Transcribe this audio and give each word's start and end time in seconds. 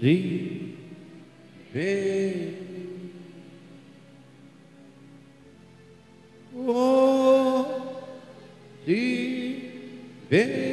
libertar. 0.00 0.76
Oh, 6.54 7.66
libertar. 8.86 10.65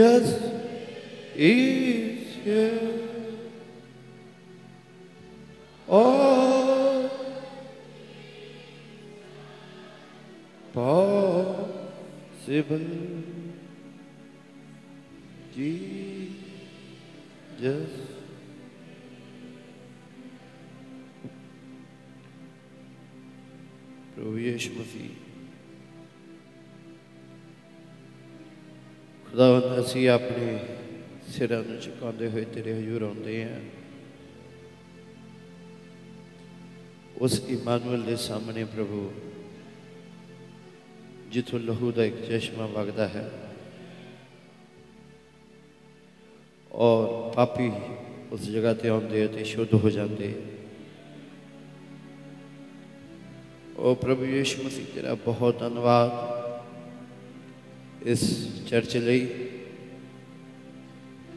just 0.00 0.40
is 1.36 2.34
here. 2.44 2.80
Oh, 5.88 7.10
possible 10.72 12.86
Jesus. 15.54 17.90
प्रभु 24.14 24.38
यीशु 24.38 24.70
मसीह 24.78 25.29
ਖੁਦਾਵੰਦ 29.30 29.80
ਅਸੀਂ 29.80 30.08
ਆਪਣੇ 30.08 30.58
ਸਿਰਾਂ 31.28 31.62
ਨੂੰ 31.64 31.76
ਝੁਕਾਉਂਦੇ 31.80 32.28
ਹੋਏ 32.28 32.44
ਤੇਰੇ 32.44 32.72
ਹਜ਼ੂਰ 32.72 33.02
ਆਉਂਦੇ 33.02 33.42
ਹਾਂ 33.44 33.60
ਉਸ 37.20 37.38
ਇਮਾਨੁਅਲ 37.50 38.02
ਦੇ 38.02 38.16
ਸਾਹਮਣੇ 38.16 38.64
ਪ੍ਰਭੂ 38.64 39.12
ਜਿੱਥੋਂ 41.30 41.60
ਲਹੂ 41.60 41.90
ਦਾ 41.92 42.04
ਇੱਕ 42.04 42.16
ਚਸ਼ਮਾ 42.28 42.66
ਵਗਦਾ 42.66 43.06
ਹੈ 43.08 43.24
ਔਰ 46.70 47.32
ਪਾਪੀ 47.34 47.70
ਉਸ 48.32 48.48
ਜਗ੍ਹਾ 48.48 48.72
ਤੇ 48.74 48.88
ਆਉਂਦੇ 48.88 49.24
ਅਤੇ 49.26 49.44
ਸ਼ੁੱਧ 49.44 49.74
ਹੋ 49.74 49.90
ਜਾਂਦੇ 49.90 50.34
ਉਹ 53.76 53.94
ਪ੍ਰਭੂ 53.96 54.24
ਯਿਸੂ 54.26 54.62
ਮਸੀਹ 54.62 54.86
ਤੇਰਾ 54.94 55.14
ਬਹੁਤ 55.24 55.58
ਧੰਨਵਾਦ 55.58 56.10
ਇਸ 58.06 58.22
ਚਰਚ 58.70 58.96
ਲਈ, 58.96 59.28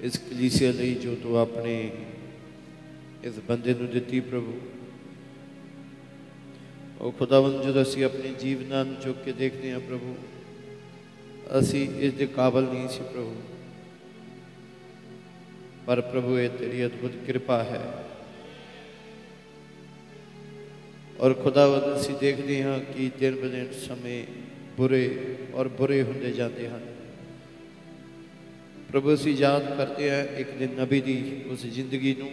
ਇਸ 0.02 0.18
ਕਲੀਸਿਆ 0.18 0.72
ਲਈ 0.72 0.96
ਜੋ 0.96 1.16
ਤੂੰ 1.16 1.38
ਆਪਣੇ 1.38 1.92
ਇਸ 3.24 3.34
ਬੰਦੇ 3.48 3.74
ਨੂੰ 3.74 3.88
ਦਿੱਤੀ 3.88 4.20
ਪ੍ਰਭੂ। 4.20 4.60
ਉਹ 7.02 7.12
ਖੁਦਾਵੰਦ 7.12 7.64
ਜਦੋਂ 7.64 7.82
ਅਸੀਂ 7.82 8.06
ਆਪਣੇ 8.06 8.34
ਜੀਵਨਾਂ 8.40 8.86
ਨੂੰ 8.86 8.96
ਚੁੱਕ 8.96 9.24
ਕੇ 9.24 9.32
ਦੇਖਦੇ 9.32 9.72
ਹਾਂ 9.72 9.80
ਪ੍ਰਭੂ, 9.80 10.16
ਅਸੀਂ 11.60 11.90
ਇਸ 12.00 12.14
ਦੇ 12.14 12.28
ਕਾਬਲ 12.28 12.64
ਨਹੀਂ 12.64 12.88
ਸੀ 12.88 13.00
ਪ੍ਰਭੂ। 13.00 13.36
ਪਰ 15.86 16.02
ਪ੍ਰਭੂ, 16.02 16.40
ਇਹ 16.40 16.50
ਤੇਰੀ 16.50 16.86
ਅਦਭੁਤ 16.86 17.12
ਕਿਰਪਾ 17.26 17.64
ਹੈ। 17.64 18.06
ਔਰ 21.20 21.34
ਖੁਦਾਵੰਦ 21.34 22.02
ਅਸੀਂ 22.02 22.16
ਦੇਖਦੇ 22.16 22.64
ਹਾਂ 22.64 22.80
ਕਿ 22.80 23.12
ਦਿਨ 23.20 23.36
ਬ 23.36 23.42
ਦਿਨ 23.42 23.74
ਸਮੇਂ 23.74 24.26
ਬੁਰੇ 24.78 25.36
ਔਰ 25.54 25.68
ਬੁਰੇ 25.68 26.04
ਹੁੰਦੇ 26.04 26.32
ਜਾਂਦੇ 26.32 26.68
ਹਨ। 26.68 26.93
ਪ੍ਰਭੂ 28.93 29.15
ਅਸੀਂ 29.15 29.37
ਯਾਦ 29.37 29.77
ਕਰਦੇ 29.77 30.11
ਹਾਂ 30.11 30.25
ਇੱਕ 30.39 30.51
ਦਿਨ 30.51 30.81
ਨਬੀ 30.81 31.01
ਦੀ 31.01 31.45
ਉਸ 31.51 31.67
ਜ਼ਿੰਦਗੀ 31.67 32.15
ਨੂੰ 32.19 32.31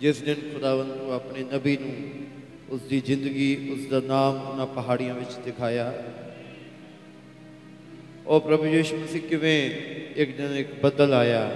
ਜਿਸ 0.00 0.20
ਦਿਨ 0.20 0.34
ਖੁਦਾਵੰਦ 0.52 0.96
ਨੂੰ 0.96 1.12
ਆਪਣੇ 1.12 1.44
ਨਬੀ 1.52 1.76
ਨੂੰ 1.76 1.94
ਉਸ 2.70 2.80
ਦੀ 2.80 3.00
ਜ਼ਿੰਦਗੀ 3.00 3.70
ਉਸ 3.72 3.86
ਦਾ 3.86 4.00
ਨਾਮ 4.00 4.40
ਉਹਨਾਂ 4.46 4.66
ਪਹਾੜੀਆਂ 4.66 5.14
ਵਿੱਚ 5.14 5.38
ਦਿਖਾਇਆ 5.44 5.92
ਉਹ 8.26 8.40
ਪ੍ਰਭੂ 8.40 8.66
ਯਿਸੂ 8.66 8.96
ਮਸੀਹ 8.96 9.22
ਕਿਵੇਂ 9.22 9.70
ਇੱਕ 10.16 10.36
ਦਿਨ 10.36 10.56
ਇੱਕ 10.56 10.74
ਬੱਦਲ 10.82 11.14
ਆਇਆ 11.14 11.50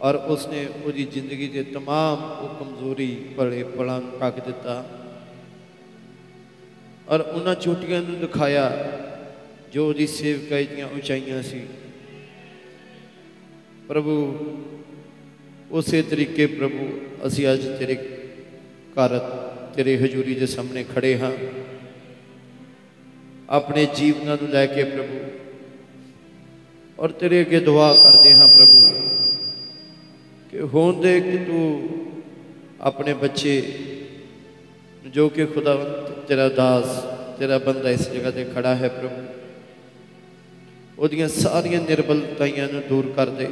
ਔਰ 0.00 0.14
ਉਸਨੇ 0.14 0.66
ਉਹਦੀ 0.86 1.04
ਜ਼ਿੰਦਗੀ 1.04 1.48
ਦੇ 1.48 1.64
तमाम 1.74 2.24
ਉਹ 2.42 2.64
ਕਮਜ਼ੋਰੀ 2.64 3.16
ਭਲੇ 3.36 3.62
ਪਲਾਂ 3.62 4.00
ਨੂੰ 4.00 4.18
ਕੱਕ 4.18 4.44
ਦਿੱਤਾ 4.46 4.84
ਔਰ 7.08 7.20
ਉਹਨਾਂ 7.20 7.54
ਚੋਟੀਆਂ 7.54 8.02
ਨੂੰ 8.02 8.20
ਦਿਖਾਇਆ 8.20 8.70
ਜੋ 9.73 9.87
ਉਹਦੀ 9.89 10.05
ਸੇਵਕਾਈ 10.07 10.65
ਦੀਆਂ 10.65 10.87
ਉਚਾਈਆਂ 10.87 11.41
ਸੀ। 11.43 11.61
ਪ੍ਰਭੂ, 13.87 14.15
ਉਸੇ 15.71 16.01
ਤਰੀਕੇ 16.01 16.45
ਪ੍ਰਭੂ, 16.47 16.89
ਅਸੀਂ 17.27 17.47
ਅੱਜ 17.53 17.65
ਤੇਰੇ 17.79 17.95
ਘਰ, 18.93 19.17
ਤੇਰੇ 19.75 19.97
ਹਜ਼ੂਰੀ 19.97 20.35
ਦੇ 20.35 20.45
ਸਾਹਮਣੇ 20.45 20.85
ਖੜੇ 20.95 21.17
ਹਾਂ। 21.17 21.31
ਆਪਣੇ 23.49 23.87
ਜੀਵਨਾਂ 23.95 24.37
ਨੂੰ 24.41 24.49
ਲੈ 24.49 24.65
ਕੇ 24.65 24.83
ਪ੍ਰਭੂ, 24.83 25.19
ਔਰ 26.99 27.11
ਤੇਰੇ 27.11 27.41
ਅੱਗੇ 27.41 27.59
ਦੁਆ 27.59 27.93
ਕਰਦੇ 27.93 28.33
ਹਾਂ 28.33 28.47
ਪ੍ਰਭੂ, 28.47 28.81
ਕਿ 30.51 30.61
ਹੋਣ 30.61 31.01
ਦੇ 31.01 31.19
ਕਿ 31.21 31.37
ਤੂੰ 31.37 31.89
ਆਪਣੇ 32.81 33.13
ਬੱਚੇ 33.13 33.61
ਜੋ 35.07 35.29
ਕਿ 35.29 35.45
ਖੁਦਾਵੰਦ 35.45 36.11
ਤੇਰਾ 36.27 36.49
ਦਾਸ, 36.49 37.03
ਤੇਰਾ 37.39 37.57
ਬੰਦਾ 37.57 37.89
ਇਸ 37.89 38.09
ਜਗ੍ਹਾ 38.09 38.31
ਤੇ 38.31 38.43
ਖੜਾ 38.45 38.75
ਹੈ 38.75 38.87
ਪ੍ਰਭੂ। 38.89 39.42
ਉਹਦੀਆਂ 40.99 41.29
ਸਾਰੀਆਂ 41.29 41.81
ਨਿਰਬਲਤਾਈਆਂ 41.81 42.67
ਨੂੰ 42.67 42.81
ਦੂਰ 42.89 43.13
ਕਰ 43.15 43.29
ਦੇ। 43.29 43.47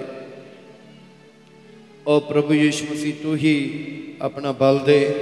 ਉਹ 2.07 2.21
ਪ੍ਰਭੂ 2.21 2.53
ਯਿਸੂ 2.53 2.85
ਮਸੀਹ 2.91 3.13
ਤੂੰ 3.23 3.37
ਹੀ 3.37 3.83
ਆਪਣਾ 4.21 4.51
ਬਲ 4.51 4.79
ਦੇ। 4.85 5.15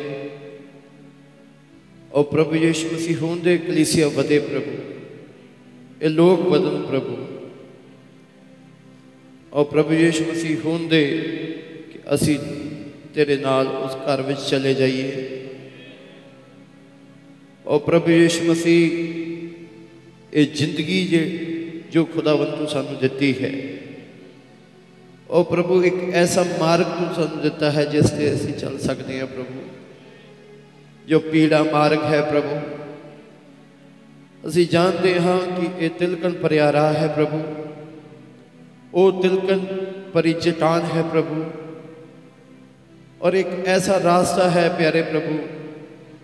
ਉਹ 2.14 2.24
ਪ੍ਰਭੂ 2.24 2.56
ਯਿਸੂ 2.56 2.96
ਮਸੀਹ 2.96 3.18
ਹੋਣ 3.18 3.40
ਦੇ 3.40 3.58
ਕਲੀਸਿਆ 3.58 4.08
ਵਧੇ 4.08 4.40
ਪ੍ਰਭੂ। 4.40 4.72
ਇਹ 6.02 6.10
ਲੋਕ 6.10 6.40
ਵਧਣ 6.40 6.82
ਪ੍ਰਭੂ। 6.82 7.28
ਉਹ 9.54 9.66
ਪ੍ਰਭੂ 9.66 9.94
ਯਿਸੂ 9.94 10.26
ਮਸੀਹ 10.32 10.58
ਹੋਣ 10.66 10.88
ਦੇ 10.88 11.18
ਕਿ 11.94 12.00
ਅਸੀਂ 12.16 12.40
ਤੇਰੇ 13.16 13.38
ਨਾਲ 13.38 13.68
ਉਸ 13.68 13.96
ਘਰ 13.96 14.22
ਵਿੱਚ 14.22 14.40
ਚਲੇ 14.40 14.74
ਜਾਈਏ। 14.74 15.28
ਉਹ 17.66 17.80
ਪ੍ਰਭੂ 17.80 18.12
ਯਿਸੂ 18.12 18.46
ਮਸੀਹ, 18.46 18.90
ਇਹ 20.34 20.48
ਜ਼ਿੰਦਗੀ 20.48 21.08
ਜੇ 21.08 21.56
ਜੋ 21.92 22.04
ਖੁਦਾਵੰਦ 22.06 22.56
ਤੂੰ 22.56 22.68
ਸਾਨੂੰ 22.68 22.98
ਦਿੱਤੀ 22.98 23.34
ਹੈ 23.42 23.52
ਉਹ 25.30 25.44
ਪ੍ਰਭੂ 25.44 25.82
ਇੱਕ 25.84 25.98
ਐਸਾ 26.14 26.44
ਮਾਰਗ 26.60 26.98
ਤੂੰ 26.98 27.14
ਸਾਨੂੰ 27.16 27.42
ਦਿੱਤਾ 27.42 27.72
ਹੈ 27.72 27.86
ਜਿਸ 27.86 28.10
ਤੇ 28.10 28.34
ਅਸੀਂ 28.34 28.54
ਚੱਲ 28.54 28.78
ਸਕਦੇ 28.80 29.20
ਹਾਂ 29.20 29.28
ਪ੍ਰਭੂ 29.28 29.64
ਜੋ 31.08 31.20
ਪੀੜਾ 31.22 31.64
ਮਾਰਗ 31.64 32.04
ਹੈ 32.04 32.22
ਪ੍ਰਭੂ 32.22 32.60
ਅਸੀਂ 34.48 34.68
ਜਾਣਦੇ 34.68 35.20
ਹਾਂ 35.20 35.38
ਕਿ 35.50 35.68
ਇਹ 35.80 35.90
ਤਿਲਕਣ 35.90 36.34
ਭਰਿਆ 36.34 36.72
ਰਾਹ 36.74 36.94
ਹੈ 36.94 37.08
ਪ੍ਰਭੂ 37.08 37.42
ਉਹ 38.94 39.22
ਤਿਲਕਣ 39.22 39.66
ਭਰੀ 40.14 40.34
ਚਟਾਨ 40.34 40.86
ਹੈ 40.96 41.04
ਪ੍ਰਭੂ 41.04 41.44
ਔਰ 43.22 43.34
ਇੱਕ 43.34 43.50
ਐਸਾ 43.68 44.00
ਰਾਸਤਾ 44.04 44.50
ਹੈ 44.50 44.68
ਪਿਆਰੇ 44.70 45.02
ਪ੍ਰਭੂ 45.02 45.38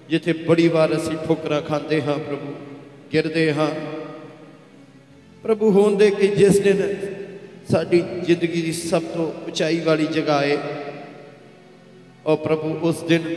ਜਿੱਥੇ 0.09 0.33
ਬੜੀ 0.47 0.67
ਵਾਰ 0.67 0.95
ਅਸੀਂ 0.97 1.17
ਠੋਕਰਾਂ 1.27 1.61
ਖਾਂਦੇ 1.61 2.01
ਹਾਂ 2.01 2.17
ਪ੍ਰਭੂ 2.19 2.53
ਗਿਰਦੇ 3.13 3.51
ਹਾਂ 3.53 3.69
ਪ੍ਰਭੂ 5.45 5.71
ਹੋਣ 5.71 5.95
ਦੇ 5.95 6.11
ਕਿ 6.11 6.27
ਜਿਸ 6.27 6.59
ਦਿਨ 6.59 6.95
ਸਾਡੀ 7.71 8.03
ਜ਼ਿੰਦਗੀ 8.23 8.61
ਦੀ 8.61 8.73
ਸਭ 8.73 9.01
ਤੋਂ 9.01 9.33
ਉਚਾਈ 9.47 9.79
ਵਾਲੀ 9.79 10.05
ਜਗ੍ਹਾ 10.05 10.41
ਹੈ 10.41 10.57
ਉਹ 12.25 12.37
ਪ੍ਰਭੂ 12.37 12.79
ਉਸ 12.81 13.03
ਦਿਨ 13.03 13.35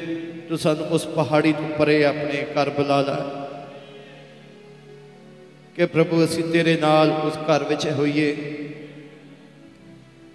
ਤੂੰ 0.49 0.59
ਸਾਨੂੰ 0.59 0.87
ਉਸ 0.87 1.07
ਪਹਾੜੀ 1.07 1.53
ਤੋਂ 1.53 1.69
ਪਰੇ 1.69 2.05
ਆਪਣੇ 2.05 2.47
ਘਰ 2.53 2.71
ਬੁਲਾ 2.71 3.01
ਲੈ। 3.01 3.49
ਕਿ 5.77 5.87
ਪ੍ਰਭੂ 5.87 6.25
ਅਸੀਂ 6.25 6.45
ਤੇਰੇ 6.45 6.77
ਨਾਲ 6.77 7.11
ਉਸ 7.11 7.37
ਘਰ 7.37 7.65
ਵਿੱਚ 7.65 7.87
ਹੋਈਏ। 7.87 8.37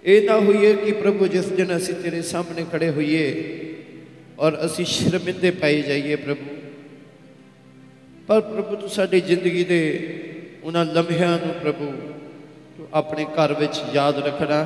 ਇਹ 0.04 0.26
ਨਾ 0.26 0.40
ਹੋਈਏ 0.40 0.72
ਕਿ 0.74 0.92
ਪ੍ਰਭੂ 0.92 1.26
ਜਿਸ 1.26 1.44
ਦਿਨ 1.44 1.76
ਅਸੀਂ 1.76 1.94
ਤੇਰੇ 1.94 2.22
ਸਾਹਮਣੇ 2.22 2.66
ਖੜੇ 2.72 2.90
ਹੋਈਏ 2.90 3.54
ਔਰ 4.38 4.66
ਅਸੀਂ 4.66 4.84
ਸ਼ਰਮਿੰਦੇ 4.84 5.50
ਪਾਏ 5.50 5.82
ਜਾਈਏ 5.82 6.16
ਪ੍ਰਭੂ। 6.16 6.56
ਪਰ 8.26 8.40
ਪ੍ਰਭੂ 8.40 8.76
ਤੂੰ 8.76 8.88
ਸਾਡੀ 8.88 9.20
ਜ਼ਿੰਦਗੀ 9.20 9.64
ਦੇ 9.64 10.10
ਉਹਨਾਂ 10.64 10.84
ਲਮਹਿਆਂ 10.84 11.38
ਨੂੰ 11.38 11.54
ਪ੍ਰਭੂ 11.54 11.90
ਤੂੰ 12.76 12.86
ਆਪਣੇ 12.92 13.24
ਘਰ 13.24 13.52
ਵਿੱਚ 13.54 13.80
ਯਾਦ 13.94 14.18
ਰੱਖਣਾ 14.18 14.58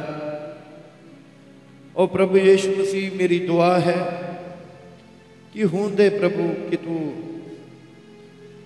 ਉਹ 1.97 2.09
ਪ੍ਰਭੂ 2.09 2.37
ਯੀਸ਼ੂ 2.37 2.75
ਮਸੀਹ 2.77 3.11
ਮੇਰੀ 3.13 3.39
ਦੁਆ 3.47 3.79
ਹੈ 3.79 3.97
ਕਿ 5.55 5.65
ਹੁਣ 5.65 5.95
ਦੇ 5.95 6.09
ਪ੍ਰਭੂ 6.09 6.49
ਕਿ 6.71 6.77
ਤੂੰ 6.77 6.99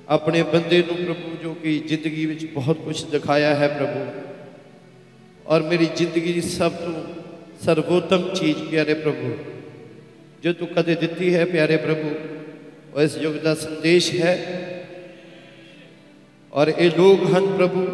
ਆਪਣੇ 0.09 0.43
ਬੰਦੇ 0.43 0.83
ਨੂੰ 0.83 0.97
ਪ੍ਰਭੂ 0.97 1.37
ਜੋ 1.43 1.55
ਕਿ 1.55 1.79
ਜ਼ਿੰਦਗੀ 1.89 2.27
ਵਿੱਚ 2.27 2.45
ਬਹੁਤ 2.47 2.85
ਕੁਝ 2.85 3.05
ਦਿਖਾਇਆ 3.05 3.55
ਹੈ 3.55 3.69
ਪ੍ਰਭੂ 3.69 4.05
ਔਰ 5.47 5.63
ਮੇਰੀ 5.63 5.89
ਜ਼ਿੰਦਗੀ 5.97 6.33
ਦੀ 6.33 6.41
ਸਭ 6.41 6.73
ਤੋਂ 6.73 6.95
ਸਰਵੋਤਮ 7.65 8.29
ਚੀਜ਼ 8.35 8.63
ਪਿਆਰੇ 8.71 8.95
ਪ੍ਰਭੂ 8.95 9.37
ਜੋ 10.45 10.53
ਤੂੰ 10.53 10.69
ਕਦੇ 10.69 10.95
ਦਿੱਤੀ 10.95 11.35
ਹੈ 11.35 11.45
ਪਿਆਰੇ 11.45 11.77
ਪ੍ਰਭੂ 11.77 12.11
ਉਹ 12.95 13.01
ਇਸ 13.01 13.17
ਯੁੱਗ 13.17 13.35
ਦਾ 13.35 13.55
ਸੰਦੇਸ਼ 13.55 14.15
ਹੈ 14.15 14.62
ਔਰ 16.53 16.69
ਇਹ 16.69 16.91
ਲੋਕ 16.91 17.25
ਹਨ 17.27 17.47
ਪ੍ਰਭੂ 17.57 17.87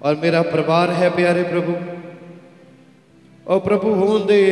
ਔਰ 0.00 0.14
ਮੇਰਾ 0.14 0.42
ਪਰਿਵਾਰ 0.42 0.92
ਹੈ 0.92 1.08
ਪਿਆਰੇ 1.10 1.42
ਪ੍ਰਭੂ 1.42 1.74
ਉਹ 3.46 3.60
ਪ੍ਰਭੂ 3.60 3.94
ਹੋਣ 3.94 4.26
ਦੇ 4.26 4.42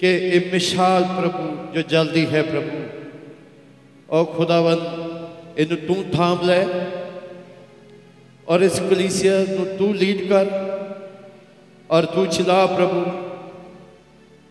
ਕਿ 0.00 0.14
ਇਹ 0.28 0.50
ਮਿਸਾਲ 0.52 1.04
ਪ੍ਰਭੂ 1.12 1.48
ਜੋ 1.74 1.82
ਜਲਦੀ 1.88 2.26
ਹੈ 2.26 2.42
ਪ੍ਰਭੂ 2.42 2.82
ਉਹ 4.08 4.24
ਖੁਦਾਵੰਦ 4.26 5.58
ਇਹਨੂੰ 5.58 5.78
ਤੂੰ 5.78 6.04
ਥਾਮ 6.12 6.46
ਲੈ 6.46 6.64
ਔਰ 8.46 8.62
ਇਸ 8.62 8.80
ਕਲੀਸਿਆ 8.80 9.38
ਨੂੰ 9.48 9.66
ਤੂੰ 9.78 9.94
ਲੀਡ 9.96 10.28
ਕਰ 10.28 10.48
ਔਰ 11.90 12.04
ਤੂੰ 12.06 12.26
ਚਲਾ 12.26 12.64
ਪ੍ਰਭੂ 12.66 13.04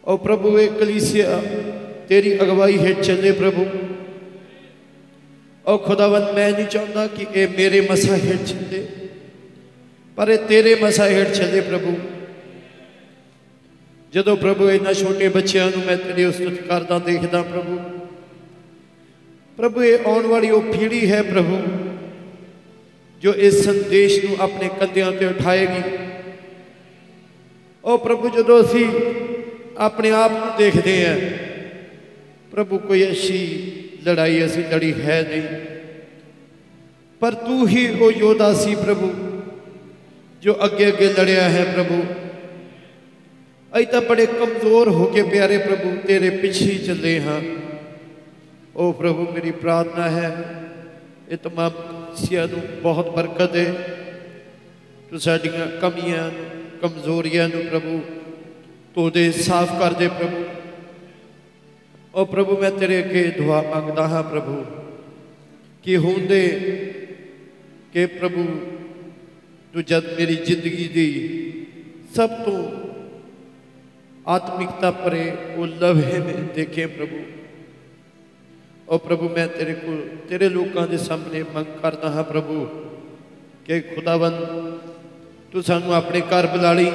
ਉਹ 0.04 0.18
ਪ੍ਰਭੂ 0.18 0.58
ਇਹ 0.60 0.70
ਕਲੀਸਿਆ 0.70 1.42
ਤੇਰੀ 2.10 2.34
ਅਗਵਾਈ 2.36 2.78
ਹੇਠ 2.78 3.02
ਚੱਲੇ 3.02 3.32
ਪ੍ਰਭੂ 3.32 3.66
ਉਹ 5.66 5.78
ਖੁਦਾਵੰਦ 5.78 6.32
ਮੈਂ 6.36 6.52
ਨਹੀਂ 6.52 6.66
ਚਾਹੁੰਦਾ 6.66 7.06
ਕਿ 7.08 7.26
ਇਹ 7.34 7.48
ਮੇਰੇ 7.48 7.82
ਮਸਾ 7.82 8.16
ਹੇਠ 8.16 8.44
ਚੱਲੇ 8.44 8.86
ਪਰ 10.18 10.30
ਇਹ 10.30 10.38
ਤੇਰੇ 10.48 10.76
ਮਸਾ 10.76 11.08
ਹੇਠ 11.10 11.32
ਚੱਲੇ 11.32 11.62
ਪ੍ਰਭੂ 11.62 11.96
ਜਦੋਂ 14.14 14.36
ਪ੍ਰਭੂ 14.38 14.70
ਇਹਨਾਂ 14.70 14.94
ਛੋਟੇ 14.94 15.28
ਬੱਚਿਆਂ 15.30 15.70
ਨੂੰ 15.72 15.86
ਮੈਂ 15.86 15.96
ਤੇਰੀ 15.98 16.26
ਉਸਤਤ 16.26 16.62
ਕਰਦਾ 16.68 16.98
ਦੇਖਦਾ 17.00 17.42
ਪ੍ਰਭੂ 17.42 17.78
ਪ੍ਰਭੂ 19.58 19.84
ਇਹ 19.84 20.06
ਆਉਣ 20.06 20.28
ਵਾਲੀ 20.28 20.50
ਉਹ 20.50 20.62
ਪੀੜ੍ਹੀ 20.74 21.12
ਹੈ 21.12 21.22
ਪ੍ਰਭੂ 21.22 21.62
ਜੋ 23.22 23.34
ਇਸ 23.40 23.64
ਸੰਦੇਸ਼ 23.66 24.24
ਨੂੰ 24.26 24.36
ਆਪਣੇ 24.40 24.70
ਕੰਧਿਆਂ 24.80 25.12
ਤੇ 25.12 25.26
ਉਠਾਏਗੀ 25.26 25.82
ਉਹ 27.84 27.98
ਪ੍ਰਭੂ 27.98 28.30
ਜਦੋਂ 28.30 28.62
ਅਸੀਂ 28.62 28.86
ਆਪਣੇ 29.78 30.12
ਆਪ 30.12 30.32
ਨੂੰ 30.32 30.52
ਦੇਖਦੇ 30.58 31.06
ਹਾਂ 31.06 31.16
ਪ੍ਰਭੂ 32.52 32.78
ਕੋਈ 32.78 33.04
ਅੱਛੀ 33.08 33.40
ਲੜਾਈ 34.08 34.46
ਅਸੀਂ 34.46 34.64
ਲੜੀ 34.64 34.94
ਹੈ 34.94 35.22
ਨਹੀਂ। 35.30 35.44
ਪਰ 37.22 37.34
ਤੂੰ 37.34 37.68
ਹੀ 37.68 37.88
ਉਹ 37.90 38.12
ਯੋਧਾ 38.12 38.54
ਸੀ 38.54 38.76
ਪ੍ਰਭੂ, 38.76 39.14
ਜੋ 40.42 40.58
ਅੱਗੇ 40.66 40.88
ਅੱਗੇ 40.88 41.08
ਲੜਿਆ 41.10 41.50
ਹੈ 41.50 41.64
ਪ੍ਰਭੂ। 41.66 42.04
ਅਸੀਂ 43.72 43.88
ਤਾਂ 43.88 44.02
ਬੜੇ 44.02 44.26
ਕਮਜ਼ੋਰ 44.26 44.90
ਹੋ 44.90 45.06
ਕੇ 45.06 45.24
ਪਿਆਰੇ 45.24 45.58
ਪ੍ਰਭੂ, 45.58 45.96
ਤੇਰੇ 46.08 46.30
ਪਿੱਛੇ 46.30 46.66
ਹੀ 46.66 46.78
ਚੱਲੇ 46.78 47.20
ਹਾਂ। 47.22 47.42
ਉਹ 48.76 48.94
ਪ੍ਰਭੂ, 48.94 49.28
ਮੇਰੀ 49.32 49.52
ਪ੍ਰਾਰਥਨਾ 49.52 50.10
ਹੈ, 50.10 50.32
ਇਹ 51.30 51.38
ਤਮਾਮ 51.38 51.72
ਸਿਆ 52.16 52.46
ਨੂੰ 52.46 52.62
ਬਹੁਤ 52.82 53.10
ਬਰਕਤ 53.10 53.52
ਦੇ 53.52 53.66
ਤੂੰ 55.10 55.20
ਸਾਡੀਆਂ 55.20 55.68
ਕਮੀਆਂ 55.82 56.24
ਨੂੰ, 56.24 56.46
ਕਮਜ਼ੋਰੀਆਂ 56.82 57.50
ਨੂੰ 57.50 57.66
ਪ੍ਰਭੂ, 57.66 58.02
ਤੂੰ 58.96 59.12
ਦੇ 59.12 59.32
ਸਾਫ਼ 59.32 59.80
ਕਰ 59.80 59.94
ਦੇ 59.94 60.08
ਪ੍ਰਭੂ। 60.08 60.44
ਉਹ 62.14 62.26
ਪ੍ਰਭੂ, 62.26 62.58
ਮੈਂ 62.58 62.72
ਤੇਰੇ 62.72 63.00
ਅੱਗੇ 63.00 63.24
ਦੁਆ 63.28 63.62
ਮੰਗਦਾ 63.62 64.08
ਹਾਂ 64.08 64.24
ਪ੍ਰਭੂ, 64.24 64.66
ਕਿ 65.84 65.98
ਹੁੰਦੇ 65.98 66.48
ਕਿ 67.94 68.06
ਪ੍ਰਭੂ, 68.06 68.46
ਤੂੰ 69.74 69.84
ਜਦ 69.84 70.14
ਮੇਰੀ 70.20 70.36
ਜ਼ਿੰਦਗੀ 70.36 70.88
ਦੀ 70.88 71.08
ਸਭ 72.16 72.30
ਤੋਂ 72.30 72.72
ਆਤਮਿਕਤਾ 74.28 74.92
ਭਰੇ 74.92 75.32
ਉਹ 75.56 75.68
ਲਮਹੇ 75.68 76.20
ਮੈਂ 76.20 76.34
ਦੇਖੇ 76.34 76.86
ਪ੍ਰਭੂ। 76.86 77.24
ਉਹ 78.90 79.00
ਪ੍ਰਭੂ, 79.00 79.30
ਮੈਂ 79.30 79.48
ਤੇਰੇ 79.48 79.74
ਕੋਲ, 79.74 80.08
ਤੇਰੇ 80.30 80.50
ਲੋਕਾਂ 80.50 80.88
ਦੇ 80.88 80.98
ਸਾਹਮਣੇ 80.98 81.44
ਮੰਗ 81.44 81.66
ਕਰਦਾ 81.82 82.10
ਹਾਂ 82.10 82.24
ਪ੍ਰਭੂ, 82.24 82.66
ਕਿ 83.66 83.80
ਖੁਦਾਵੰਦ, 83.80 84.80
ਤੂੰ 85.52 85.64
ਸਾਨੂੰ 85.64 85.96
ਆਪਣੇ 85.96 86.22
ਘਰ 86.22 86.48
ਬੁਲਾ 86.48 86.74
ਲਈ। 86.74 86.92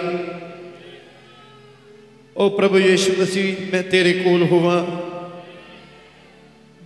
ਉਹ 2.37 2.50
ਪ੍ਰਭੂ 2.50 2.79
ਯੀਸ਼ੂ 2.79 3.23
ਮਸੀਹ, 3.23 3.56
ਮੈਂ 3.73 3.82
ਤੇਰੇ 3.82 4.12
ਕੋਲ 4.12 4.43
ਹੋਵਾਂ। 4.43 5.07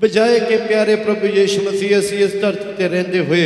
ਬਜਾਏ 0.03 0.39
ਕਿ 0.41 0.57
ਪਿਆਰੇ 0.59 0.95
ਪ੍ਰਭੂ 0.99 1.27
ਯੀਸ਼ੂ 1.29 1.63
ਮਸੀਹ 1.63 1.99
ਅਸੀਂ 1.99 2.19
ਇਸ 2.19 2.35
ਧਰਤੀ 2.41 2.73
ਤੇ 2.79 2.89
ਰਹਿੰਦੇ 2.89 3.21
ਹੋਏ 3.21 3.45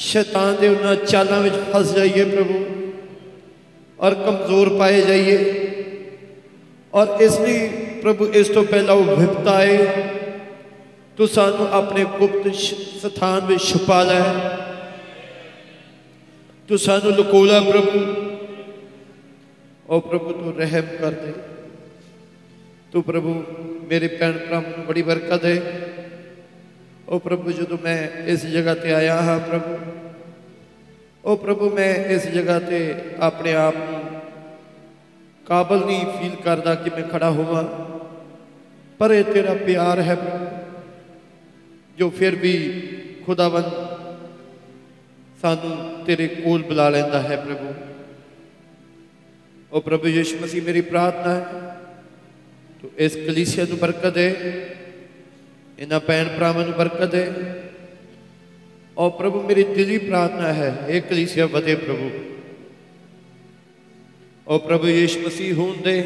ਸ਼ੈਤਾਨ 0.00 0.54
ਦੇ 0.60 0.68
ਉਹਨਾਂ 0.68 0.94
ਚਾਲਾਂ 0.98 1.40
ਵਿੱਚ 1.40 1.54
ਫਸ 1.72 1.94
ਜਾਈਏ 1.94 2.24
ਪ੍ਰਭੂ 2.26 2.64
ਔਰ 3.98 4.14
ਕਮਜ਼ੋਰ 4.16 4.68
ਪਾਏ 4.78 5.00
ਜਾਈਏ 5.00 5.36
ਔਰ 6.92 7.20
ਇਸ 7.20 7.38
ਲਈ 7.40 7.68
ਪ੍ਰਭੂ 8.02 8.26
ਇਸ 8.32 8.48
ਤੋਂ 8.48 8.62
ਪਹਿਲਾਂ 8.64 8.94
ਉਹ 8.94 9.16
ਵਿਪਤਾ 9.16 9.50
ਆਏ 9.54 9.76
ਤੂੰ 11.18 11.28
ਸਾਨੂੰ 11.28 11.68
ਆਪਣੇ 11.72 12.04
ਗੁਪਤ 12.18 12.48
ਸ਼- 12.56 12.74
ਸਥਾਨ 13.00 13.44
ਵਿੱਚ 13.46 13.62
ਛੁਪਾ 13.62 14.02
ਲੈ 14.04 14.20
ਤੂੰ 16.68 16.78
ਸਾਨੂੰ 16.78 17.12
ਲੁਕੋਲਾ 17.12 17.60
ਪ੍ਰਭੂ 17.60 18.00
ਉਹ 19.86 20.00
ਪ੍ਰਭੂ 20.00 20.32
ਤੂੰ 20.32 20.54
ਰਹਿਮ 20.56 20.86
ਕਰ 21.00 21.10
ਦੇ 21.16 21.32
ਤੂੰ 22.92 23.02
ਪ੍ਰਭੂ 23.02 23.42
ਮੇਰੇ 23.92 24.08
ਭੈਣ 24.08 24.36
ਭਰਾਵਾਂ 24.38 24.76
ਨੂੰ 24.76 24.84
ਬੜੀ 24.86 25.02
ਬਰਕਤ 25.02 25.42
ਦੇ 25.42 25.60
ਉਹ 27.08 27.18
ਪ੍ਰਭੂ 27.20 27.50
ਜਦੋਂ 27.50 27.76
ਮੈਂ 27.78 27.96
ਇਸ 28.26 28.44
ਜਗ੍ਹਾ 28.46 28.74
ਤੇ 28.74 28.92
ਆਇਆ 28.92 29.20
ਹਾਂ 29.22 29.38
ਪ੍ਰਭੂ 29.40 29.76
ਉਹ 31.24 31.36
ਪ੍ਰਭੂ 31.36 31.68
ਮੈਂ 31.70 31.94
ਇਸ 32.14 32.26
ਜਗ੍ਹਾ 32.28 32.58
ਤੇ 32.60 32.78
ਆਪਣੇ 33.20 33.52
ਆਪ 33.54 33.74
ਨੂੰ 33.80 34.00
ਕਾਬਲ 35.46 35.84
ਨਹੀਂ 35.86 36.06
ਫੀਲ 36.12 36.36
ਕਰਦਾ 36.44 36.74
ਕਿ 36.74 36.90
ਮੈਂ 36.90 37.02
ਖੜਾ 37.08 37.30
ਹੋਵਾਂ 37.30 37.62
ਪਰ 39.00 39.10
ਇਹ 39.10 39.24
ਤੇਰਾ 39.24 39.54
ਪਿਆਰ 39.56 40.00
ਹੈ 40.00 40.14
ਪ੍ਰਭੂ 40.14 40.46
ਜੋ 41.98 42.10
ਫਿਰ 42.10 42.36
ਵੀ 42.36 42.54
ਖੁਦਾਵੰਦ 43.26 43.70
ਸਾਨੂੰ 45.42 46.04
ਤੇਰੇ 46.06 46.28
ਕੋਲ 46.28 46.62
ਬੁਲਾ 46.62 46.88
ਲੈਂਦਾ 46.88 47.20
ਹੈ 47.20 47.36
ਪ੍ਰਭੂ 47.36 47.74
ਉਹ 49.72 49.82
ਪ੍ਰਭੂ 49.82 50.08
ਯਿਸੂ 50.08 50.38
ਮਸੀਹ 50.42 50.62
ਮੇਰੀ 50.62 50.80
ਪ੍ਰਾਰਥਨਾ 50.80 51.34
ਹੈ 51.34 51.71
ਤੂੰ 52.82 52.90
ਇਸ 52.98 53.16
ਕਲੀਸਿਆ 53.16 53.64
ਨੂੰ 53.64 53.78
ਬਰਕਤ 53.78 54.06
ਦੇ, 54.06 54.34
ਇਹਨਾਂ 55.78 56.00
ਭੈਣ 56.00 56.28
ਭਰਾਵਾਂ 56.28 56.64
ਨੂੰ 56.64 56.74
ਬਰਕਤ 56.74 57.04
ਦੇ। 57.04 57.32
ਔਰ 58.98 59.10
ਪ੍ਰਭੂ, 59.10 59.42
ਮੇਰੀ 59.42 59.62
ਦਿਲੀ 59.62 59.98
ਪ੍ਰਾਰਥਨਾ 59.98 60.52
ਹੈ, 60.52 60.84
ਇਹ 60.88 61.02
ਕਲੀਸਿਆ 61.02 61.46
ਵਧੇ 61.46 61.74
ਪ੍ਰਭੂ। 61.74 62.10
ਔਰ 64.48 64.58
ਪ੍ਰਭੂ 64.58 64.86
ਯੀਸ਼ੂ 64.86 65.20
ਮਸੀਹ 65.20 65.54
ਹੋਣ 65.54 65.82
ਦੇ, 65.82 66.02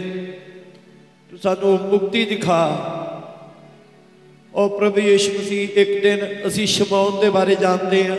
ਤੂੰ 1.30 1.38
ਸਾਨੂੰ 1.38 1.78
ਮੁਕਤੀ 1.78 2.25
ਦਿਖਾ। 2.25 2.92
ਔਰ 4.54 4.78
ਪ੍ਰਭੂ 4.78 5.00
ਯੀਸ਼ੂ 5.00 5.38
ਮਸੀਹ, 5.38 5.68
ਇੱਕ 5.68 6.02
ਦਿਨ 6.02 6.49
ਅਸੀਂ 6.49 6.66
ਸ਼ਮੌਨ 6.66 7.21
ਦੇ 7.21 7.30
ਬਾਰੇ 7.30 7.54
ਜਾਣਦੇ 7.54 8.06
ਹਾਂ। 8.06 8.16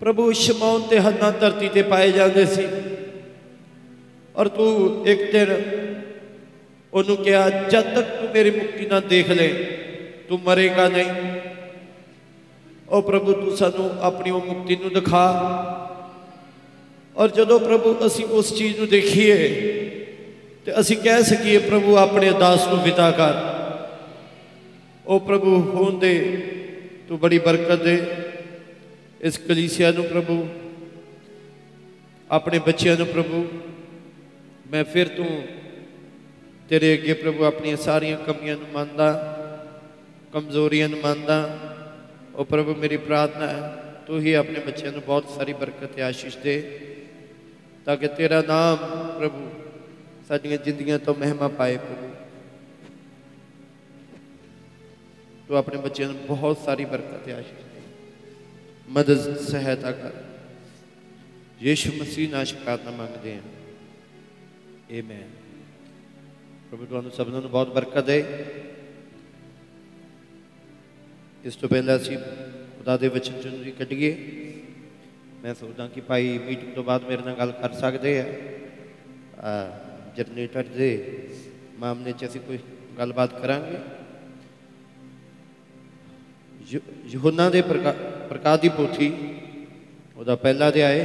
ਪ੍ਰਭੂ 0.00 0.32
ਸ਼ਮੌਨ 0.32 0.82
ਤੇ 0.82 1.00
ਹੱਦਾਂ 1.00 1.32
ਧਰਤੀ 1.32 1.68
ਤੇ 1.68 1.82
ਪਾਏ 1.82 2.12
ਜਾਂਦੇ 2.12 2.46
ਸੀ। 2.46 2.68
ਔਰ 4.36 4.48
ਤੂੰ 4.48 5.06
ਇੱਕ 5.08 5.32
ਦਿਨ 5.32 5.83
ਉਹਨੂੰ 6.94 7.16
ਕਿਹਾ, 7.16 7.50
ਜਦ 7.50 7.94
ਤੱਕ 7.94 8.08
ਤੂੰ 8.08 8.28
ਮੇਰੀ 8.34 8.50
ਮੁਕਤੀ 8.50 8.86
ਨਾ 8.86 9.00
ਦੇਖ 9.00 9.30
ਲੈ, 9.30 9.48
ਤੂੰ 10.28 10.40
ਮਰੇਗਾ 10.44 10.88
ਨਹੀਂ। 10.88 11.40
ਉਹ 12.88 13.02
ਪ੍ਰਭੂ, 13.02 13.32
ਤੂੰ 13.32 13.56
ਸਾਨੂੰ 13.56 13.90
ਆਪਣੀ 14.00 14.30
ਉਹ 14.30 14.44
ਮੁਕਤੀ 14.44 14.76
ਨੂੰ 14.76 14.92
ਦਿਖਾ। 14.92 15.24
ਔਰ 17.16 17.30
ਜਦੋਂ 17.30 17.60
ਪ੍ਰਭੂ 17.60 18.06
ਅਸੀਂ 18.06 18.24
ਉਸ 18.24 18.54
ਚੀਜ਼ 18.56 18.78
ਨੂੰ 18.78 18.88
ਦੇਖੀਏ, 18.88 19.36
ਤੇ 20.66 20.80
ਅਸੀਂ 20.80 20.96
ਕਹਿ 20.96 21.24
ਸਕੀਏ, 21.24 21.58
ਪ੍ਰਭੂ 21.58 21.96
ਆਪਣੇ 21.96 22.30
ਦਾਸ 22.30 22.66
ਨੂੰ 22.68 22.82
ਵਿਦਾ 22.82 23.10
ਕਰ। 23.10 23.34
ਉਹ 25.06 25.20
ਪ੍ਰਭੂ 25.20 25.60
ਹੋਣ 25.62 25.98
ਦੇ, 25.98 26.14
ਤੂੰ 27.08 27.18
ਬੜੀ 27.18 27.38
ਬਰਕਤ 27.38 27.82
ਦੇ। 27.82 28.02
ਇਸ 29.20 29.38
ਕਲੀਸਿਆ 29.38 29.90
ਨੂੰ 29.90 30.04
ਪ੍ਰਭੂ, 30.04 30.48
ਆਪਣੇ 32.30 32.58
ਬੱਚਿਆਂ 32.58 32.96
ਨੂੰ 32.96 33.06
ਪ੍ਰਭੂ, 33.06 33.46
ਮੈਂ 34.70 34.84
ਫਿਰ 34.84 35.08
ਤੂੰ 35.08 35.42
ਤੇਰੇ 36.68 36.94
ਅੱਗੇ 36.94 37.12
ਪ੍ਰਭੂ 37.12 37.44
ਆਪਣੀਆਂ 37.44 37.76
ਸਾਰੀਆਂ 37.76 38.18
ਕਮੀਆਂ 38.18 38.56
ਨੂੰ 38.56 38.68
ਮੰਨਦਾ, 38.72 39.30
ਕਮਜ਼ੋਰੀਆਂ 40.32 40.88
ਨੂੰ 40.88 41.00
ਮੰਨਦਾ, 41.00 41.58
ਉਹ 42.34 42.44
ਪ੍ਰਭੂ 42.44 42.74
ਮੇਰੀ 42.74 42.96
ਪ੍ਰਾਰਥਨਾ 42.96 43.46
ਹੈ, 43.46 43.94
ਤੂੰ 44.06 44.20
ਹੀ 44.20 44.32
ਆਪਣੇ 44.32 44.60
ਬੱਚਿਆਂ 44.60 44.92
ਨੂੰ 44.92 45.02
ਬਹੁਤ 45.06 45.28
ਸਾਰੀ 45.28 45.52
ਬਰਕਤ 45.52 45.84
ਤੇ 45.84 46.02
ਆਸ਼ੀਸ਼ 46.02 46.38
ਦੇ, 46.38 46.80
ਤਾਂ 47.84 47.96
ਕਿ 47.96 48.08
ਤੇਰਾ 48.08 48.42
ਨਾਮ 48.42 48.76
ਪ੍ਰਭੂ 49.18 49.50
ਸਾਡੀਆਂ 50.28 50.58
ਜ਼ਿੰਦਗੀਆਂ 50.58 50.98
ਤੋਂ 50.98 51.14
ਮਹਿਮਾ 51.14 51.48
ਪਾਏ 51.48 51.76
ਪ੍ਰਭੂ। 51.76 52.10
ਤੂੰ 55.48 55.56
ਆਪਣੇ 55.56 55.76
ਬੱਚਿਆਂ 55.76 56.08
ਨੂੰ 56.08 56.26
ਬਹੁਤ 56.26 56.58
ਸਾਰੀ 56.58 56.84
ਬਰਕਤ 56.84 57.16
ਤੇ 57.16 57.32
ਆਸ਼ੀਸ਼ 57.32 57.64
ਦੇ। 57.64 57.80
ਮਦਦ, 58.88 59.40
ਸਹਾਇਤਾ 59.40 59.92
ਕਰ। 59.92 60.10
ਯੀਸ਼ੂ 61.62 61.92
ਮਸੀਹ 62.00 62.30
ਨਾਲ 62.30 62.44
ਸ਼ੁਕਰਾਨਾ 62.44 62.90
ਮੰਗਦੇ 62.90 63.34
ਹਾਂ। 63.34 63.42
ਆਮੇਨ 64.98 65.33
ਪ੍ਰਭੂ, 66.74 66.86
ਤੁਹਾਨੂੰ 66.86 67.10
ਸਭਨਾਂ 67.10 67.40
ਨੂੰ 67.40 67.50
ਬਹੁਤ 67.50 67.74
ਬਰਕਤ 67.74 68.04
ਦੇ 68.04 68.24
ਇਸ 71.44 71.56
ਤੋਂ 71.56 71.68
ਪਹਿਲਾਂ 71.68 71.96
ਅਸੀਂ 71.96 72.18
ਖੁਦਾ 72.78 72.96
ਦੇ 72.96 73.08
ਵਚਨ 73.08 73.40
ਚੋਂ 73.40 73.50
ਜੀ 73.50 73.70
ਕੱਢੀਏ। 73.70 74.16
ਮੈਂ 75.42 75.54
ਸੋਚਦਾ 75.54 75.88
ਕਿ 75.88 76.00
ਭਾਈ 76.00 76.38
ਮੀਟਿੰਗ 76.38 76.74
ਤੋਂ 76.74 76.84
ਬਾਅਦ 76.84 77.04
ਮੇਰੇ 77.04 77.22
ਨਾਲ 77.22 77.34
ਗੱਲ 77.34 77.52
ਕਰ 77.52 77.72
ਸਕਦੇ 77.72 78.20
ਆ। 78.20 78.24
ਜਨਰੇਟਰ 80.16 80.62
ਦੇ 80.62 81.22
ਮਾਮਲੇ 81.78 82.12
'ਚ 82.12 82.24
ਅਸੀਂ 82.24 82.40
ਕੋਈ 82.40 82.58
ਗੱਲਬਾਤ 82.98 83.40
ਕਰਾਂਗੇ। 83.40 83.78
ਯੁ- 86.70 87.08
ਯਹੋਨਾ 87.08 87.50
ਦੇ 87.50 87.62
ਪ੍ਰਕਾ- 87.62 88.28
ਪ੍ਰਕਾਸ਼ 88.28 88.60
ਦੀ 88.60 88.68
ਪੋਥੀ, 88.68 89.34
ਉਹਦਾ 90.16 90.36
ਪਹਿਲਾ 90.36 90.68
ਅਧਿਆਏ 90.68 91.04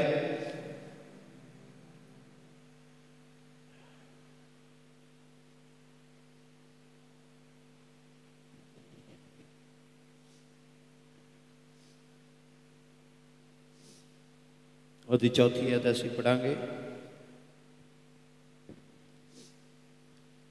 ਉਹਦੀ 15.09 15.29
ਚੌਥੀ 15.29 15.75
ਅਧ 15.75 15.89
ਅਸੀਂ 15.91 16.09
ਪੜਾਂਗੇ। 16.09 16.55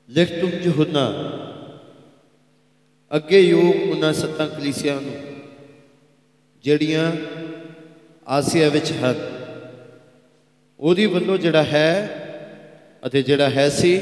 ਲਿਖ 0.09 0.31
ਤੁਮ 0.41 0.51
ਯਹੋਨਾ 0.63 1.05
ਅੱਗੇ 3.11 3.41
ਯੋਗ 3.41 3.91
ਉਹਨਾਂ 3.91 4.13
ਸੱਤਾਂ 4.13 4.47
ਕਲੀਸਿਆਂ 4.49 5.01
ਨੂੰ, 5.01 5.15
ਜਿਹੜੀਆਂ 6.65 7.13
ਆਸੀਆ 8.27 8.69
ਵਿੱਚ 8.69 8.93
ਹਨ। 8.93 9.15
ਉਹਦੀ 10.81 11.07
ਵੱਲੋਂ 11.07 11.37
ਜਿਹੜਾ 11.39 11.63
ਹੈ 11.63 11.91
ਅਤੇ 13.07 13.23
ਜਿਹੜਾ 13.23 13.49
ਹੈ 13.51 13.69
ਸੀ 13.69 13.99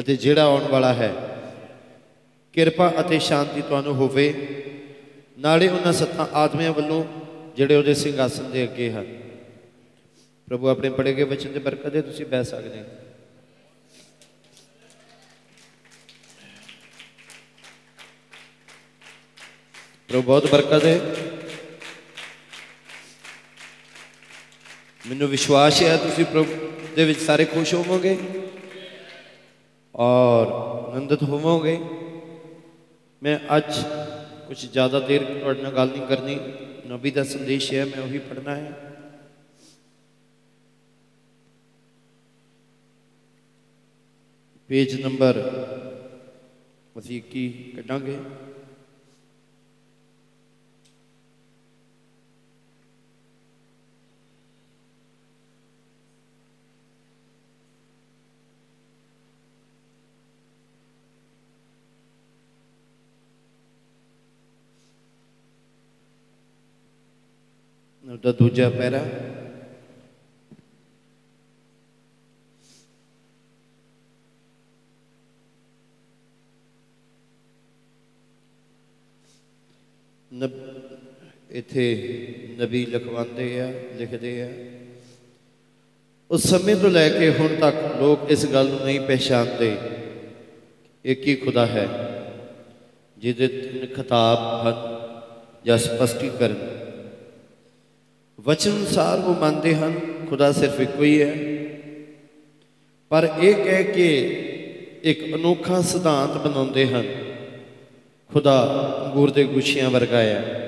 ਅਤੇ 0.00 0.16
ਜਿਹੜਾ 0.16 0.44
ਆਉਣ 0.44 0.68
ਵਾਲਾ 0.68 0.92
ਹੈ, 0.92 1.12
ਕਿਰਪਾ 2.54 2.92
ਅਤੇ 3.00 3.18
ਸ਼ਾਂਤੀ 3.18 3.62
ਤੁਹਾਨੂੰ 3.62 3.94
ਹੋਵੇ। 3.94 4.32
ਨਾਲੇ 5.38 5.68
ਉਹਨਾਂ 5.68 5.92
ਸੱਤਾਂ 5.92 6.26
ਆਦਮੀਆਂ 6.34 6.72
ਵੱਲੋਂ 6.72 7.04
ਜਿਹੜੇ 7.56 7.76
ਉਹਦੇ 7.76 7.94
ਸਿੰਘਾਸਨ 7.94 8.50
ਦੇ 8.50 8.64
ਅੱਗੇ 8.64 8.90
ਹਨ। 8.90 9.06
ਪ੍ਰਭੂ, 10.48 10.68
ਆਪਣੇ 10.68 10.90
ਪੜੇ 10.90 11.14
ਗਏ 11.14 11.22
ਵਚਨ 11.22 11.52
ਦੇ 11.52 11.58
ਬਰਕਤ 11.58 11.86
ਦੇ, 11.86 12.02
ਤੁਸੀਂ 12.02 12.26
ਬਹਿ 12.26 12.44
ਸਕਦੇ 12.44 12.80
ਹੋ। 12.80 12.84
ਪ੍ਰਭੂ, 20.08 20.22
ਬਹੁਤ 20.22 20.50
ਬਰਕਤ 20.50 20.84
ਹੈ। 20.84 21.00
ਮੈਨੂੰ 25.06 25.28
ਵਿਸ਼ਵਾਸ 25.28 25.82
ਹੈ, 25.82 25.96
ਤੁਸੀਂ 25.96 26.24
ਪ੍ਰਭੂ 26.24 26.72
ਦੇ 26.96 27.04
ਵਿੱਚ 27.04 27.20
ਸਾਰੇ 27.20 27.44
ਖੁਸ਼ 27.44 27.74
ਹੋਵੋਗੇ 27.74 28.18
ਔਰ 29.94 30.46
ਆਨੰਦਿਤ 30.92 31.22
ਹੋਵੋਗੇ। 31.22 31.78
ਮੈਂ 33.22 33.38
ਅੱਜ 33.56 33.74
ਕੁਝ 34.46 34.66
ਜ਼ਿਆਦਾ 34.66 35.00
ਦੇਰ 35.00 35.24
ਤੁਹਾਡੇ 35.24 35.62
ਨਾਲ 35.62 35.72
ਗੱਲ 35.72 35.88
ਨਹੀਂ 35.88 36.06
ਕਰਨੀ। 36.06 36.38
ਨਬੀ 36.86 37.10
ਦਾ 37.10 37.24
ਸੰਦੇਸ਼ 37.24 37.72
ਹੈ, 37.72 37.84
ਮੈਂ 37.84 38.02
ਉਹੀ 38.02 38.18
ਪੜਨਾ 38.18 38.56
ਹੈ। 38.56 38.93
ਪੇਜ 44.70 44.94
ਨੰਬਰ 45.02 45.40
ਅਸੀਂ 46.96 47.20
ਕੀ 47.22 47.48
ਕੱਢਾਂਗੇ 47.76 48.16
ਉਹਦਾ 68.04 68.32
ਦੂਜਾ 68.32 68.68
ਪੈਰਾ 68.70 69.04
ਇਥੇ 81.50 81.84
ਨਬੀ 82.60 82.84
ਲਿਖਵਾਉਂਦੇ 82.86 83.60
ਆ, 83.60 83.72
ਲਿਖਦੇ 83.98 84.42
ਆ। 84.42 84.48
ਉਸ 86.30 86.46
ਸਮੇਂ 86.46 86.76
ਤੋਂ 86.76 86.90
ਲੈ 86.90 87.08
ਕੇ 87.08 87.30
ਹੁਣ 87.30 87.54
ਤੱਕ 87.60 87.76
ਲੋਕ 88.00 88.30
ਇਸ 88.30 88.46
ਗੱਲ 88.46 88.68
ਨੂੰ 88.68 88.80
ਨਹੀਂ 88.84 89.00
ਪਛਾਣਦੇ 89.00 89.76
ਇੱਕ 91.04 91.26
ਹੀ 91.26 91.34
ਖੁਦਾ 91.34 91.66
ਹੈ, 91.66 91.86
ਜਿਹਦੇ 93.18 93.48
ਤਿੰਨ 93.48 93.86
ਖਿਤਾਬ 93.86 94.38
ਹਨ 94.66 94.74
ਜਾਂ 95.64 95.78
ਸਪਸ਼ਟੀਕਰਨ। 95.78 96.56
ਵਚਨ 98.38 98.70
ਅਨੁਸਾਰ 98.70 99.18
ਉਹ 99.18 99.34
ਮੰਨਦੇ 99.34 99.74
ਹਨ, 99.74 99.94
ਖੁਦਾ 100.28 100.52
ਸਿਰਫ 100.52 100.80
ਇੱਕੋ 100.80 101.02
ਹੀ 101.02 101.20
ਹੈ। 101.22 101.34
ਪਰ 103.10 103.28
ਇਹ 103.40 103.54
ਕਹਿ 103.54 103.84
ਕੇ 103.84 104.08
ਇੱਕ 105.02 105.34
ਅਨੋਖਾ 105.34 105.80
ਸਿਧਾਂਤ 105.82 106.36
ਬਣਾਉਂਦੇ 106.38 106.86
ਹਨ 106.86 107.04
ਖੁਦਾ 108.34 108.54
ਅੰਗੂਰ 109.04 109.30
ਦੇ 109.30 109.44
ਗੁੱਛੀਆਂ 109.44 109.90
ਵਰਗਾ 109.90 110.20
ਹੈ 110.20 110.60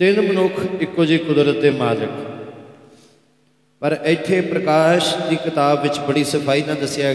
ਤਿੰਨ 0.00 0.20
ਮਨੁੱਖ 0.20 0.60
ਇੱਕੋ 0.80 1.04
ਜਿਹੀ 1.04 1.18
ਕੁਦਰਤ 1.18 1.56
ਦੇ 1.56 1.70
ਮਾਲਕ। 1.70 2.10
ਪਰ 3.82 3.96
ਇੱਥੇ 4.04 4.40
ਪ੍ਰਕਾਸ਼ 4.40 5.14
ਦੀ 5.28 5.36
ਕਿਤਾਬ 5.36 5.82
ਵਿੱਚ 5.82 5.98
ਬੜੀ 5.98 6.24
ਸਫ਼ਾਈ 6.24 6.62
ਨਾਲ 6.62 6.76
ਦੱਸਿਆ 6.76 7.14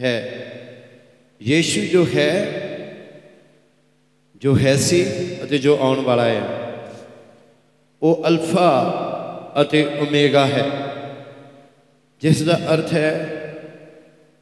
ਹੈ, 0.00 0.16
ਯੀਸ਼ੂ 1.40 1.84
ਜੋ 1.86 2.06
ਹੈ 2.14 2.32
ਜੋ 4.42 4.56
ਹੈ 4.58 4.74
ਸੀ 4.78 5.04
ਅਤੇ 5.44 5.58
ਜੋ 5.58 5.76
ਆਉਣ 5.80 6.00
ਵਾਲਾ 6.00 6.24
ਹੈ 6.24 6.42
ਉਹ 8.02 8.24
ਅਲਫਾ 8.28 8.70
ਅਤੇ 9.62 9.84
ਓਮੇਗਾ 10.00 10.46
ਹੈ। 10.46 10.64
ਜਿਸ 12.22 12.42
ਦਾ 12.42 12.58
ਅਰਥ 12.74 12.92
ਹੈ 12.92 13.10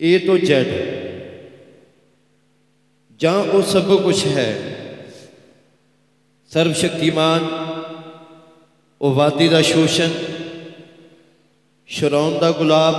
ਏ 0.00 0.18
ਤੋਂ 0.18 0.38
ਜ਼ੈਡ 0.38 0.66
ਜਾਂ 3.20 3.34
ਉਹ 3.34 3.62
ਸਭ 3.62 4.02
ਕੁਝ 4.02 4.26
ਹੈ 4.26 4.76
ਸਰਵ 6.50 6.72
ਸ਼ਕਤੀਮਾਨ 6.72 7.48
ਉਹ 9.00 9.14
ਵਾਦੀ 9.14 9.48
ਦਾ 9.48 9.62
ਸ਼ੋਸ਼ਣ 9.62 10.10
ਸ਼ਰੌਨ 11.86 12.38
ਦਾ 12.38 12.50
ਗੁਲਾਬ, 12.50 12.94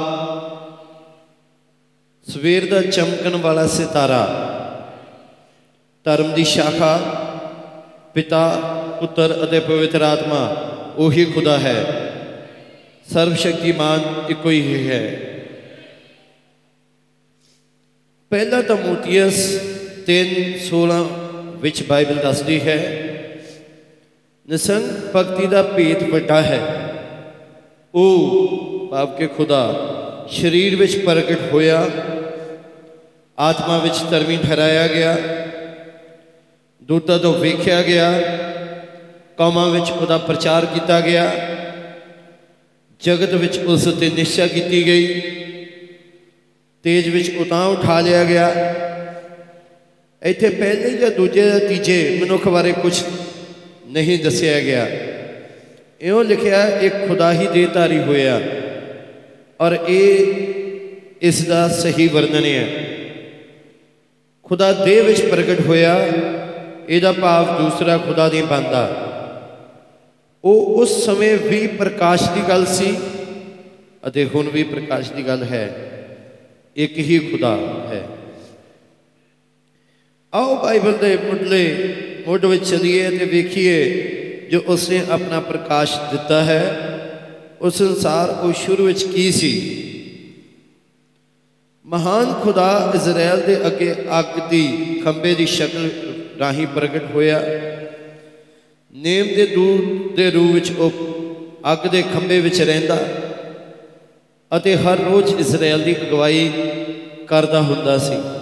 ਸਵੇਰ 2.28 2.70
ਦਾ 2.70 2.82
ਚਮਕਣ 2.82 3.36
ਵਾਲਾ 3.36 3.68
ਸਿਤਾਰਾ, 3.68 4.28
ਧਰਮ 6.04 6.34
ਦੀ 6.34 6.44
ਸ਼ਾਖਾ, 6.44 6.98
ਪਿਤਾ, 8.13 8.50
ਪੁੱਤਰ 9.00 9.44
ਅਤੇ 9.44 9.60
ਪਵਿੱਤਰ 9.60 10.01
ਆਤਮਾ, 10.01 10.46
ਉਹੀ 10.98 11.25
ਖੁਦਾ 11.25 11.60
ਹੈ। 11.60 11.86
ਸਰਵ 13.13 13.36
ਸ਼ਕਤੀਮਾਨ 13.36 14.25
ਇੱਕੋ 14.30 14.50
ਹੀ 14.50 14.90
ਹੈ। 14.90 15.04
ਪਹਿਲਾ 18.30 18.62
ਤਮੋਥੀਅਸ 18.62 19.60
3:16 20.12 21.03
ਵਿੱਚ 21.62 21.82
ਬਾਈਬਲ 21.84 22.15
ਦੱਸਦੀ 22.15 22.60
ਹੈ, 22.60 22.77
ਨਿਸੰਗ 24.48 24.88
ਭਗਤੀ 25.15 25.46
ਦਾ 25.48 25.62
ਭੇਤ 25.63 26.03
ਵੱਡਾ 26.03 26.41
ਹੈ। 26.41 26.60
ਉਹ 27.94 28.88
ਭਾਵ 28.91 29.15
ਕੇ 29.18 29.27
ਖੁਦਾ 29.27 29.62
ਸਰੀਰ 30.32 30.75
ਵਿੱਚ 30.75 30.98
ਪ੍ਰਗਟ 30.98 31.41
ਹੋਇਆ, 31.53 31.89
ਆਤਮਾ 33.38 33.77
ਵਿੱਚ 33.77 34.01
ਧਰਮੀ 34.10 34.38
ਠਹਿਰਾਇਆ 34.38 34.88
ਗਿਆ, 34.88 35.15
ਦੂਤਾਂ 36.82 37.18
ਤੋਂ 37.20 37.34
ਵੇਖਿਆ 37.34 37.82
ਗਿਆ, 37.82 38.12
ਕੌਮਾਂ 39.38 39.70
ਵਿੱਚ 39.70 39.91
ਉਹਦਾ 39.91 40.18
ਪ੍ਰਚਾਰ 40.18 40.65
ਕੀਤਾ 40.65 41.00
ਗਿਆ, 41.01 41.32
ਜਗਤ 43.01 43.34
ਵਿੱਚ 43.34 43.58
ਉਸ 43.58 43.88
ਤੇ 44.00 44.10
ਨਿਸ਼ਚਾ 44.10 44.48
ਕੀਤੀ 44.48 44.86
ਗਈ, 44.86 45.22
ਤੇਜ 46.86 47.10
ਵਿੱਚ 47.10 47.36
ਉਤਾਂ 47.38 47.65
ਉਠਾ 47.68 48.00
ਲਿਆ 48.01 48.24
ਗਿਆ 48.24 48.50
ਇੱਥੇ 50.22 50.50
ਪਹਿਲੇ 50.50 50.90
ਜਾਂ 50.90 51.12
ਦੂਜੇ 51.12 51.42
ਜਾਂ 51.42 51.60
ਤੀਜੇ 51.60 52.20
ਮਨੁੱਖ 52.22 52.48
ਬਾਰੇ 52.48 52.72
ਕੁਝ 52.72 52.94
ਨਹੀਂ 53.88 54.20
ਦੱਸਿਆ 54.24 54.60
ਗਿਆ। 54.60 54.88
ਇਉਂ 56.01 56.24
ਲਿਖਿਆ 56.24 56.66
ਇੱਕ 56.80 56.96
ਖੁਦਾ 57.08 57.32
ਹੀ 57.34 57.48
ਦੇਹਧਾਰੀ 57.48 57.98
ਹੋਇਆ 58.00 58.42
ਔਰ 59.62 59.78
ਇਹ 59.88 60.34
ਇਸ 61.22 61.42
ਦਾ 61.48 61.68
ਸਹੀ 61.68 62.08
ਵਰਣਨ 62.08 62.46
ਹੈ। 62.46 62.68
ਖੁਦਾ 64.44 64.72
ਦੇਹ 64.74 65.04
ਵਿੱਚ 65.04 65.22
ਪ੍ਰਗਟ 65.22 65.60
ਹੋਇਆ, 65.68 66.08
ਇਹਦਾ 66.90 67.12
ਭਾਵ 67.12 67.58
ਦੂਸਰਾ 67.62 67.98
ਖੁਦਾ 67.98 68.28
ਨਹੀਂ 68.28 68.44
ਬੰਦਾ 68.44 69.08
ਉਹ 70.44 70.82
ਉਸ 70.82 71.06
ਸਮੇਂ 71.06 71.38
ਵੀ 71.38 71.68
ਪ੍ਰਕਾਸ਼ 71.68 72.30
ਦੀ 72.30 72.42
ਗੱਲ 72.50 72.66
ਸੀ 72.66 72.96
ਅਤੇ 74.08 74.25
ਹੁਣ 74.25 74.50
ਵੀ 74.50 74.63
ਪ੍ਰਕਾਸ਼ 74.63 75.12
ਦੀ 75.12 75.28
ਗੱਲ 75.28 75.44
ਹੈ। 75.44 75.70
ਇੱਕ 76.75 76.98
ਹੀ 76.98 77.20
ਖੁਦਾ 77.20 77.56
ਹੈ। 77.92 78.01
ਆਓ 80.34 80.64
ਬਾਈਬਲ 80.64 80.94
ਦੇ 80.94 81.18
ਮੁੱਢਲੇ 81.18 81.96
ਮੁੱਢ 82.28 82.46
ਵਿੱਚ 82.46 82.70
ਚਲੀਏ 82.70 83.18
ਤੇ 83.18 83.26
ਵੇਖੀਏ 83.26 83.84
ਜੋ 84.52 84.62
ਉਸਨੇ 84.68 85.02
ਆਪਣਾ 85.10 85.40
ਪ੍ਰਕਾਸ਼ 85.40 86.00
ਦਿੱਤਾ 86.12 86.44
ਹੈ। 86.44 86.78
ਉਸ 87.62 87.82
ਅਨਸਾਰ 87.82 88.30
ਉਹ 88.30 88.54
ਸ਼ੁਰੂ 88.54 88.86
ਵਿੱਚ 88.86 89.04
ਕੀ 89.04 89.32
ਸੀ? 89.32 89.84
ਮਹਾਨ 91.86 92.34
ਖੁਦਾ 92.44 92.92
ਇਜ਼ਰਾਈਲ 92.96 93.42
ਦੇ 93.42 93.68
ਅੱਗੇ 93.68 93.96
ਅੱਗ 94.20 94.50
ਦੀ 94.50 94.68
ਖੰਬੇ 95.06 95.36
ਦੀ 95.36 95.46
ਸ਼ਕਲ 95.46 95.90
ਰਾਹੀਂ 96.40 96.68
ਪ੍ਰਗਟ 96.68 97.04
ਹੋਇਆ। 97.16 97.42
ਨੇਮ 98.94 99.28
ਦੇ 99.28 99.46
ਦੂਤ 99.46 100.16
ਦੇ 100.16 100.32
ਰੂਪ 100.32 100.54
ਵਿੱਚ 100.54 100.72
ਉਹ 100.72 100.92
ਅੱਗ 101.74 101.88
ਦੇ 101.88 102.02
ਖੰਬੇ 102.02 102.40
ਵਿੱਚ 102.40 102.62
ਰਹਿੰਦਾ 102.62 103.06
ਅਤੇ 104.58 104.76
ਹਰ 104.76 105.00
ਰੋਜ਼ 105.00 105.36
ਇਜ਼ਰਾਈਲ 105.40 105.82
ਦੀ 105.82 105.96
ਅਗਵਾਈ 106.02 106.52
ਕਰਦਾ 107.28 107.62
ਹੁੰਦਾ 107.62 107.98
ਸੀ। 107.98 108.41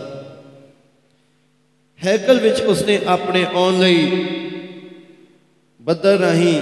ਹੈਕਲ 2.02 2.40
ਵਿੱਚ 2.40 2.62
ਉਸਨੇ 2.62 3.00
ਆਪਣੇ 3.08 3.46
ਆਉਣ 3.46 3.80
ਲਈ 3.80 4.26
ਬੱਦਲ 5.82 6.18
ਰਾਹੀਂ 6.18 6.62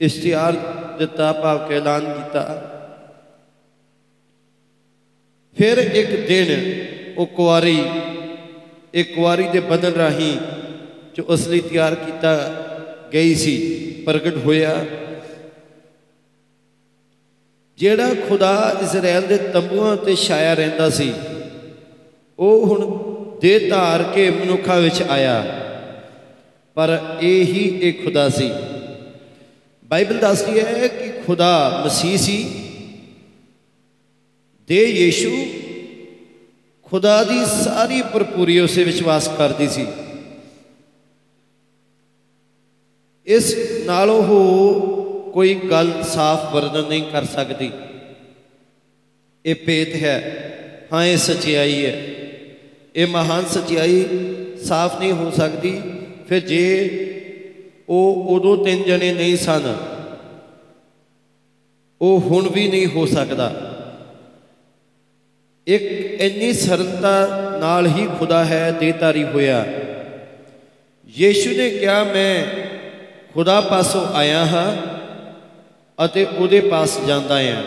ਇਸ਼ਤਿਹਾਰ 0.00 0.56
ਦਿੱਤਾ, 0.98 1.32
ਭਾਵ 1.32 1.66
ਕਿ 1.68 1.74
ਐਲਾਨ 1.74 2.04
ਕੀਤਾ। 2.04 2.42
ਫਿਰ 5.56 5.78
ਇੱਕ 5.78 6.10
ਦਿਨ 6.28 6.48
ਉਹ 7.18 7.26
ਕੁਆਰੀ, 7.26 7.78
ਇੱਕ 8.94 9.14
ਕੁਆਰੀ 9.14 9.48
ਦੇ 9.48 9.60
ਬਦਨ 9.60 9.92
ਰਾਹੀਂ 9.94 10.36
ਜੋ 11.16 11.24
ਉਸ 11.28 11.46
ਲਈ 11.48 11.60
ਤਿਆਰ 11.60 11.94
ਕੀਤਾ 11.96 12.34
ਗਈ 13.12 13.34
ਸੀ, 13.34 13.56
ਪ੍ਰਗਟ 14.06 14.36
ਹੋਇਆ, 14.36 14.74
ਜਿਹੜਾ 17.78 18.14
ਖੁਦਾ 18.28 18.54
ਇਜ਼ਰਾਈਲ 18.82 19.26
ਦੇ 19.26 19.36
ਤੰਬੂਆਂ 19.52 19.96
ਤੇ 19.96 20.14
ਛਾਇਆ 20.16 20.54
ਰਹਿੰਦਾ 20.54 20.88
ਸੀ, 20.90 21.12
ਉਹ 22.38 22.66
ਹੁਣ 22.66 23.09
ਦੇ 23.40 23.58
ਧਾਰ 23.58 24.02
ਕੇ 24.02 24.30
ਮਨੁੱਖਾਂ 24.30 24.80
ਵਿੱਚ 24.80 25.02
ਆਇਆ। 25.02 25.66
ਪਰ 26.74 27.18
ਇਹ 27.20 27.44
ਹੀ 27.44 27.88
ਇੱਕ 27.88 28.04
ਖੁਦਾ 28.04 28.28
ਸੀ। 28.28 28.50
ਬਾਈਬਲ 29.84 30.18
ਦੱਸਦੀ 30.18 30.60
ਹੈ 30.60 30.88
ਕਿ 30.88 31.08
ਖੁਦਾ 31.26 31.82
ਮਸੀਹ 31.86 32.18
ਸੀ। 32.18 32.50
ਦੇ 34.66 34.84
ਯੀਸ਼ੂ 34.84 35.46
ਖੁਦਾ 36.82 37.24
ਦੀ 37.24 37.44
ਸਾਰੀ 37.64 38.02
ਭਰਪੂਰੀ 38.02 38.58
ਉਸੇ 38.58 38.84
ਵਿੱਚ 38.84 39.02
ਵਾਸ 39.02 39.28
ਕਰਦੀ 39.28 39.68
ਸੀ। 39.68 39.86
ਇਸ 43.26 43.56
ਨਾਲ 43.84 44.10
ਉਹ 44.10 45.32
ਕੋਈ 45.32 45.54
ਗੱਲ 45.54 46.02
ਸਾਫ਼ 46.02 46.54
ਵਰਣਨ 46.54 46.88
ਨਹੀਂ 46.88 47.02
ਕਰ 47.02 47.24
ਸਕਦੀ। 47.24 47.70
ਇਹ 49.46 49.54
ਪੇਤ 49.54 49.94
ਹੈ। 49.94 50.46
ਹਾਂ, 50.92 51.04
ਇਹ 51.04 51.16
ਸਚਾਈ 51.16 51.86
ਹੈ। 51.86 52.19
ਇਹ 52.94 53.06
ਮਹਾਨ 53.06 53.44
ਸਚਾਈ 53.44 54.04
ਸਾਫ਼ 54.64 54.98
ਨਹੀਂ 55.00 55.12
ਹੋ 55.12 55.30
ਸਕਦੀ। 55.30 55.80
ਫਿਰ 56.28 56.40
ਜੇ 56.40 56.64
ਉਹ 57.88 58.26
ਉਦੋਂ 58.28 58.56
ਤਿੰਨ 58.64 58.82
ਜਣੇ 58.82 59.12
ਨਹੀਂ 59.12 59.36
ਸਨ, 59.36 59.74
ਉਹ 62.00 62.20
ਹੁਣ 62.20 62.48
ਵੀ 62.48 62.68
ਨਹੀਂ 62.68 62.86
ਹੋ 62.86 63.06
ਸਕਦਾ। 63.06 63.52
ਇੱਕ 65.66 65.82
ਇੰਨੀ 66.20 66.52
ਸਰਲਤਾ 66.52 67.16
ਨਾਲ 67.60 67.86
ਹੀ 67.86 68.06
ਖੁਦਾ 68.18 68.44
ਹੈ 68.44 68.70
ਦੇਤਾਰੀ 68.70 69.24
ਹੋਇਆ। 69.24 69.64
ਯੀਸ਼ੂ 71.08 71.50
ਨੇ 71.50 71.68
ਕਿਹਾ, 71.70 72.02
ਮੈਂ 72.04 72.44
ਖੁਦਾ 73.34 73.60
ਪਾਸੋਂ 73.60 74.06
ਆਇਆ 74.14 74.44
ਹਾਂ 74.46 74.70
ਅਤੇ 75.98 76.24
ਉਹਦੇ 76.24 76.60
ਪਾਸ 76.60 76.98
ਜਾਂਦਾ 77.06 77.40
ਹਾਂ। 77.42 77.62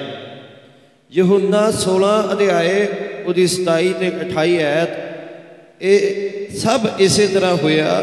ਯਹੂਨਾ 1.12 1.72
16 1.72 2.14
ਅਧਿਆਏ 2.32 2.88
ਉਹਦੀ 3.26 3.48
27 3.48 3.94
ਤੇ 3.94 4.12
28 4.12 4.58
ਐਤ 4.60 5.03
ਇਹ 5.83 6.57
ਸਭ 6.57 6.87
ਇਸੇ 6.99 7.27
ਤਰ੍ਹਾਂ 7.27 7.57
ਹੋਇਆ 7.57 8.03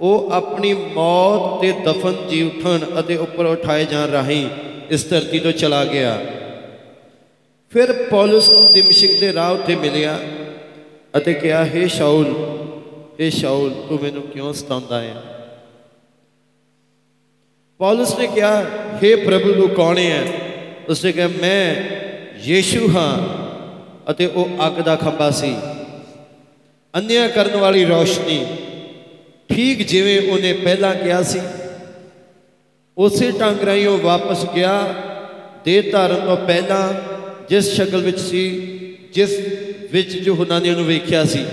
ਉਹ 0.00 0.30
ਆਪਣੀ 0.32 0.72
ਮੌਤ 0.94 1.60
ਤੇ 1.62 1.72
ਦਫਨ 1.84 2.14
ਜੀ 2.30 2.42
ਉਠਣ 2.42 2.84
ਅਤੇ 3.00 3.16
ਉੱਪਰ 3.16 3.46
ਉਠਾਏ 3.46 3.84
ਜਾਣ 3.84 4.10
ਰਾਹੀਂ 4.10 4.48
ਇਸ 4.90 5.08
ਧਰਤੀ 5.10 5.38
ਤੋਂ 5.38 5.52
ਚਲਾ 5.52 5.84
ਗਿਆ 5.84 6.18
ਫਿਰ 7.72 7.92
ਪੌਲਸ 8.10 8.48
ਨੂੰ 8.50 8.72
ਦਿਮਸ਼ਕ 8.72 9.18
ਦੇ 9.20 9.32
ਰਾਹ 9.32 9.52
ਉੱਤੇ 9.52 9.74
ਮਿਲਿਆ 9.76 10.18
ਅਤੇ 11.16 11.34
ਕਿਹਾ 11.34 11.64
हे 11.64 11.86
ਸ਼ਾਉਲ 11.88 12.26
हे 13.20 13.30
ਸ਼ਾਉਲ 13.30 13.70
ਤੂੰ 13.88 13.98
ਮੈਨੂੰ 14.02 14.22
ਕਿਉਂ 14.22 14.52
ਸਤਾਉਂਦਾ 14.52 15.00
ਹੈ 15.00 15.14
ਪੌਲਸ 17.80 18.18
ਨੇ 18.18 18.26
ਕਿਹਾ 18.26 18.54
हे 19.02 19.14
ਪ੍ਰਭੂ 19.26 19.52
ਤੂੰ 19.52 19.68
ਕੌਣ 19.68 19.98
ਹੈ 19.98 20.24
ਉਸਨੇ 20.88 21.12
ਕਿਹਾ 21.12 21.28
ਮੈਂ 21.42 21.74
ਯੀਸ਼ੂ 22.44 22.88
ਹਾਂ 22.88 23.12
ਅਤੇ 24.10 24.26
ਉਹ 24.26 24.66
ਅੱਗ 24.66 24.80
ਦਾ 24.80 24.96
ਖੰਭਾ 24.96 25.30
ਸੀ 25.30 25.54
ਅੰਨਿਆ 26.95 27.27
ਕਰਨ 27.27 27.55
ਵਾਲੀ 27.55 27.85
ਰੋਸ਼ਨੀ। 27.85 28.45
ਠੀਕ 29.49 29.87
ਜਿਵੇਂ 29.87 30.31
ਉਹਨੇ 30.31 30.53
ਪਹਿਲਾਂ 30.53 30.95
ਕਿਹਾ 30.95 31.21
ਸੀ। 31.23 31.39
ਉਸੇ 32.97 33.31
ਢੰਗ 33.31 33.63
ਰਾਹੀਂ 33.63 33.87
ਉਹ 33.87 33.97
ਵਾਪਸ 33.97 34.45
ਗਿਆ। 34.55 34.95
ਦੇ 35.65 35.81
ਧਾਰਨ 35.81 36.25
ਤੋਂ 36.25 36.37
ਪਹਿਲਾਂ 36.37 36.93
ਜਿਸ 37.49 37.73
ਸ਼ਕਲ 37.75 38.01
ਵਿੱਚ 38.01 38.19
ਸੀ, 38.19 38.49
ਜਿਸ 39.13 39.37
ਵਿੱਚ 39.91 40.15
ਯੋਹਨਾ 40.15 40.59
ਨੇ 40.59 40.69
ਉਹਨੂੰ 40.69 40.85
ਵੇਖਿਆ 40.85 41.23
ਸੀ। 41.23 41.45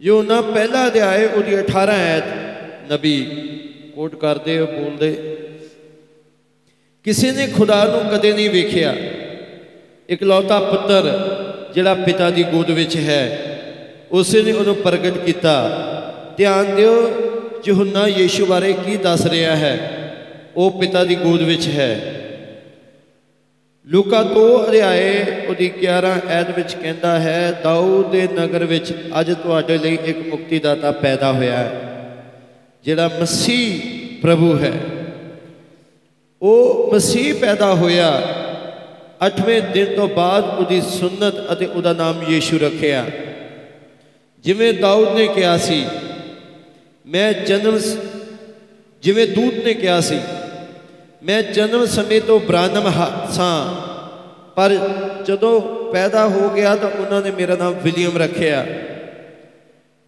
ਯੋਹਨਾ 0.00 0.40
ਪਹਿਲਾ 0.42 0.86
ਅਧਿਆਏ 0.86 1.26
ਉਹਦੀ 1.26 1.54
18 1.54 1.92
ਐਤ 1.92 2.92
ਨਬੀ 2.92 3.20
ਕੋਟ 3.94 4.14
ਕਰਦੇ 4.14 4.58
ਉਹ 4.58 4.66
ਬੋਲਦੇ, 4.66 5.12
ਕਿਸੇ 7.04 7.32
ਨੇ 7.32 7.46
ਖੁਦਾ 7.46 7.84
ਨੂੰ 7.84 8.10
ਕਦੇ 8.10 8.32
ਨਹੀਂ 8.32 8.50
ਵੇਖਿਆ। 8.50 8.94
ਇਕਲੌਤਾ 10.10 10.60
ਪੁੱਤਰ 10.60 11.10
ਜਿਹੜਾ 11.74 11.94
ਪਿਤਾ 11.94 12.30
ਦੀ 12.30 12.42
ਗੋਦ 12.42 12.70
ਵਿੱਚ 12.70 12.96
ਹੈ। 12.96 13.53
ਉਸੇ 14.10 14.42
ਨੇ 14.42 14.52
ਉਹਨੂੰ 14.52 14.76
ਪ੍ਰਗਟ 14.76 15.18
ਕੀਤਾ। 15.18 15.56
ਧਿਆਨ 16.36 16.74
ਦਿਓ, 16.76 17.10
ਯੋਹਨਾ 17.66 18.06
ਯੀਸ਼ੂ 18.08 18.46
ਬਾਰੇ 18.46 18.72
ਕੀ 18.72 18.96
ਦੱਸ 18.96 19.26
ਰਿਹਾ 19.26 19.56
ਹੈ। 19.56 19.76
ਉਹ 20.56 20.70
ਪਿਤਾ 20.70 21.04
ਦੀ 21.04 21.14
ਗੋਦ 21.14 21.42
ਵਿੱਚ 21.42 21.68
ਹੈ। 21.68 22.20
ਲੂਕਾ 23.86 24.22
2 24.22 24.68
ਅਧਿਆਏ 24.68 25.24
ਉਹਦੀ 25.48 25.68
11 25.68 26.14
ਐਤ 26.28 26.50
ਵਿੱਚ 26.56 26.74
ਕਹਿੰਦਾ 26.74 27.18
ਹੈ, 27.20 27.60
ਦਾਊਦ 27.64 28.10
ਦੇ 28.10 28.28
ਨਗਰ 28.34 28.64
ਵਿੱਚ 28.64 28.92
ਅੱਜ 29.20 29.32
ਤੁਹਾਡੇ 29.32 29.78
ਲਈ 29.78 29.98
ਇੱਕ 30.04 30.18
ਮੁਕਤੀਦਾਤਾ 30.28 30.92
ਪੈਦਾ 30.92 31.32
ਹੋਇਆ 31.32 31.56
ਹੈ, 31.56 31.70
ਜਿਹੜਾ 32.84 33.10
ਮਸੀਹ 33.22 33.80
ਪ੍ਰਭੂ 34.22 34.58
ਹੈ। 34.58 34.72
ਉਹ 36.42 36.94
ਮਸੀਹ 36.94 37.34
ਪੈਦਾ 37.34 37.74
ਹੋਇਆ। 37.74 38.22
8ਵੇਂ 39.26 39.62
ਦਿਨ 39.62 39.94
ਤੋਂ 39.96 40.08
ਬਾਅਦ 40.08 40.44
ਉਹਦੀ 40.58 40.80
ਸੁਨਨਤ 40.80 41.52
ਅਤੇ 41.52 41.66
ਉਹਦਾ 41.66 41.92
ਨਾਮ 41.92 42.22
ਯੀਸ਼ੂ 42.28 42.58
ਰੱਖਿਆ। 42.58 43.04
ਜਿਵੇਂ 44.44 44.72
ਦਾਊਦ 44.72 45.14
ਨੇ 45.16 45.26
ਕਿਹਾ 45.26 45.56
ਸੀ 45.56 45.84
ਮੈਂ 47.06 47.32
ਜਨਮ 47.46 47.78
ਜਿਵੇਂ 49.02 49.26
ਦੂਤ 49.26 49.54
ਨੇ 49.64 49.74
ਕਿਹਾ 49.74 50.00
ਸੀ 50.00 50.18
ਮੈਂ 51.22 51.42
ਜਨਮ 51.42 51.84
ਸਮੇਂ 51.86 52.20
ਤੋਂ 52.20 52.38
ਬ੍ਰਾਨਮ 52.40 52.90
ਸਾਂ 53.32 53.54
ਪਰ 54.56 54.76
ਜਦੋਂ 55.26 55.60
ਪੈਦਾ 55.92 56.26
ਹੋ 56.28 56.48
ਗਿਆ 56.48 56.74
ਤਾਂ 56.76 56.90
ਉਹਨਾਂ 56.90 57.20
ਨੇ 57.22 57.30
ਮੇਰਾ 57.30 57.56
ਨਾਮ 57.56 57.74
ਵਿਲੀਅਮ 57.74 58.16
ਰੱਖਿਆ 58.18 58.64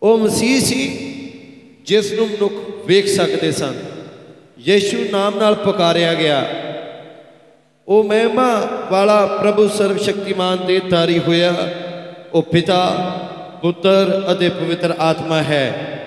ਉਹ 0.02 0.18
ਮਸੀਹ 0.18 0.60
ਸੀ 0.60 0.86
ਜਿਸ 1.86 2.12
ਨੂੰ 2.12 2.28
ਮਨੁੱਖ 2.28 2.52
ਵੇਖ 2.86 3.08
ਸਕਦੇ 3.08 3.50
ਸਨ 3.52 3.74
ਯੀਸ਼ੂ 4.58 4.98
ਨਾਮ 5.12 5.38
ਨਾਲ 5.38 5.54
ਪੁਕਾਰਿਆ 5.54 6.14
ਗਿਆ 6.14 6.44
ਉਹ 7.88 8.04
ਮਹਿਮਾ 8.04 8.48
ਵਾਲਾ 8.90 9.24
ਪ੍ਰਭੂ 9.26 9.68
ਸਰਵ 9.68 9.98
ਸ਼ਕਤੀਮਾਨ 9.98 10.66
ਦੇ 10.66 10.78
ਤਾਰੀ 10.90 11.18
ਹੋਇਆ 11.18 11.54
ਉਹ 12.34 12.42
ਪਿਤਾ 12.42 12.80
ਪੁੱਤਰ 13.66 14.26
ਅਤੇ 14.32 14.48
ਪਵਿੱਤਰ 14.48 14.94
ਆਤਮਾ 14.98 15.42
ਹੈ। 15.42 15.98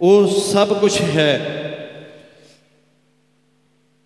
ਉਹ 0.00 0.26
ਸਭ 0.26 0.72
ਕੁਝ 0.72 1.00
ਹੈ। 1.00 1.38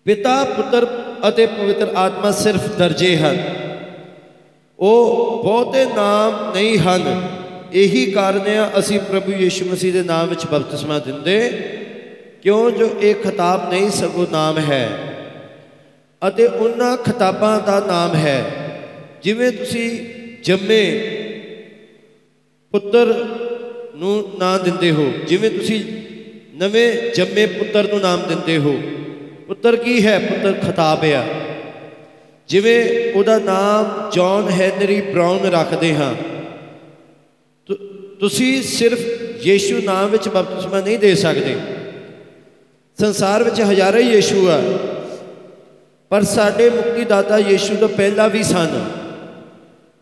ਪਿਤਾ, 0.05 0.43
ਪੁੱਤਰ 0.43 0.87
ਅਤੇ 1.27 1.45
ਪਵਿੱਤਰ 1.45 1.93
ਆਤਮਾ 1.95 2.31
ਸਿਰਫ 2.31 2.67
ਦਰਜੇ 2.69 3.17
ਹਨ। 3.17 3.43
ਉਹ 4.79 5.15
ਬਹੁਤੇ 5.43 5.85
ਨਾਮ 5.85 6.53
ਨਹੀਂ 6.53 6.77
ਹਨ। 6.77 7.27
ਇਹੀ 7.73 8.11
ਕਾਰਨ 8.11 8.47
ਹੈ 8.47 8.71
ਅਸੀਂ 8.79 8.99
ਪ੍ਰਭੂ 8.99 9.31
ਯੀਸ਼ੂ 9.31 9.65
ਮਸੀਹ 9.65 9.93
ਦੇ 9.93 10.03
ਨਾਮ 10.03 10.27
ਵਿੱਚ 10.27 10.45
ਬਪਤਿਸਮਾ 10.45 10.99
ਦਿੰਦੇ, 10.99 11.49
ਕਿਉਂ 12.41 12.71
ਜੋ 12.71 12.89
ਇਹ 13.01 13.15
ਖਿਤਾਬ 13.15 13.69
ਨਹੀਂ 13.69 13.89
ਸਗੋਂ 13.89 14.27
ਨਾਮ 14.31 14.57
ਹੈ। 14.57 14.89
ਅਤੇ 16.27 16.47
ਉਹਨਾਂ 16.47 16.97
ਖਿਤਾਬਾਂ 16.97 17.59
ਦਾ 17.59 17.83
ਨਾਮ 17.87 18.15
ਹੈ। 18.15 18.45
ਜਿਵੇਂ 19.23 19.51
ਤੁਸੀਂ 19.51 20.07
ਜੰਮੇ 20.43 21.17
ਪੁੱਤਰ 22.71 23.25
ਨੂੰ 23.95 24.29
ਨਾਂ 24.39 24.59
ਦਿੰਦੇ 24.59 24.91
ਹੋ। 24.91 25.13
ਜਿਵੇਂ 25.27 25.51
ਤੁਸੀਂ 25.51 25.85
ਨਵੇਂ 26.55 27.15
ਜੰਮੇ 27.15 27.45
ਪੁੱਤਰ 27.45 27.87
ਨੂੰ 27.87 27.99
ਨਾਮ 27.99 28.21
ਦਿੰਦੇ 28.27 28.57
ਹੋ। 28.57 28.81
ਪੁੱਤਰ 29.47 29.75
ਕੀ 29.75 30.05
ਹੈ? 30.05 30.19
ਪੁੱਤਰ 30.19 30.53
ਖਿਤਾਬ 30.65 31.05
ਆ। 31.05 31.23
ਜਿਵੇਂ 32.47 33.11
ਉਹਦਾ 33.13 33.39
ਨਾਮ 33.39 34.11
ਜੌਨ 34.11 34.49
ਹੈਨਰੀ 34.49 35.01
ਬ੍ਰਾਊਨ 35.01 35.39
ਰੱਖਦੇ 35.39 35.95
ਹਾਂ। 35.95 36.15
ਤੁਸੀਂ 38.19 38.63
ਸਿਰਫ 38.63 38.99
ਯੀਸ਼ੂ 39.41 39.81
ਨਾਮ 39.81 40.09
ਵਿੱਚ 40.09 40.29
ਬਪਤਿਸਮਾ 40.29 40.81
ਨਹੀਂ 40.81 40.99
ਦੇ 40.99 41.15
ਸਕਦੇ। 41.15 41.55
ਸੰਸਾਰ 42.99 43.43
ਵਿੱਚ 43.43 43.61
ਹਜ਼ਾਰਾਂ 43.61 43.99
ਹੀ 43.99 44.11
ਯੀਸ਼ੂ 44.11 44.49
ਆ। 44.49 44.61
ਪਰ 46.09 46.21
ਸਾਡੇ 46.21 46.69
ਮੁਕਤੀਦਾਤਾ 46.69 47.37
ਯੀਸ਼ੂ 47.37 47.75
ਤੋਂ 47.75 47.89
ਪਹਿਲਾਂ 47.89 48.29
ਵੀ 48.29 48.43
ਸਨ। 48.43 48.85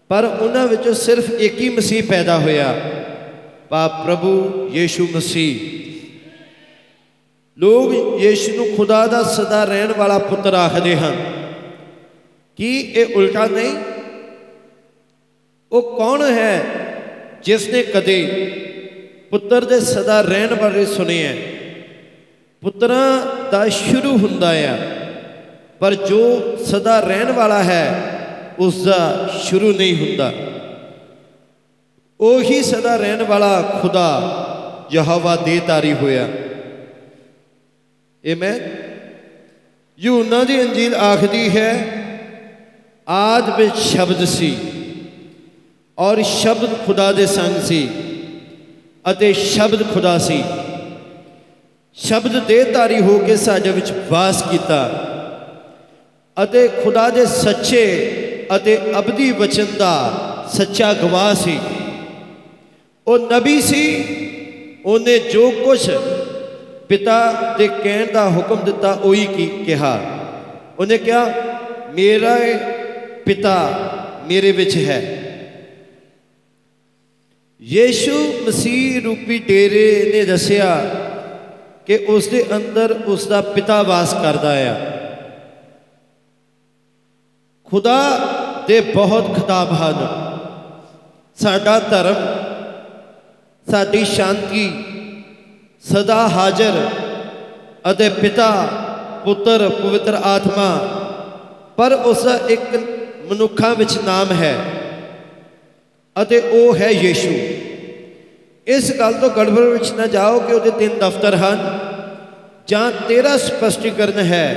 ਪਰ 0.10 0.26
ਉਹਨਾਂ 0.41 0.67
ਵਿੱਚੋਂ 0.67 0.93
ਸਿਰਫ 0.93 1.30
ਇੱਕ 1.30 1.60
ਹੀ 1.62 1.69
ਮਸੀਹ 1.69 2.04
ਪੈਦਾ 2.04 2.38
ਹੋਇਆ। 2.38 2.74
ਪਾ 3.69 3.88
ਪ੍ਰਭੂ 3.88 4.69
ਯੀਸ਼ੂ 4.74 5.08
ਮਸੀਹ। 5.15 5.60
ਲੋਕ 7.58 8.22
ਯੀਸ਼ੂ 8.22 8.56
ਨੂੰ 8.56 8.76
ਖੁਦਾ 8.78 9.08
ਦਾ 9.08 9.24
ਸਦਾ 9.24 9.63
ਰਹਿਣ 9.63 9.93
ਵਾਲਾ 9.98 10.17
ਪੁੱਤਰ 10.19 10.54
ਆਖਦੇ 10.54 10.95
ਹਨ। 10.95 11.15
ਕੀ 12.58 12.80
ਇਹ 12.80 13.15
ਉਲਟਾ 13.15 13.45
ਨਹੀਂ? 13.45 13.76
ਉਹ 15.72 15.82
ਕੌਣ 15.98 16.22
ਹੈ 16.34 16.62
ਜਿਸ 17.43 17.67
ਨੇ 17.69 17.84
ਕਦੇ 17.84 18.19
ਪੁੱਤਰ 19.30 19.65
ਦੇ 19.65 19.80
ਸਦਾ 19.80 20.22
ਰਹਿਣ 20.22 20.56
ਬਾਰੇ 20.56 20.86
ਸੁਣਿਆ 20.86 21.34
ਪੁੱਤਰਾਂ 22.62 23.22
ਦਾ 23.52 23.67
ਸ਼ੁਰੂ 23.69 24.17
ਹੁੰਦਾ 24.17 24.50
ਆ, 24.60 24.78
ਪਰ 25.80 25.93
ਜੋ 25.95 26.22
ਸਦਾ 26.65 27.00
ਰਹਿਣ 27.00 27.32
ਵਾਲਾ 27.32 27.63
ਹੈ 27.63 27.84
ਉਸ 28.60 28.84
ਦਾ 28.84 29.30
ਸ਼ੁਰੂ 29.43 29.72
ਨਹੀਂ 29.74 29.95
ਹੁੰਦਾ। 29.95 30.32
ਉਹੀ 32.19 32.62
ਸਦਾ 32.63 32.95
ਰਹਿਣ 32.95 33.24
ਵਾਲਾ 33.24 33.62
ਖੁਦਾ 33.82 34.08
ਯਹਵਾ 34.93 35.36
ਦੇ 35.36 35.60
ਤਾਰੀ 35.67 35.93
ਹੋਇਆ। 35.93 36.28
ਆਮੇਨ 38.24 38.60
ਯੂਨਾ 40.00 40.43
ਦੀ 40.43 40.62
ਅੰਜੀਲ 40.62 40.95
ਆਖਦੀ 40.95 41.50
ਹੈ, 41.58 41.69
ਆਦ 43.08 43.58
ਵਿੱਚ 43.58 43.76
ਸ਼ਬਦ 43.76 44.24
ਸੀ 44.26 44.56
ਔਰ 45.98 46.22
ਸ਼ਬਦ 46.24 46.76
ਖੁਦਾ 46.86 47.12
ਦੇ 47.12 47.26
ਸੰਗ 47.26 47.62
ਸੀ 47.62 47.88
ਅਤੇ 49.12 49.34
ਸ਼ਬਦ 49.34 49.84
ਖੁਦਾ 49.93 50.17
ਸੀ। 50.17 50.43
ਸ਼ਬਦ 51.98 52.39
ਦੇਹਧਾਰੀ 52.45 53.00
ਹੋ 53.02 53.17
ਕੇ 53.19 53.36
ਸਾਡੇ 53.36 53.72
ਵਿੱਚ 53.72 53.91
ਵਾਸ 54.10 54.41
ਕੀਤਾ 54.52 54.80
ਅਤੇ 56.38 56.67
ਖੁਦਾ 56.84 57.10
ਦੇ 57.10 57.26
ਸੱਚੇ 57.26 57.84
ਅਤੇ 58.55 58.77
ਅਬਦੀ 58.99 59.31
ਵਚਨ 59.31 59.65
ਦਾ 59.77 59.93
ਸੱਚਾ 60.53 60.93
ਗਵਾਹ 60.93 61.33
ਸੀ 61.35 61.59
ਉਹ 63.07 63.27
ਨਬੀ 63.31 63.59
ਸੀ 63.62 63.83
ਉਹਨੇ 64.85 65.17
ਜੋ 65.33 65.49
ਕੁਝ 65.65 65.79
ਪਿਤਾ 66.89 67.19
ਦੇ 67.57 67.67
ਕਹਿਣ 67.67 68.12
ਦਾ 68.13 68.27
ਹੁਕਮ 68.29 68.63
ਦਿੱਤਾ 68.65 68.91
ਉਹੀ 68.93 69.25
ਕੀ 69.27 69.47
ਕਿਹਾ 69.65 69.99
ਉਹਨੇ 70.79 70.97
ਕਿਹਾ 70.97 71.25
ਮੇਰਾ 71.93 72.38
ਪਿਤਾ 73.25 73.57
ਮੇਰੇ 74.27 74.51
ਵਿੱਚ 74.51 74.75
ਹੈ 74.77 75.01
ਯੀਸ਼ੂ 77.62 78.17
ਮਸੀਹ 78.47 79.01
ਰੂਪੀ 79.01 79.38
ਡੇਰੇ 79.39 80.12
ਨੇ 80.13 80.23
ਦੱਸਿਆ 80.25 80.75
ਕਿ 81.85 81.97
ਉਸ 82.09 82.27
ਦੇ 82.27 82.43
ਅੰਦਰ 82.55 82.91
ਉਸ 83.07 83.27
ਦਾ 83.27 83.41
ਪਿਤਾ 83.41 83.81
ਵਾਸ 83.83 84.13
ਕਰਦਾ 84.13 84.53
ਆ 84.65 84.75
ਖੁਦਾ 87.67 87.99
ਦੇ 88.69 88.79
ਬਹੁਤ 88.82 89.36
ਖਿਤਾਬ 89.36 89.71
ਹਨ। 89.73 90.08
ਸਾਡਾ 91.38 91.79
ਧਰਮ, 91.79 92.15
ਸਾਡੀ 93.71 94.05
ਸ਼ਾਂਤੀ, 94.05 94.71
ਸਦਾ 95.84 96.27
ਹਾਜ਼ਰ 96.27 96.88
ਅਤੇ 97.91 98.10
ਪਿਤਾ, 98.10 98.51
ਪੁੱਤਰ, 99.23 99.69
ਪਵਿੱਤਰ 99.69 100.13
ਆਤਮਾ, 100.13 100.69
ਪਰ 101.77 101.93
ਉਸ 101.93 102.23
ਦਾ 102.23 102.39
ਇੱਕ 102.49 102.62
ਮਨੁੱਖਾਂ 103.32 103.75
ਵਿੱਚ 103.75 103.97
ਨਾਮ 103.97 104.32
ਹੈ 104.32 104.55
ਅਤੇ 106.21 106.39
ਉਹ 106.39 106.75
ਹੈ 106.75 106.89
ਯੀਸ਼ੂ। 106.89 107.34
ਇਸ 108.67 108.91
ਗੱਲ 108.99 109.13
ਤੋਂ 109.13 109.29
ਗੜਬੜ 109.29 109.63
ਵਿੱਚ 109.63 109.91
ਨਾ 109.91 110.08
ਜਾਓ 110.08 110.39
ਕਿ 110.39 110.53
ਉਹਦੇ 110.53 110.71
ਤਿੰਨ 110.71 110.97
ਦਫ਼ਤਰ 110.99 111.36
ਹਨ, 111.36 111.79
ਜਾਂ 112.67 112.91
ਤੇਰਾ 113.08 113.38
ਸਪਸ਼ਟੀਕਰਨ 113.38 114.19
ਹੈ। 114.19 114.47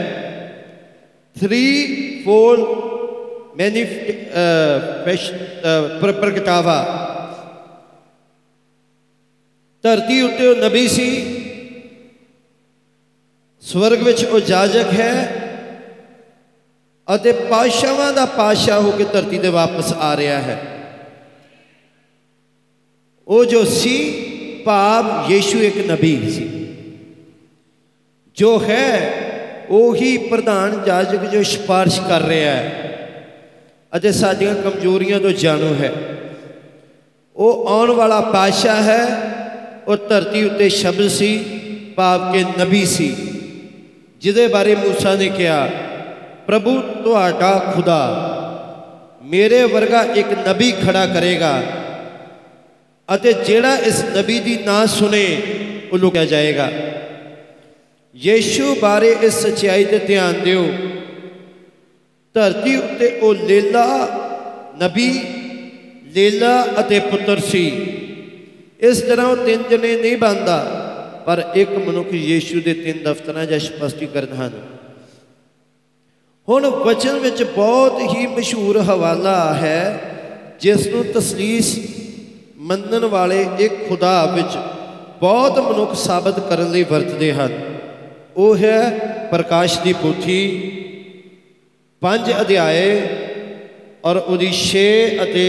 3 1.36 1.86
4 2.24 2.91
ਮੈਨੀ 3.56 3.84
ਪ੍ਰਗਟਾਵਾ 6.12 6.76
ਧਰਤੀ 9.84 10.20
ਉੱਤੇ 10.20 10.46
ਉਹ 10.46 10.56
ਨਬੀ 10.56 10.86
ਸੀ 10.88 11.08
ਸਵਰਗ 13.62 14.02
ਵਿੱਚ 14.02 14.24
ਉਹ 14.24 14.38
ਜਾਜਕ 14.40 14.92
ਹੈ 14.92 15.14
ਅਤੇ 17.08 17.32
ਪਾਸ਼ਾਵਾਂ 17.50 18.12
ਦਾ 18.12 18.24
ਪਾਸ਼ਾ 18.26 18.78
ਹੋ 18.80 18.90
ਕੇ 18.90 19.04
ਧਰਤੀ 19.04 19.38
ਤੇ 19.38 19.48
ਵਾਪਸ 19.48 19.92
ਆ 19.92 20.16
ਰਿਹਾ 20.16 20.40
ਹੈ 20.40 20.58
ਉਹ 23.26 23.44
ਜੋ 23.44 23.64
ਸੀ 23.64 23.98
ਭਾਵ 24.66 25.30
ਯੀਸ਼ੂ 25.30 25.58
ਇੱਕ 25.58 25.76
ਨਬੀ 25.86 26.16
ਸੀ 26.30 26.48
ਜੋ 28.36 28.58
ਹੈ 28.60 28.88
ਉਹੀ 29.70 30.16
ਪ੍ਰਧਾਨ 30.18 30.82
ਜਾਜਕ 30.84 31.24
ਜੋ 31.24 31.42
ਸਿਫਾਰਿਸ਼ 31.42 32.00
ਕਰ 32.00 32.22
ਰਿਹਾ 32.22 32.54
ਹੈ 32.54 32.91
ਅਤੇ 33.97 34.11
ਸਾਡੀਆਂ 34.11 34.55
ਕਮਜ਼ੋਰੀਆਂ 34.55 35.19
ਤੋਂ 35.19 35.31
ਜਾਣੂ 35.31 35.73
ਹੈ 35.75 35.93
ਉਹ 37.35 37.67
ਆਉਣ 37.69 37.91
ਵਾਲਾ 37.91 38.21
ਪਾਤਸ਼ਾਹ 38.21 38.81
ਹੈ 38.83 39.01
ਉਹ 39.87 39.97
ਧਰਤੀ 39.97 40.43
ਉੱਤੇ 40.43 40.69
ਸ਼ਬਦ 40.69 41.07
ਸੀ 41.07 41.37
ਭਾਵ 41.97 42.31
ਕਿ 42.33 42.43
ਨਬੀ 42.59 42.85
ਸੀ 42.85 43.15
ਜਿਹਦੇ 44.21 44.47
ਬਾਰੇ 44.47 44.75
موسی 44.75 45.17
ਨੇ 45.17 45.29
ਕਿਹਾ 45.29 45.69
ਪ੍ਰਭੂ 46.47 46.81
ਤੁਹਾਡਾ 47.03 47.73
ਖੁਦਾ 47.75 47.99
ਮੇਰੇ 49.23 49.63
ਵਰਗਾ 49.63 50.01
ਇੱਕ 50.15 50.27
ਨਬੀ 50.47 50.71
ਖੜਾ 50.71 51.05
ਕਰੇਗਾ 51.05 51.61
ਅਤੇ 53.09 53.33
ਜਿਹੜਾ 53.33 53.75
ਇਸ 53.77 54.03
ਨਬੀ 54.17 54.39
ਦੀ 54.39 54.57
ਨਾ 54.65 54.85
ਸੁਣੇ 54.85 55.25
ਉਹ 55.91 55.97
ਲੁਕਿਆ 55.97 56.25
ਜਾਏਗਾ 56.25 56.69
ਯੀਸ਼ੂ 58.15 58.75
ਬਾਰੇ 58.75 59.15
ਇਸ 59.21 59.33
ਸਚਾਈ 59.33 59.83
ਤੇ 59.83 59.97
ਧਿਆਨ 59.97 60.43
ਦਿਓ 60.43 60.65
ਧਰਤੀ 62.34 62.76
ਉੱਤੇ 62.76 63.18
ਉਹ 63.22 63.34
ਲੇਲਾ 63.34 63.86
ਨਬੀ, 64.82 65.08
ਲੇਲਾ 66.14 66.66
ਅਤੇ 66.80 66.98
ਪੁੱਤਰ 67.00 67.40
ਸੀ। 67.40 67.66
ਇਸ 68.80 69.00
ਤਰ੍ਹਾਂ 69.00 69.26
ਉਹ 69.26 69.36
ਤਿੰਨ 69.36 69.62
ਜਣੇ 69.70 69.96
ਨਹੀਂ 69.96 70.16
ਬਣਦਾ, 70.16 70.58
ਪਰ 71.26 71.42
ਇੱਕ 71.54 71.70
ਮਨੁੱਖ 71.70 72.14
ਯੀਸ਼ੂ 72.14 72.60
ਦੇ 72.60 72.74
ਤਿੰਨ 72.74 73.02
ਦਫ਼ਤਰਾਂ 73.04 73.44
ਜਾਂ 73.46 73.58
ਸਪਸ਼ਟੀਕਰਨ 73.58 74.32
ਹਨ। 74.32 74.50
ਹੁਣ 76.48 76.66
ਵਚਨ 76.66 77.18
ਵਿੱਚ 77.18 77.42
ਬਹੁਤ 77.42 78.00
ਹੀ 78.14 78.26
ਮਸ਼ਹੂਰ 78.26 78.78
ਹਵਾਲਾ 78.78 79.54
ਹੈ, 79.54 80.00
ਜਿਸ 80.60 80.86
ਨੂੰ 80.86 81.04
ਤਸਲੀਸ 81.04 81.78
ਮੰਨਣ 82.56 83.04
ਵਾਲੇ 83.04 83.46
ਇੱਕ 83.58 83.88
ਖੁਦਾ 83.88 84.24
ਵਿੱਚ 84.26 84.58
ਬਹੁਤ 85.20 85.58
ਮਨੁੱਖ 85.58 85.94
ਸਾਬਤ 85.94 86.40
ਕਰਨ 86.48 86.70
ਲਈ 86.70 86.82
ਵਰਤਦੇ 86.82 87.32
ਹਨ। 87.32 87.52
ਉਹ 88.36 88.56
ਹੈ 88.56 88.80
ਪ੍ਰਕਾਸ਼ 89.30 89.78
ਦੀ 89.80 89.92
ਪੋਥੀ 89.92 90.38
ਪੰਜ 92.02 92.30
ਅਧਿਆਏ 92.40 92.86
ਔਰ 94.04 94.16
ਉਹਦੀ 94.16 94.50
6 94.58 94.84
ਅਤੇ 95.24 95.46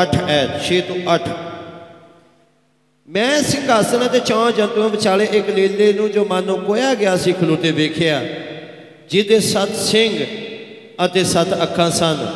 8 0.00 0.20
ਐਤ 0.36 0.54
6 0.68 0.78
ਤੋਂ 0.88 0.96
8 1.14 1.34
ਮੈਂ 3.08 3.42
ਸਿੰਘਾਸਨ 3.42 4.06
ਅਤੇ 4.06 4.20
ਚੌਂ 4.26 4.50
ਜੰਤੂਆਂ 4.52 4.88
ਵਿਚਾਲੇ 4.88 5.26
ਇੱਕ 5.38 5.48
ਲੀਲੇ 5.56 5.92
ਨੂੰ 5.92 6.10
ਜੋ 6.10 6.24
ਮਾਨੋ 6.24 6.56
ਕੋਇਆ 6.66 6.94
ਗਿਆ 6.94 7.16
ਸੀ, 7.16 7.32
ਖਲੋਤੇ 7.32 7.70
ਵੇਖਿਆ, 7.70 8.20
ਜਿਹਦੇ 9.10 9.38
ਸੱਤ 9.40 9.74
ਸਿੰਘ 9.78 10.12
ਅਤੇ 11.04 11.24
ਸੱਤ 11.24 11.52
ਅੱਖਾਂ 11.62 11.90
ਸਨ। 11.90 12.26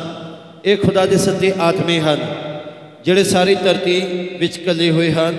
ਇਹ 0.65 0.77
ਖੁਦਾ 0.77 1.05
ਦੇ 1.05 1.17
ਸੱਤੇ 1.17 1.51
ਆਤਮੇ 1.59 1.99
ਹਨ, 1.99 2.25
ਜਿਹੜੇ 3.05 3.23
ਸਾਰੀ 3.23 3.55
ਧਰਤੀ 3.55 3.99
ਵਿੱਚ 4.39 4.57
ਕੱਲੇ 4.57 4.89
ਹੋਏ 4.91 5.11
ਹਨ 5.11 5.37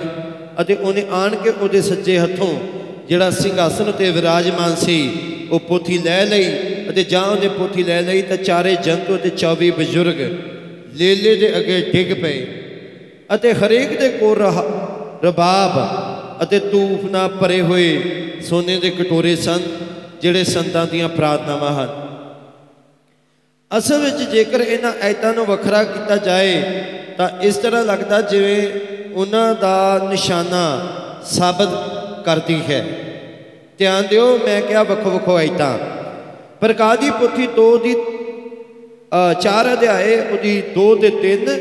ਅਤੇ 0.61 0.75
ਉਹਨੇ 0.75 1.03
ਆਣ 1.11 1.35
ਕੇ 1.35 1.49
ਉਹਦੇ 1.51 1.81
ਸੱਜੇ 1.81 2.17
ਹੱਥੋਂ 2.19 2.53
ਜਿਹੜਾ 3.09 3.29
ਸਿੰਘਾਸਨ 3.31 3.91
ਤੇ 3.91 4.09
ਵਿਰਾਜਮਾਨ 4.11 4.75
ਸੀ, 4.75 4.99
ਉਹ 5.51 5.59
ਪੋਥੀ 5.59 5.97
ਲੈ 5.97 6.23
ਲਈ 6.25 6.45
ਅਤੇ 6.89 7.03
ਜਾਂ 7.03 7.21
ਉਹਨੇ 7.23 7.47
ਪੋਥੀ 7.47 7.83
ਲੈ 7.83 8.01
ਲਈ 8.01 8.21
ਤਾਂ 8.21 8.37
ਚਾਰੇ 8.37 8.75
ਜੰਤੂ 8.75 9.15
ਅਤੇ 9.15 9.29
24 9.37 9.71
ਬਜ਼ੁਰਗ 9.71 10.19
ਲੇਲੇ 10.93 11.35
ਦੇ 11.35 11.57
ਅੱਗੇ 11.57 11.79
ਡਿੱਗ 11.93 12.13
ਪਏ 12.21 12.45
ਅਤੇ 13.35 13.53
ਹਰੇਕ 13.53 13.99
ਦੇ 13.99 14.09
ਕੋਲ 14.09 14.41
ਰਬਾਬ 15.23 16.43
ਅਤੇ 16.43 16.59
ਤੂਫ 16.59 17.03
ਨਾਲ 17.11 17.27
ਭਰੇ 17.29 17.61
ਹੋਏ 17.61 18.01
ਸੋਨੇ 18.41 18.79
ਦੇ 18.79 18.89
ਕਟੋਰੇ 18.89 19.35
ਸਨ, 19.35 19.59
ਜਿਹੜੇ 20.21 20.43
ਸੰਤਾਂ 20.43 20.85
ਦੀਆਂ 20.87 21.09
ਪ੍ਰਾਰਥਨਾਵਾਂ 21.09 21.71
ਹਨ। 21.71 21.89
ਅਸਲ 23.71 23.99
ਵਿੱਚ 23.99 24.29
ਜੇਕਰ 24.31 24.61
ਇਹਨਾਂ 24.61 24.91
ਐਤਾਂ 25.01 25.33
ਨੂੰ 25.33 25.45
ਵੱਖਰਾ 25.45 25.83
ਕੀਤਾ 25.83 26.17
ਜਾਏ, 26.17 26.61
ਤਾਂ 27.17 27.29
ਇਸ 27.41 27.57
ਤਰ੍ਹਾਂ 27.57 27.83
ਲੱਗਦਾ 27.83 28.21
ਜਿਵੇਂ 28.21 28.67
ਉਹਨਾਂ 29.13 29.53
ਦਾ 29.55 30.07
ਨਿਸ਼ਾਨਾ 30.09 30.63
ਸਾਬਤ 31.25 31.69
ਕਰਦੀ 32.25 32.61
ਹੈ। 32.69 32.85
ਧਿਆਨ 33.77 34.07
ਦਿਓ, 34.07 34.37
ਮੈਂ 34.37 34.61
ਕਿਹਾ 34.61 34.83
ਵੱਖੋ 34.83 35.09
ਵੱਖੋ 35.09 35.39
ਐਤਾਂ 35.39 35.77
ਪ੍ਰਕਾਸ਼ 36.61 36.99
ਦੀ 36.99 37.09
ਪੁੱਥੀ 37.09 37.47
2 37.57 37.67
ਦੀ 37.83 37.95
4 39.41 39.73
ਅਧਿਆਏ, 39.73 40.19
ਉਹਦੀ 40.21 40.61
2 40.77 40.95
ਤੇ 40.95 41.09
3 41.21 41.53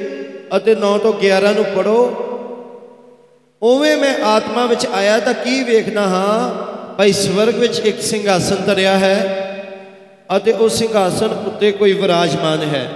ਅਤੇ 0.56 0.74
9 0.74 0.96
ਤੋਂ 0.98 1.12
11 1.22 1.52
ਨੂੰ 1.54 1.64
ਪੜੋ 1.76 1.98
ਉਵੇਂ 3.62 3.96
ਮੈਂ 3.96 4.14
ਆਤਮਾ 4.24 4.64
ਵਿੱਚ 4.66 4.86
ਆਇਆ 4.86 5.18
ਤਾਂ 5.18 5.34
ਕੀ 5.34 5.62
ਵੇਖਣਾ 5.62 6.06
ਹਾਂ? 6.08 6.94
ਭਾਈ 6.94 7.12
ਸਵਰਗ 7.12 7.54
ਵਿੱਚ 7.54 7.78
ਇੱਕ 7.78 8.00
ਸਿੰਘਾਸਨ 8.00 8.56
ਧਰਿਆ 8.66 8.98
ਹੈ 8.98 9.16
ਅਤੇ 10.36 10.52
ਉਸ 10.52 10.78
ਸਿੰਘਾਸਨ 10.78 11.32
ਉੱਤੇ 11.46 11.70
ਕੋਈ 11.72 11.92
ਵਿਰਾਜਮਾਨ 11.92 12.62
ਹੈ। 12.62 12.88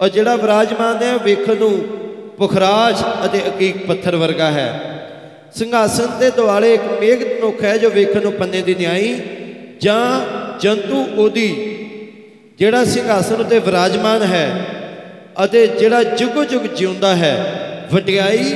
ਔਰ 0.00 0.08
ਜਿਹੜਾ 0.08 0.36
ਵਿਰਾਜਮਾਨ 0.36 1.02
ਹੈ 1.02 1.16
ਵੇਖਣ 1.24 1.56
ਨੂੰ 1.56 1.72
ਪੁਖਰਾਜ 2.38 3.02
ਅਤੇ 3.24 3.40
ਅਕੀਕ 3.48 3.86
ਪੱਥਰ 3.86 4.16
ਵਰਗਾ 4.16 4.50
ਹੈ। 4.50 4.68
ਸਿੰਘਾਸਨ 5.54 6.18
ਦੇ 6.18 6.30
ਦੁਆਲੇ 6.30 6.74
ਇੱਕ 6.74 6.82
ਮੇਘ 7.00 7.40
ਨੁਖ 7.40 7.62
ਹੈ 7.64 7.76
ਜੋ 7.76 7.90
ਵੇਖਣ 7.90 8.22
ਨੂੰ 8.22 8.32
ਪੰਨੇ 8.32 8.62
ਦੀ 8.62 8.74
ਨਿਆਈ 8.74 9.14
ਜਾਂ 9.80 10.20
ਜੰਤੂ 10.60 11.04
ਉਹਦੀ, 11.16 11.48
ਜਿਹੜਾ 12.58 12.84
ਸਿੰਘਾਸਨ 12.84 13.40
ਉਤੇ 13.40 13.58
ਵਿਰਾਜਮਾਨ 13.58 14.22
ਹੈ 14.22 14.46
ਅਤੇ 15.44 15.66
ਜਿਹੜਾ 15.68 16.02
ਜੁਗ 16.02 16.42
ਜੁਗ 16.44 16.66
ਜਿਉਂਦਾ 16.76 17.14
ਹੈ, 17.16 17.34
ਵਡਿਆਈ 17.92 18.54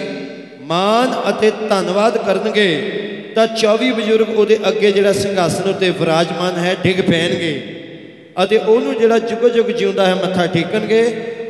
ਮਾਨ 0.62 1.14
ਅਤੇ 1.30 1.50
ਧੰਨਵਾਦ 1.68 2.16
ਕਰਨਗੇ, 2.18 2.68
ਤਾਂ 3.36 3.46
24 3.56 3.90
ਬਜ਼ੁਰਗ 3.92 4.28
ਉਹਦੇ 4.30 4.58
ਅੱਗੇ 4.68 4.92
ਜਿਹੜਾ 4.92 5.12
ਸਿੰਘਾਸਨ 5.14 5.68
ਉੱਤੇ 5.70 5.90
ਵਿਰਾਜਮਾਨ 5.90 6.56
ਹੈ, 6.56 6.74
ਡਿੱਗ 6.82 7.00
ਪੈਣਗੇ 7.00 7.60
ਅਤੇ 8.42 8.56
ਉਹਨੂੰ 8.58 8.94
ਜਿਹੜਾ 8.94 9.18
ਜੁਗ 9.20 9.48
ਜੁਗ 9.48 9.66
ਜਿਉਂਦਾ 9.68 10.06
ਹੈ, 10.06 10.14
ਮੱਥਾ 10.14 10.46
ਟੇਕਣਗੇ 10.46 11.02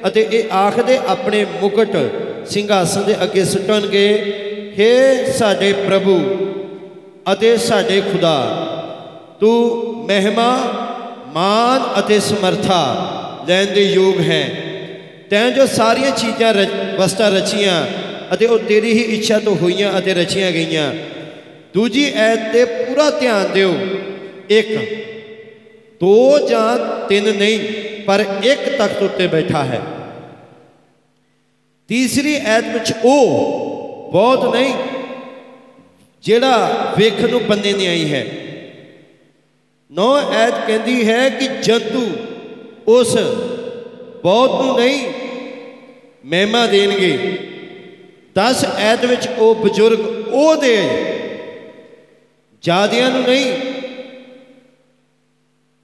ਅਤੇ 0.06 0.26
ਇਹ 0.32 0.52
ਆਖਦੇ 0.56 0.98
ਆਪਣੇ 1.08 1.44
ਮੁਕਟ 1.60 1.96
ਸਿੰਘਾਸਨ 2.50 3.04
ਦੇ 3.04 3.16
ਅੱਗੇ 3.22 3.44
ਸੁੱਟਣਗੇ 3.44 4.06
हे 4.78 5.32
ਸਾਡੇ 5.32 5.72
ਪ੍ਰਭੂ 5.78 6.18
ਅਤੇ 7.32 7.56
ਸਾਡੇ 7.58 8.00
ਖੁਦਾ, 8.02 8.36
ਤੂੰ 9.40 9.97
ਮਹਿਮਾ, 10.08 10.56
ਮਾਨ 11.34 12.00
ਅਤੇ 12.00 12.20
ਸਮਰਥਾ 12.20 13.10
ਲੈਣ 13.48 13.66
ਦੇ 13.66 13.82
ਯੋਗ 13.82 14.20
ਹੈ। 14.20 14.50
ਤੈਂ 15.30 15.50
ਜੋ 15.50 15.66
ਸਾਰੀਆਂ 15.66 16.10
ਚੀਜ਼ਾਂ 16.10 16.54
ਰਚ- 16.54 17.00
ਵਸਤਾਂ 17.00 17.30
ਰਚੀਆਂ 17.30 17.86
ਅਤੇ 18.34 18.46
ਉਹ 18.46 18.58
ਤੇਰੀ 18.58 18.92
ਹੀ 18.92 19.02
ਇੱਛਾ 19.02 19.38
ਤੋਂ 19.38 19.56
ਹੋਈਆਂ 19.56 19.98
ਅਤੇ 19.98 20.14
ਰਚੀਆਂ 20.14 20.52
ਗਈਆਂ। 20.52 20.94
ਦੂਜੀ 21.74 22.12
ਐਤ 22.14 22.52
ਤੇ 22.52 22.64
ਪੂਰਾ 22.64 23.10
ਧਿਆਨ 23.10 23.52
ਦਿਓ। 23.54 23.78
ਇੱਕ, 24.48 24.78
ਦੋ 26.00 26.48
ਜਾਂ 26.48 26.78
ਤਿੰਨ 27.08 27.36
ਨਹੀਂ, 27.36 27.60
ਪਰ 28.02 28.24
ਇੱਕ 28.42 28.68
ਤਖਤ 28.68 29.02
ਉੱਤੇ 29.02 29.26
ਬੈਠਾ 29.26 29.64
ਹੈ। 29.64 29.80
ਤੀਸਰੀ 31.88 32.34
ਐਤ 32.34 32.64
ਵਿੱਚ 32.72 32.92
ਉਹ 33.04 33.30
ਬਹੁਤ 34.12 34.56
ਨਹੀਂ, 34.56 34.74
ਜਿਹੜਾ 36.22 36.86
ਵੇਖਣ 36.98 37.30
ਨੂੰ 37.30 37.46
ਬੰਦੇ 37.46 37.72
ਨਹੀਂ 37.72 37.88
ਆਈ 37.88 38.12
ਹੈ। 38.12 38.26
ਨੌ 39.90 40.32
ਐਤ 40.32 40.54
ਕਹਿੰਦੀ 40.66 41.08
ਹੈ 41.08 41.28
ਕਿ 41.28 41.48
ਜੰਤੂ 41.62 42.06
ਉਸ 42.88 43.16
ਬਹੁਤ 44.22 44.64
ਨੂੰ 44.64 44.76
ਨਹੀਂ 44.78 45.06
ਮਹਿਮਾ 46.24 46.66
ਦੇਣਗੇ। 46.66 47.16
10 48.36 48.64
ਐਤ 48.78 49.04
ਵਿੱਚ 49.04 49.28
ਉਹ 49.38 49.54
ਬਜ਼ੁਰਗ 49.54 50.00
ਉਹਦੇ 50.34 50.76
ਜਾਦਿਆਂ 52.62 53.10
ਨੂੰ 53.10 53.22
ਨਹੀਂ 53.22 53.52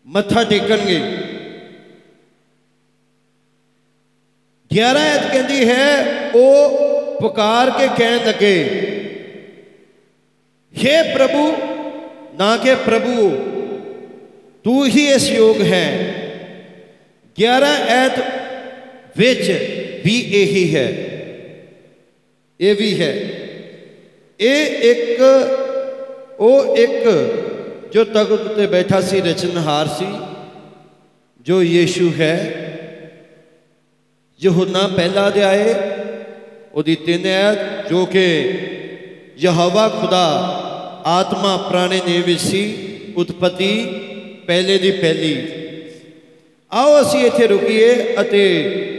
ਮੱਥਾ 0.07 0.45
ਟੇਕਣਗੇ। 0.45 0.99
11 4.71 5.01
ਐਤ 5.07 5.31
ਕਹਿੰਦੀ 5.33 5.69
ਹੈ, 5.69 6.31
ਉਹ 6.35 7.19
ਪੁਕਾਰ 7.21 7.71
ਕੇ 7.71 7.89
ਕਹਿਣ 7.97 8.27
ਲੱਗੇ 8.27 8.57
हे 10.75 11.03
ਪ੍ਰਭੂ, 11.15 11.53
ਨਾ 12.35 12.57
ਕਿ 12.57 12.75
ਪ੍ਰਭੂ 12.75 13.31
ਤੂੰ 14.65 14.87
ਹੀ 14.87 15.07
ਇਸ 15.07 15.31
ਯੋਗ 15.31 15.63
ਹੈ। 15.63 16.15
11 17.37 17.77
ਐਤ 17.89 18.19
ਵਿੱਚ 19.19 19.51
ਵੀ 20.05 20.21
ਇਹੀ 20.21 20.77
ਹੈ। 20.77 20.89
ਇਹ 22.61 22.75
ਵੀ 22.75 23.01
ਹੈ। 23.01 23.13
ਇਹ 24.41 24.67
ਇੱਕ, 24.67 25.21
ਉਹ 26.39 26.77
ਇੱਕ 26.77 27.05
ਜੋ 27.93 28.05
ਤਖਤ 28.05 28.49
ਤੇ 28.49 28.67
ਬੈਠਾ 28.67 29.01
ਸੀ, 29.01 29.21
ਰਚਨਹਾਰ 29.21 29.87
ਸੀ, 29.87 30.07
ਜੋ 31.41 31.63
ਯੀਸ਼ੂ 31.63 32.13
ਹੈ। 32.19 32.61
ਯਹੋਨਾ 34.43 34.87
ਪਹਿਲਾ 34.87 35.29
ਅਧਿਆਏ, 35.29 35.75
ਉਹਦੀ 36.73 36.95
ਤਿੰਨ 36.95 37.27
ਐਤ, 37.27 37.89
ਜੋ 37.89 38.07
ਕਿ 38.07 38.53
ਯਹਵਾ 39.39 39.89
ਖੁਦਾ 39.89 40.31
ਆਤਮਾ, 41.07 41.57
ਪੁਰਾਣੇ 41.57 42.01
ਨੇ 42.09 42.23
ਵਿੱਚ 42.27 42.41
ਸੀ, 42.41 42.89
ਉਤਪਤੀ 43.17 44.01
ਪਹਿਲੇ 44.47 44.79
ਦੀ 44.79 44.91
ਪਹਿਲੀ। 44.91 45.35
ਆਓ 46.73 47.01
ਅਸੀਂ 47.01 47.21
ਇੱਥੇ 47.21 47.47
ਰੁਕੀਏ 47.47 47.95
ਅਤੇ 48.21 48.43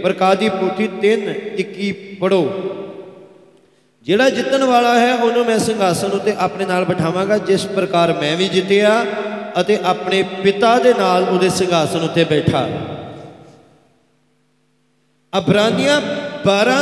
ਪ੍ਰਕਾਸ਼ 0.04 0.40
ਦੀ 0.40 0.50
ਪੋਥੀ 0.50 0.88
3 1.02 1.28
21 1.58 1.92
ਪੜੋ 2.20 2.42
ਜਿਹੜਾ 4.06 4.30
ਜਿੱਤਣ 4.30 4.64
ਵਾਲਾ 4.64 4.98
ਹੈ, 5.00 5.14
ਉਹਨੂੰ 5.14 5.46
ਮੈਂ 5.46 5.58
ਸਿੰਘਾਸਨ 5.60 6.12
ਉੱਤੇ 6.12 6.34
ਆਪਣੇ 6.38 6.66
ਨਾਲ 6.66 6.86
ਬਿਠਾਵਾਂਗਾ, 6.86 7.38
ਜਿਸ 7.38 7.66
ਪ੍ਰਕਾਰ 7.66 8.14
ਮੈਂ 8.14 8.36
ਵੀ 8.38 8.48
ਜਿੱਤਿਆ 8.48 9.06
ਅਤੇ 9.62 9.78
ਆਪਣੇ 9.84 10.22
ਪਿਤਾ 10.44 10.78
ਦੇ 10.80 10.94
ਨਾਲ 10.94 11.24
ਉਹਦੇ 11.24 11.50
ਸਿੰਘਾਸਨ 11.50 12.04
ਉੱਤੇ 12.04 12.24
ਬੈਠਾ। 12.24 12.68
ਅਬਰਾਨੀਆਂ 15.34 16.00
12 16.46 16.78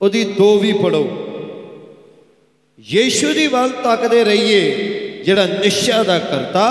ਉਹਦੀ 0.00 0.24
2 0.38 0.48
ਵੀ 0.58 0.72
ਪੜੋ 0.72 1.04
ਯੀਸ਼ੂ 2.78 3.32
ਦੀ 3.32 3.46
ਵੱਲ 3.46 3.70
ਤੱਕਦੇ 3.84 4.24
ਰਹੀਏ। 4.24 4.62
ਜਿਹੜਾ 5.26 5.46
ਨਿਸ਼ਚਾ 5.46 6.02
ਦਾ 6.02 6.18
ਕਰਤਾ 6.18 6.66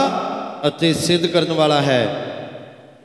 ਅਤੇ 0.68 0.94
ਸਿੱਧ 0.94 1.26
ਕਰਨ 1.26 1.52
ਵਾਲਾ 1.52 1.82
ਹੈ। 1.82 2.08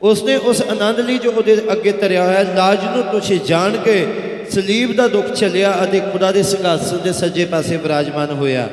ਉਸਨੇ 0.01 0.35
ਉਸ 0.35 0.61
ਆਨੰਦ 0.61 0.99
ਲਈ 0.99 1.17
ਜੋ 1.17 1.31
ਉਹਦੇ 1.31 1.61
ਅੱਗੇ 1.71 1.91
ਧਰਿਆ 1.91 2.25
ਹੋਇਆ, 2.25 2.43
ਲਾਜ 2.55 2.83
ਨੂੰ 2.85 3.03
ਤੁਸੀਂ 3.03 3.39
ਜਾਣ 3.39 3.77
ਕੇ 3.77 4.07
ਸਲੀਬ 4.51 4.95
ਦਾ 4.95 5.07
ਦੁੱਖ 5.07 5.33
ਚੱਲਿਆ 5.33 5.73
ਅਤੇ 5.83 5.99
ਖੁਦਾ 5.99 6.31
ਦੇ 6.31 6.43
ਸਿੰਘਾਸਨ 6.43 7.01
ਦੇ 7.01 7.13
ਸੱਜੇ 7.13 7.45
ਪਾਸੇ 7.45 7.77
ਵਿਰਾਜਮਾਨ 7.77 8.31
ਹੋਇਆ। 8.31 8.67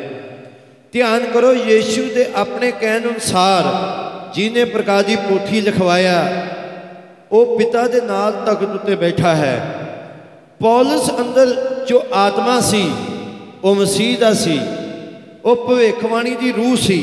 ਧਿਆਨ 0.93 1.25
ਕਰੋ, 1.25 1.53
ਯੀਸ਼ੂ 1.53 2.03
ਦੇ 2.15 2.27
ਆਪਣੇ 2.35 2.71
ਕਹਿਣ 2.71 3.03
ਅਨੁਸਾਰ 3.03 3.65
ਜਿਹਨੇ 4.35 4.65
ਪ੍ਰਕਾਸ਼ 4.65 5.07
ਦੀ 5.07 5.17
ਪੋਥੀ 5.17 5.61
ਲਿਖਵਾਇਆ, 5.61 6.47
ਉਹ 7.33 7.59
ਪਿਤਾ 7.59 7.89
ਦੇ 7.89 8.01
ਨਾਲ 8.01 8.33
ਤਖਤ 8.33 8.75
ਉੱਤੇ 8.75 8.97
ਬੈਠਾ 8.97 9.35
ਹੈ। 9.35 9.61
ਪੌਲਸ 10.61 11.11
ਅੰਦਰ 11.11 11.55
ਜੋ 11.89 12.07
ਆਤਮਾ 12.13 12.61
ਸੀ, 12.61 12.91
ਉਹ 13.65 13.75
ਮਸੀਹ 13.75 14.19
ਦਾ 14.19 14.35
ਸੀ। 14.35 14.61
ਉਹ 15.45 15.57
ਭਵਿੱਖਬਾਣੀ 15.57 16.35
ਦੀ 16.35 16.53
ਰੂਹ 16.53 16.77
ਸੀ, 16.77 16.99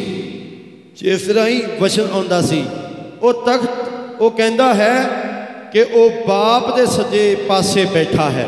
ਜਿਸ 0.98 1.30
ਰਾਹੀਂ 1.30 1.62
ਵਚਨ 1.80 2.08
ਆਉਂਦਾ 2.14 2.42
ਸੀ। 2.42 2.64
ਉਹ 3.22 3.34
ਤਖਤ, 3.46 4.22
ਉਹ 4.22 4.32
ਕਹਿੰਦਾ 4.32 4.74
ਹੈ 4.74 4.96
ਕਿ 5.74 5.82
ਉਹ 5.82 6.28
ਬਾਪ 6.28 6.76
ਦੇ 6.76 6.86
ਸੱਜੇ 6.86 7.36
ਪਾਸੇ 7.48 7.86
ਬੈਠਾ 7.86 8.30
ਹੈ। 8.30 8.48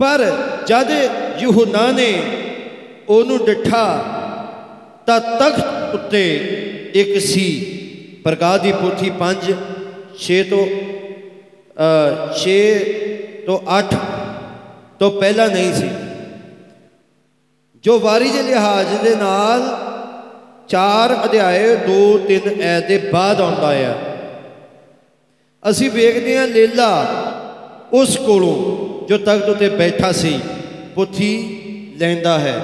ਪਰ 0.00 0.24
ਜਦ 0.66 0.90
ਯਹੂਨਾ 1.42 1.90
ਨੇ 1.92 2.12
ਉਹਨੂੰ 3.08 3.38
ਡਿਠਾ, 3.46 3.86
ਤਾਂ 5.06 5.20
ਤਖਤ 5.20 5.94
ਉੱਤੇ 5.94 6.24
ਇੱਕ 6.94 7.18
ਸੀ 7.20 7.46
ਪ੍ਰਕਾਸ਼ 8.24 8.62
ਦੀ 8.62 8.72
ਪੋਥੀ 8.72 9.10
5 9.18 9.50
6 10.18 10.42
ਤੋਂ 10.50 10.64
6 12.38 12.58
ਤੋਂ 13.46 13.58
8 13.70 13.94
ਤੋਂ 14.98 15.10
ਪਹਿਲਾਂ 15.10 15.48
ਨਹੀਂ 15.48 15.72
ਸੀ। 15.72 15.88
ਜੋ 17.84 17.98
ਵਾਰੀ 17.98 18.30
ਦੇ 18.30 18.42
ਲਿਹਾਜ਼ 18.42 18.88
ਦੇ 19.02 19.14
ਨਾਲ 19.14 19.62
ਚਾਰ 20.68 21.24
ਅਧਿਆਏ 21.24 21.76
2 21.76 22.18
3 22.28 22.60
ਐ 22.60 22.80
ਦੇ 22.80 22.98
ਬਾਅਦ 23.12 23.40
ਆਉਂਦਾ 23.40 23.68
ਆ। 23.68 23.94
ਅਸੀਂ 25.70 25.90
ਵੇਖਦੇ 25.90 26.38
ਹਾਂ 26.38 26.46
ਲੇਲਾ 26.46 27.06
ਉਸ 27.92 28.16
ਕੋਲੋਂ 28.16 28.56
ਜੋ 29.08 29.18
ਤਖਤ 29.18 29.48
ਉਤੇ 29.48 29.68
ਬੈਠਾ 29.68 30.12
ਸੀ, 30.12 30.40
ਪੋਥੀ 30.94 31.60
ਲੈਂਦਾ 31.98 32.38
ਹੈ। 32.38 32.60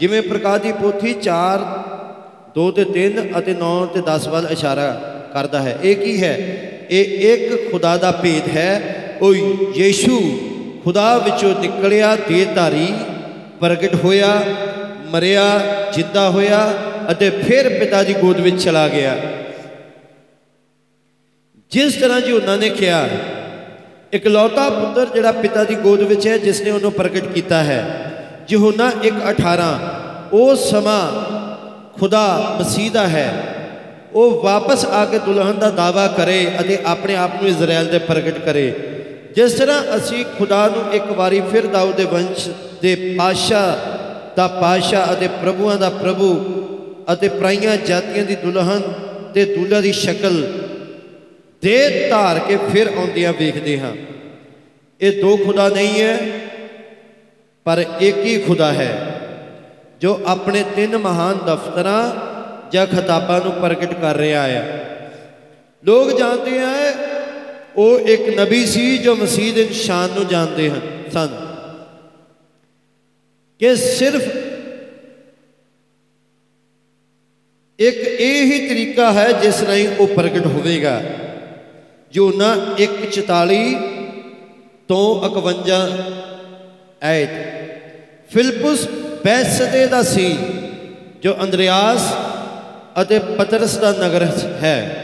ਜਿਵੇਂ 0.00 0.22
ਪ੍ਰਕਾਸ਼ 0.22 0.62
ਦੀ 0.62 0.72
ਪੋਥੀ 0.72 1.12
4 1.12 1.58
2 2.58 2.70
ਤੇ 2.70 2.84
3 2.84 3.38
ਅਤੇ 3.38 3.54
9 3.54 3.86
ਤੇ 3.86 4.00
10 4.00 4.28
ਵੱਲ 4.28 4.48
ਇਸ਼ਾਰਾ 4.50 4.92
ਕਰਦਾ 5.32 5.62
ਹੈ। 5.62 5.78
ਇਹ 5.82 5.96
ਕੀ 5.96 6.22
ਹੈ? 6.22 6.36
ਇਹ 6.90 7.34
ਇੱਕ 7.34 7.72
ਖੁਦਾ 7.72 7.96
ਦਾ 7.96 8.10
ਭੇਦ 8.12 8.56
ਹੈ। 8.56 8.82
ਉਹ 9.22 9.34
ਯੀਸ਼ੂ 9.74 10.38
ਖੁਦਾ 10.84 11.18
ਵਿੱਚੋਂ 11.18 11.54
ਨਿਕਲਿਆ 11.60 12.16
ਦੇਹਧਾਰੀ 12.16 12.88
ਪ੍ਰਗਟ 13.60 13.94
ਹੋਇਆ, 14.04 14.42
ਮਰਿਆ, 15.10 15.44
ਜਿੱਦਾ 15.94 16.28
ਹੋਇਆ 16.30 16.58
ਅਤੇ 17.10 17.30
ਫਿਰ 17.30 17.68
ਪਿਤਾ 17.78 18.02
ਦੀ 18.02 18.14
ਗੋਦ 18.14 18.40
ਵਿੱਚ 18.40 18.62
ਚਲਾ 18.64 18.86
ਗਿਆ। 18.88 19.16
ਜਿਸ 21.72 21.94
ਤਰ੍ਹਾਂ 21.94 22.20
ਜੀ 22.20 22.32
ਉਹਨਾਂ 22.32 22.56
ਨੇ 22.58 22.68
ਕਿਹਾ, 22.68 23.08
ਇਕਲੌਤਾ 24.12 24.68
ਪੁੱਤਰ 24.70 25.14
ਜਿਹੜਾ 25.14 25.32
ਪਿਤਾ 25.32 25.64
ਦੀ 25.64 25.74
ਗੋਦ 25.74 26.00
ਵਿੱਚ 26.02 26.26
ਹੈ, 26.26 26.36
ਜਿਸ 26.38 26.60
ਨੇ 26.62 26.70
ਉਹਨੂੰ 26.70 26.92
ਪ੍ਰਗਟ 26.92 27.26
ਕੀਤਾ 27.26 27.62
ਹੈ, 27.62 27.80
ਯਹੋਨਾ 28.50 28.90
1:18 29.04 29.78
ਉਹ 30.32 30.54
ਸਮਾਂ 30.56 31.02
ਖੁਦਾ 31.98 32.56
ਮਸੀਹ 32.60 32.90
ਦਾ 32.90 33.06
ਹੈ। 33.08 33.28
ਉਹ 34.12 34.40
ਵਾਪਸ 34.42 34.84
ਆ 34.84 35.04
ਕੇ 35.04 35.18
ਦੁਲਹਨ 35.18 35.58
ਦਾ 35.58 35.70
ਦਾਵਾ 35.70 36.06
ਕਰੇ 36.06 36.46
ਅਤੇ 36.60 36.78
ਆਪਣੇ 36.84 37.16
ਆਪ 37.16 37.42
ਨੂੰ 37.42 37.50
ਇਜ਼ਰਾਈਲ 37.50 37.86
ਦੇ 37.86 37.98
ਪ੍ਰਗਟ 37.98 38.38
ਕਰੇ। 38.38 38.72
ਜਿਸ 39.34 39.52
ਤਰ੍ਹਾਂ 39.52 39.82
ਅਸੀਂ 39.96 40.24
ਖੁਦਾ 40.38 40.66
ਨੂੰ 40.68 40.92
ਇੱਕ 40.94 41.12
ਵਾਰੀ 41.12 41.40
ਫਿਰ 41.50 41.66
ਦਾਊਦ 41.66 41.94
ਦੇ 41.96 42.04
ਵੰਸ਼ 42.04 42.48
ਦੇ 42.82 43.14
ਪਾਸ਼ਾ 43.18 43.62
ਦਾ 44.36 44.46
ਪਾਸ਼ਾ 44.48 45.12
ਅਤੇ 45.12 45.28
ਪ੍ਰਭੂਆਂ 45.28 45.76
ਦਾ 45.76 45.90
ਪ੍ਰਭੂ 45.90 46.28
ਅਤੇ 47.12 47.28
ਪ੍ਰਾਈਆਂ 47.28 47.76
ਜਾਤੀਆਂ 47.76 48.24
ਦੀ 48.24 48.34
ਦੁਲਹਨ 48.34 48.82
ਤੇ 49.34 49.44
ਦੁਲਹਾ 49.44 49.80
ਦੀ 49.80 49.92
ਸ਼ਕਲ 49.92 50.62
ਦੇ 51.62 52.06
ਧਾਰ 52.10 52.38
ਕੇ 52.38 52.56
ਫਿਰ 52.72 52.86
ਆਉਂਦਿਆਂ 52.96 53.32
ਵੇਖਦੇ 53.32 53.80
ਹਾਂ। 53.80 53.92
ਇਹ 55.00 55.22
ਦੋ 55.22 55.36
ਖੁਦਾ 55.36 55.68
ਨਹੀਂ 55.68 56.02
ਹੈ, 56.02 56.18
ਪਰ 57.64 57.84
ਇੱਕ 58.00 58.18
ਹੀ 58.18 58.38
ਖੁਦਾ 58.38 58.72
ਹੈ, 58.72 59.20
ਜੋ 60.00 60.20
ਆਪਣੇ 60.26 60.64
ਤਿੰਨ 60.76 60.96
ਮਹਾਨ 60.98 61.38
ਦਫ਼ਤਰਾਂ 61.46 62.12
ਜਾਂ 62.72 62.86
ਖਤਾਬਾਂ 62.86 63.40
ਨੂੰ 63.40 63.52
ਪ੍ਰਗਟ 63.52 63.94
ਕਰ 63.94 64.16
ਰਿਹਾ 64.16 64.42
ਹੈ। 64.42 64.86
ਲੋਕ 65.84 66.18
ਜਾਣਦੇ 66.18 66.58
ਆ, 66.58 66.72
ਉਹ 67.76 68.00
ਇੱਕ 68.00 68.40
ਨਬੀ 68.40 68.66
ਸੀ 68.66 68.98
ਜੋ 68.98 69.16
ਮਸੀਹ 69.16 69.54
ਦੇ 69.54 69.64
ਨਿਸ਼ਾਨ 69.64 70.10
ਨੂੰ 70.10 70.26
ਜਾਣਦੇ 70.26 70.70
ਹਨ, 70.70 70.80
ਸਨ। 71.12 71.49
ਕਿ 73.60 73.74
ਸਿਰਫ 73.76 74.22
ਇੱਕ 77.78 77.96
ਇਹ 77.96 78.44
ਹੀ 78.44 78.68
ਤਰੀਕਾ 78.68 79.12
ਹੈ 79.12 79.30
ਜਿਸ 79.32 79.62
ਰਾਹੀਂ 79.62 79.88
ਉਹ 79.98 80.06
ਪ੍ਰਗਟ 80.06 80.46
ਹੋਵੇਗਾ। 80.46 81.02
ਯੋਨਾ 82.12 82.54
1:44 82.78 83.74
ਤੋਂ 84.88 85.04
51 85.24 85.92
ਐਤ 87.02 87.30
ਫਿਲਪਸ 88.30 88.86
ਬੈਸਦੇ 89.24 89.86
ਦਾ 89.86 90.02
ਸੀ, 90.02 90.36
ਜੋ 91.22 91.34
ਅੰਦਰਿਆਸ 91.42 92.12
ਅਤੇ 93.02 93.18
ਪਤਰਸ 93.38 93.76
ਦਾ 93.76 93.92
ਨਗਰ 93.92 94.26
ਹੈ। 94.62 94.99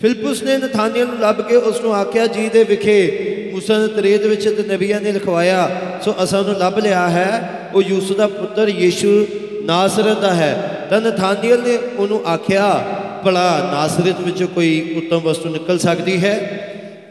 ਫਿਲਪਸ 0.00 0.42
ਨੇ 0.42 0.56
ਨਥਾਨੀਅਲ 0.56 1.06
ਨੂੰ 1.06 1.18
ਲੱਭ 1.18 1.40
ਕੇ 1.40 1.56
ਉਸ 1.56 1.80
ਨੂੰ 1.80 1.94
ਆਖਿਆ, 1.94 2.26
ਜੀ 2.26 2.48
ਦੇ 2.48 2.64
ਵਿਖੇ 2.64 3.50
ਮੂਸਾ 3.52 3.78
ਦੇ 3.78 3.88
ਤਰੀਤ 3.88 4.22
ਵਿੱਚ 4.22 4.48
ਤੇ 4.48 4.74
ਨਬੀਆਂ 4.74 5.00
ਨੇ 5.00 5.12
ਲਿਖਵਾਇਆ, 5.12 5.70
ਸੋ 6.04 6.14
ਅਸਾਂ 6.22 6.42
ਨੂੰ 6.42 6.54
ਲੱਭ 6.54 6.78
ਲਿਆ 6.78 7.08
ਹੈ। 7.08 7.50
ਉਹ 7.74 7.82
ਯੂਸੁਫ 7.82 8.16
ਦਾ 8.16 8.26
ਪੁੱਤਰ 8.26 8.68
ਯੀਸ਼ੂ 8.68 9.26
ਨਾਸਰਤ 9.62 10.20
ਦਾ 10.20 10.34
ਹੈ। 10.34 10.86
ਤਾਂ 10.90 11.00
ਨਥਾਨੀਅਲ 11.00 11.58
ਨੇ 11.58 11.78
ਉਹਨੂੰ 11.98 12.26
ਆਖਿਆ, 12.26 12.84
ਭਲਾ 13.24 13.70
ਨਾਸਰਤ 13.72 14.20
ਵਿੱਚੋਂ 14.20 14.48
ਕੋਈ 14.48 14.94
ਉੱਤਮ 14.96 15.18
ਵਸਤੂ 15.18 15.48
ਨਿਕਲ 15.48 15.78
ਸਕਦੀ 15.78 16.24
ਹੈ? 16.24 16.36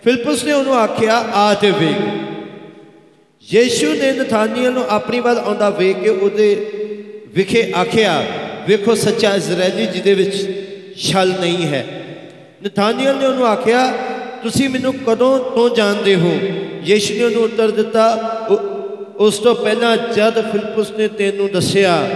ਫਿਲਪਸ 0.04 0.44
ਨੇ 0.44 0.52
ਉਹਨੂੰ 0.52 0.76
ਆਖਿਆ, 0.76 1.16
ਆ 1.16 1.54
ਤੇ 1.54 1.72
ਵੇਖ। 1.72 1.98
ਯੀਸ਼ੂ 3.54 3.94
ਨੇ 3.94 4.12
ਨਥਾਨੀਅਲ 4.12 4.74
ਨੂੰ 4.74 4.86
ਆਪਣੀ 4.90 5.20
ਵੱਲ 5.20 5.38
ਆਉਂਦਾ 5.38 5.70
ਵੇਖ 5.70 5.98
ਕੇ 5.98 6.10
ਉਹਦੇ 6.10 6.68
ਵਿਖੇ 7.28 7.74
ਆਖਿਆ, 7.78 8.26
ਵੇਖੋ, 8.68 8.96
ਸੱਚਾ 8.96 9.36
ਇਜ਼ਰਾਈਲੀ 9.36 9.86
ਜਿਹਦੇ 9.86 10.14
ਵਿੱਚ 10.14 10.66
ਛਲ 10.98 11.34
ਨਹੀਂ 11.40 11.68
ਹੈ। 11.68 12.05
ਨਥਾਨੀਅਲ 12.66 13.16
ਨੇ 13.16 13.26
ਉਹਨੂੰ 13.26 13.48
ਆਖਿਆ, 13.48 13.94
ਤੁਸੀਂ 14.44 14.70
ਮੈਨੂੰ 14.70 14.94
ਕਦੋਂ 14.94 15.40
ਤੋਂ 15.40 15.76
ਜਾਣਦੇ 15.76 16.16
ਹੋ? 16.16 16.40
ਯੀਸ਼ੂ 16.84 17.16
ਨੇ 17.16 17.24
ਉਹਨੂੰ 17.24 17.44
ਉੱਤਰ 17.44 17.72
ਦਿੱਤਾ, 17.72 18.16
"ਉ- 18.50 18.56
ਉਸ 19.18 19.38
ਤੋਂ 19.38 19.56
ਪਹਿਲਾਂ 19.56 19.98
ਜਦ 19.98 20.52
ਫਿਲਪਸ 20.52 20.92
ਨੇ 20.92 21.08
ਤੈਨੂੰ 21.08 21.50
ਦੱਸਿਆ, 21.54 22.10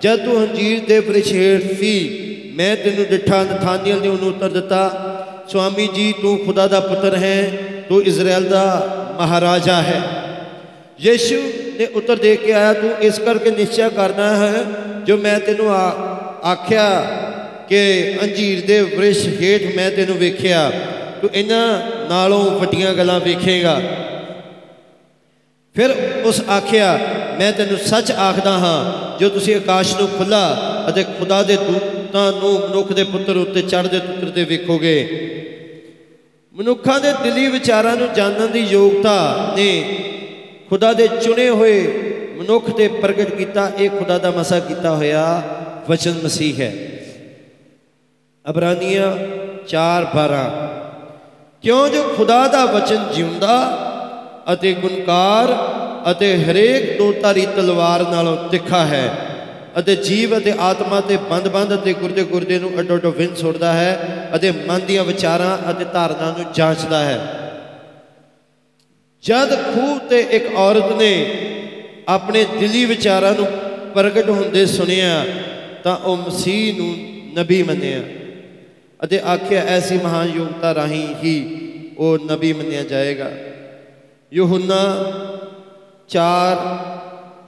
ਜਦ 0.00 0.24
ਤੂੰ 0.24 0.48
ਅੰਜੀਰ 0.48 0.80
ਦੇ 0.88 1.00
ਬ੍ਰਿਛ 1.00 1.32
ਹੇਠ 1.32 1.78
ਸੀ, 1.78 2.20
ਮੈਂ 2.54 2.76
ਤੈਨੂੰ 2.76 3.04
ਡਿਠਾ 3.04 3.42
ਨਥਾਨੀਅਲ 3.42 4.00
ਨੇ 4.00 4.08
ਉਹਨੂੰ 4.08 4.28
ਉੱਤਰ 4.28 4.48
ਦਿੱਤਾ, 4.48 5.04
ਸੁਆਮੀ 5.48 5.88
ਜੀ, 5.94 6.14
ਤੂੰ 6.22 6.38
ਖੁਦਾ 6.38 6.66
ਦਾ 6.66 6.80
ਪੁੱਤਰ 6.80 7.16
ਹੈ, 7.16 7.52
ਤੂੰ 7.88 8.02
ਇਜ਼ਰਾਈਲ 8.02 8.44
ਦਾ 8.44 8.94
ਮਹਾਰਾਜਾ 9.20 9.82
ਹੈ। 9.82 10.02
ਯੀਸ਼ੂ 11.00 11.42
ਨੇ 11.78 11.86
ਉੱਤਰ 11.86 12.16
ਦੇ 12.16 12.36
ਕੇ 12.36 12.52
ਆਇਆ, 12.52 12.72
ਤੂੰ 12.72 12.90
ਇਸ 13.00 13.18
ਕਰਕੇ 13.18 13.50
ਨਿਸ਼ਚੈ 13.50 13.88
ਕਰਨਾ 13.88 14.36
ਹੈ, 14.36 14.64
ਜੋ 15.04 15.16
ਮੈਂ 15.16 15.40
ਤੈਨੂੰ 15.40 15.70
ਆ- 15.70 15.92
ਆਖਿਆ 16.52 17.06
ਕਿ 17.68 18.18
ਅੰਜੀਰ 18.22 18.66
ਦੇ 18.66 18.80
ਵ੍ਰਿਸ਼ 18.80 19.26
ਹੇਠ 19.40 19.76
ਮੈਂ 19.76 19.90
ਤੈਨੂੰ 19.90 20.16
ਵੇਖਿਆ, 20.16 20.70
ਤੂੰ 21.20 21.30
ਇਹਨਾਂ 21.34 21.80
ਨਾਲੋਂ 22.08 22.44
ਵੱਡੀਆਂ 22.50 22.94
ਗੱਲਾਂ 22.94 23.20
ਵੇਖੇਗਾ। 23.20 23.80
ਫਿਰ 25.76 25.94
ਉਸ 26.24 26.40
ਆਖਿਆ, 26.50 26.98
ਮੈਂ 27.38 27.52
ਤੈਨੂੰ 27.52 27.78
ਸੱਚ 27.78 28.12
ਆਖਦਾ 28.12 28.50
ਹਾਂ, 28.50 29.18
ਜੋ 29.18 29.28
ਤੁਸੀਂ 29.28 29.56
ਆਕਾਸ਼ 29.56 29.96
ਨੂੰ 29.96 30.08
ਖੁੱਲਾ 30.08 30.42
ਅਤੇ 30.88 31.04
ਖੁਦਾ 31.18 31.42
ਦੇ 31.42 31.56
ਦੂਤਾਂ 31.56 32.32
ਨੂੰ 32.32 32.52
ਮਨੁੱਖ 32.60 32.92
ਦੇ 32.92 33.04
ਪੁੱਤਰ 33.04 33.36
ਉੱਤੇ 33.36 33.62
ਚੜ੍ਹਦੇ 33.62 33.96
ਉਤਰਦੇ 33.96 34.44
ਵੇਖੋਗੇ। 34.44 34.96
ਮਨੁੱਖਾਂ 36.54 37.00
ਦੇ 37.00 37.12
ਦਿਲੀ 37.22 37.46
ਵਿਚਾਰਾਂ 37.46 37.96
ਨੂੰ 37.96 38.08
ਜਾਣਨ 38.16 38.50
ਦੀ 38.52 38.60
ਯੋਗਤਾ 38.60 39.54
ਨੇ 39.56 39.82
ਖੁਦਾ 40.68 40.92
ਦੇ 40.92 41.08
ਚੁਣੇ 41.22 41.48
ਹੋਏ 41.48 41.86
ਮਨੁੱਖ 42.36 42.70
ਤੇ 42.70 42.88
ਪ੍ਰਗਟ 42.88 43.34
ਕੀਤਾ, 43.34 43.70
ਇਹ 43.78 43.90
ਖੁਦਾ 43.90 44.18
ਦਾ 44.18 44.30
ਮਸਾ 44.30 44.58
ਕੀਤਾ 44.60 44.94
ਹੋਇਆ 44.94 45.42
ਵਚਨ 45.88 46.14
ਮਸੀਹ 46.24 46.60
ਹੈ। 46.60 46.72
ਅਬਰਾਨੀਆਂ 48.50 49.16
4:12 49.66 50.44
ਕਿਉਂ 51.62 51.88
ਜੋ 51.88 52.02
ਖੁਦਾ 52.16 52.48
ਦਾ 52.48 52.64
ਵਚਨ 52.64 53.04
ਜਿਉਂਦਾ 53.14 53.56
ਅਤੇ 54.52 54.72
ਗੁਣਕਾਰ 54.74 55.56
ਅਤੇ 56.10 56.44
ਹਰੇਕ 56.44 56.98
ਦੋ 56.98 57.12
ਧਾਰੀ 57.12 57.46
ਤਲਵਾਰ 57.46 58.02
ਨਾਲੋਂ 58.02 58.36
ਤਿੱਖਾ 58.48 58.84
ਹੈ 58.86 59.10
ਅਤੇ 59.78 59.96
ਜੀਵ 59.96 60.36
ਅਤੇ 60.38 60.54
ਆਤਮਾ 60.60 61.00
ਤੇ 61.00 61.16
ਬੰਦ-ਬੰਦ 61.30 61.74
ਅਤੇ 61.74 61.92
ਗੁਰਦੇ 61.92 62.24
ਗੁਰਦੇ 62.24 62.58
ਨੂੰ 62.58 62.70
ਅੱਡੋ 62.80 62.94
ਅੱਡੋ 62.94 63.10
ਵਿੰਨ 63.10 63.34
ਸੁੱਟਦਾ 63.34 63.72
ਹੈ 63.72 63.90
ਅਤੇ 64.34 64.50
ਮਨ 64.50 64.80
ਦੀਆਂ 64.86 65.04
ਵਿਚਾਰਾਂ 65.04 65.70
ਅਤੇ 65.70 65.84
ਧਾਰਨਾ 65.84 66.30
ਨੂੰ 66.38 66.46
ਜਾਂਚਦਾ 66.54 66.98
ਹੈ। 66.98 67.18
ਜਦ 69.24 69.54
ਖੂਹ 69.54 69.98
ਤੇ 69.98 70.20
ਇੱਕ 70.30 70.54
ਔਰਤ 70.56 70.92
ਨੇ 70.92 71.12
ਆਪਣੇ 72.08 72.44
ਦਿਲੀ 72.60 72.84
ਵਿਚਾਰਾਂ 72.84 73.32
ਨੂੰ 73.32 73.46
ਪ੍ਰਗਟ 73.94 74.30
ਹੁੰਦੇ 74.30 74.66
ਸੁਣਿਆ 74.66 75.24
ਤਾਂ 75.84 75.96
ਉਹ 75.96 76.16
ਮਸੀਹ 76.16 76.74
ਨੂੰ 76.76 76.94
ਨਬੀ 77.38 77.62
ਮੰਨਿਆ। 77.62 78.00
ਅਤੇ 79.04 79.20
ਆਖਿਆ, 79.20 79.62
ਐਸੀ 79.62 79.98
ਮਹਾਨ 79.98 80.28
ਯੋਗਤਾ 80.28 80.74
ਰਾਹੀਂ 80.74 81.14
ਹੀ 81.24 81.58
ਉਹ 81.98 82.18
ਨਬੀ 82.18 82.52
ਮੰਨਿਆ 82.52 82.82
ਜਾਏਗਾ। 82.82 83.30
ਯੋਹੰਨਾ 84.32 84.78
4 86.08 86.56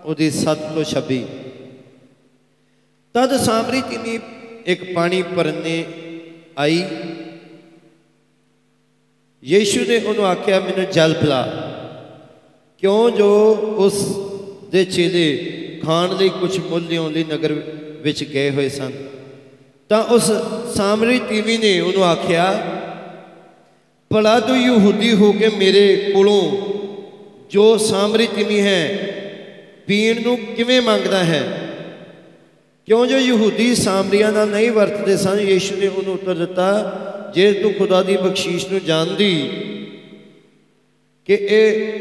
ਉਹਦੀ 0.05 0.31
7 0.31 0.59
ਤੋਂ 0.75 0.85
26 0.85 1.25
ਤਦ 3.15 3.37
ਸਾਮਰੀ 3.37 3.81
ਤਿਨੀ 3.81 4.19
ਇੱਕ 4.67 4.93
ਪਾਣੀ 4.93 5.23
ਭਰਨੇ 5.23 5.85
ਆਈ। 6.59 6.85
ਯੀਸ਼ੂ 9.45 9.85
ਨੇ 9.89 9.97
ਉਹਨੂੰ 9.97 10.27
ਆਖਿਆ, 10.27 10.61
ਮੈਨੂੰ 10.61 10.91
ਜਲ 10.91 11.15
ਪਿਲਾ। 11.15 11.67
ਕਿਉਂ 12.79 13.11
ਜੋ 13.11 13.51
ਉਸ 13.77 14.17
ਦੇ 14.71 14.85
ਚੇਲੇ 14.85 15.27
ਖਾਣ 15.85 16.17
ਲਈ 16.17 16.29
ਕੁਝ 16.29 16.59
ਮੁੱਲ 16.59 16.83
ਲਿਆਉਣ 16.83 17.13
ਲਈ 17.13 17.25
ਨਗਰ 17.25 17.53
ਵਿੱਚ 18.03 18.25
ਗਏ 18.25 18.51
ਹੋਏ 18.51 18.69
ਸਨ? 18.69 18.93
ਤਾਂ 19.91 20.03
ਉਸ 20.05 20.31
ਸਾਮਰੀ 20.75 21.19
ਤੀਵੀ 21.19 21.57
ਨੇ 21.59 21.81
ਉਹਨੂੰ 21.81 22.05
ਆਖਿਆ, 22.05 22.45
ਭਲਾ 24.11 24.41
ਤੂੰ 24.41 24.57
ਯਹੂਦੀ 24.57 25.13
ਹੋ 25.13 25.33
ਕੇ 25.33 25.49
ਮੇਰੇ 25.49 26.13
ਕੋਲੋਂ 26.15 26.43
ਜੋ 27.51 27.77
ਸਾਮਰੀ 27.77 28.27
ਤੀਵੀ 28.27 28.61
ਹੈ, 28.61 28.87
ਪੀਣ 29.87 30.23
ਨੂੰ 30.23 30.37
ਕਿਵੇਂ 30.37 30.83
ਮੰਗਦਾ 30.83 31.25
ਹੈ? 31.25 31.43
ਕਿਉਂ 32.87 33.07
ਜੋ 33.07 33.19
ਯਹੂਦੀ 33.19 33.75
ਸਾਮਰੀਆਂ 33.75 34.33
ਨਾਲ 34.33 34.49
ਨਹੀਂ 34.49 34.71
ਵਰਤਦੇ 34.71 35.17
ਸਨ, 35.17 35.41
ਯੀਸ਼ੂ 35.41 35.77
ਨੇ 35.77 35.87
ਉਹਨੂੰ 35.87 36.15
ਉੱਤਰ 36.15 36.35
ਦਿੱਤਾ, 36.35 37.33
ਜੇ 37.35 37.53
ਤੂੰ 37.53 37.73
ਖੁਦਾ 37.75 38.03
ਦੀ 38.03 38.17
ਬਖਸ਼ੀਸ਼ 38.17 38.67
ਨੂੰ 38.73 38.81
ਜਾਣਦੀ 38.85 39.35
ਕਿ 41.25 41.35
ਇਹ, 41.35 41.99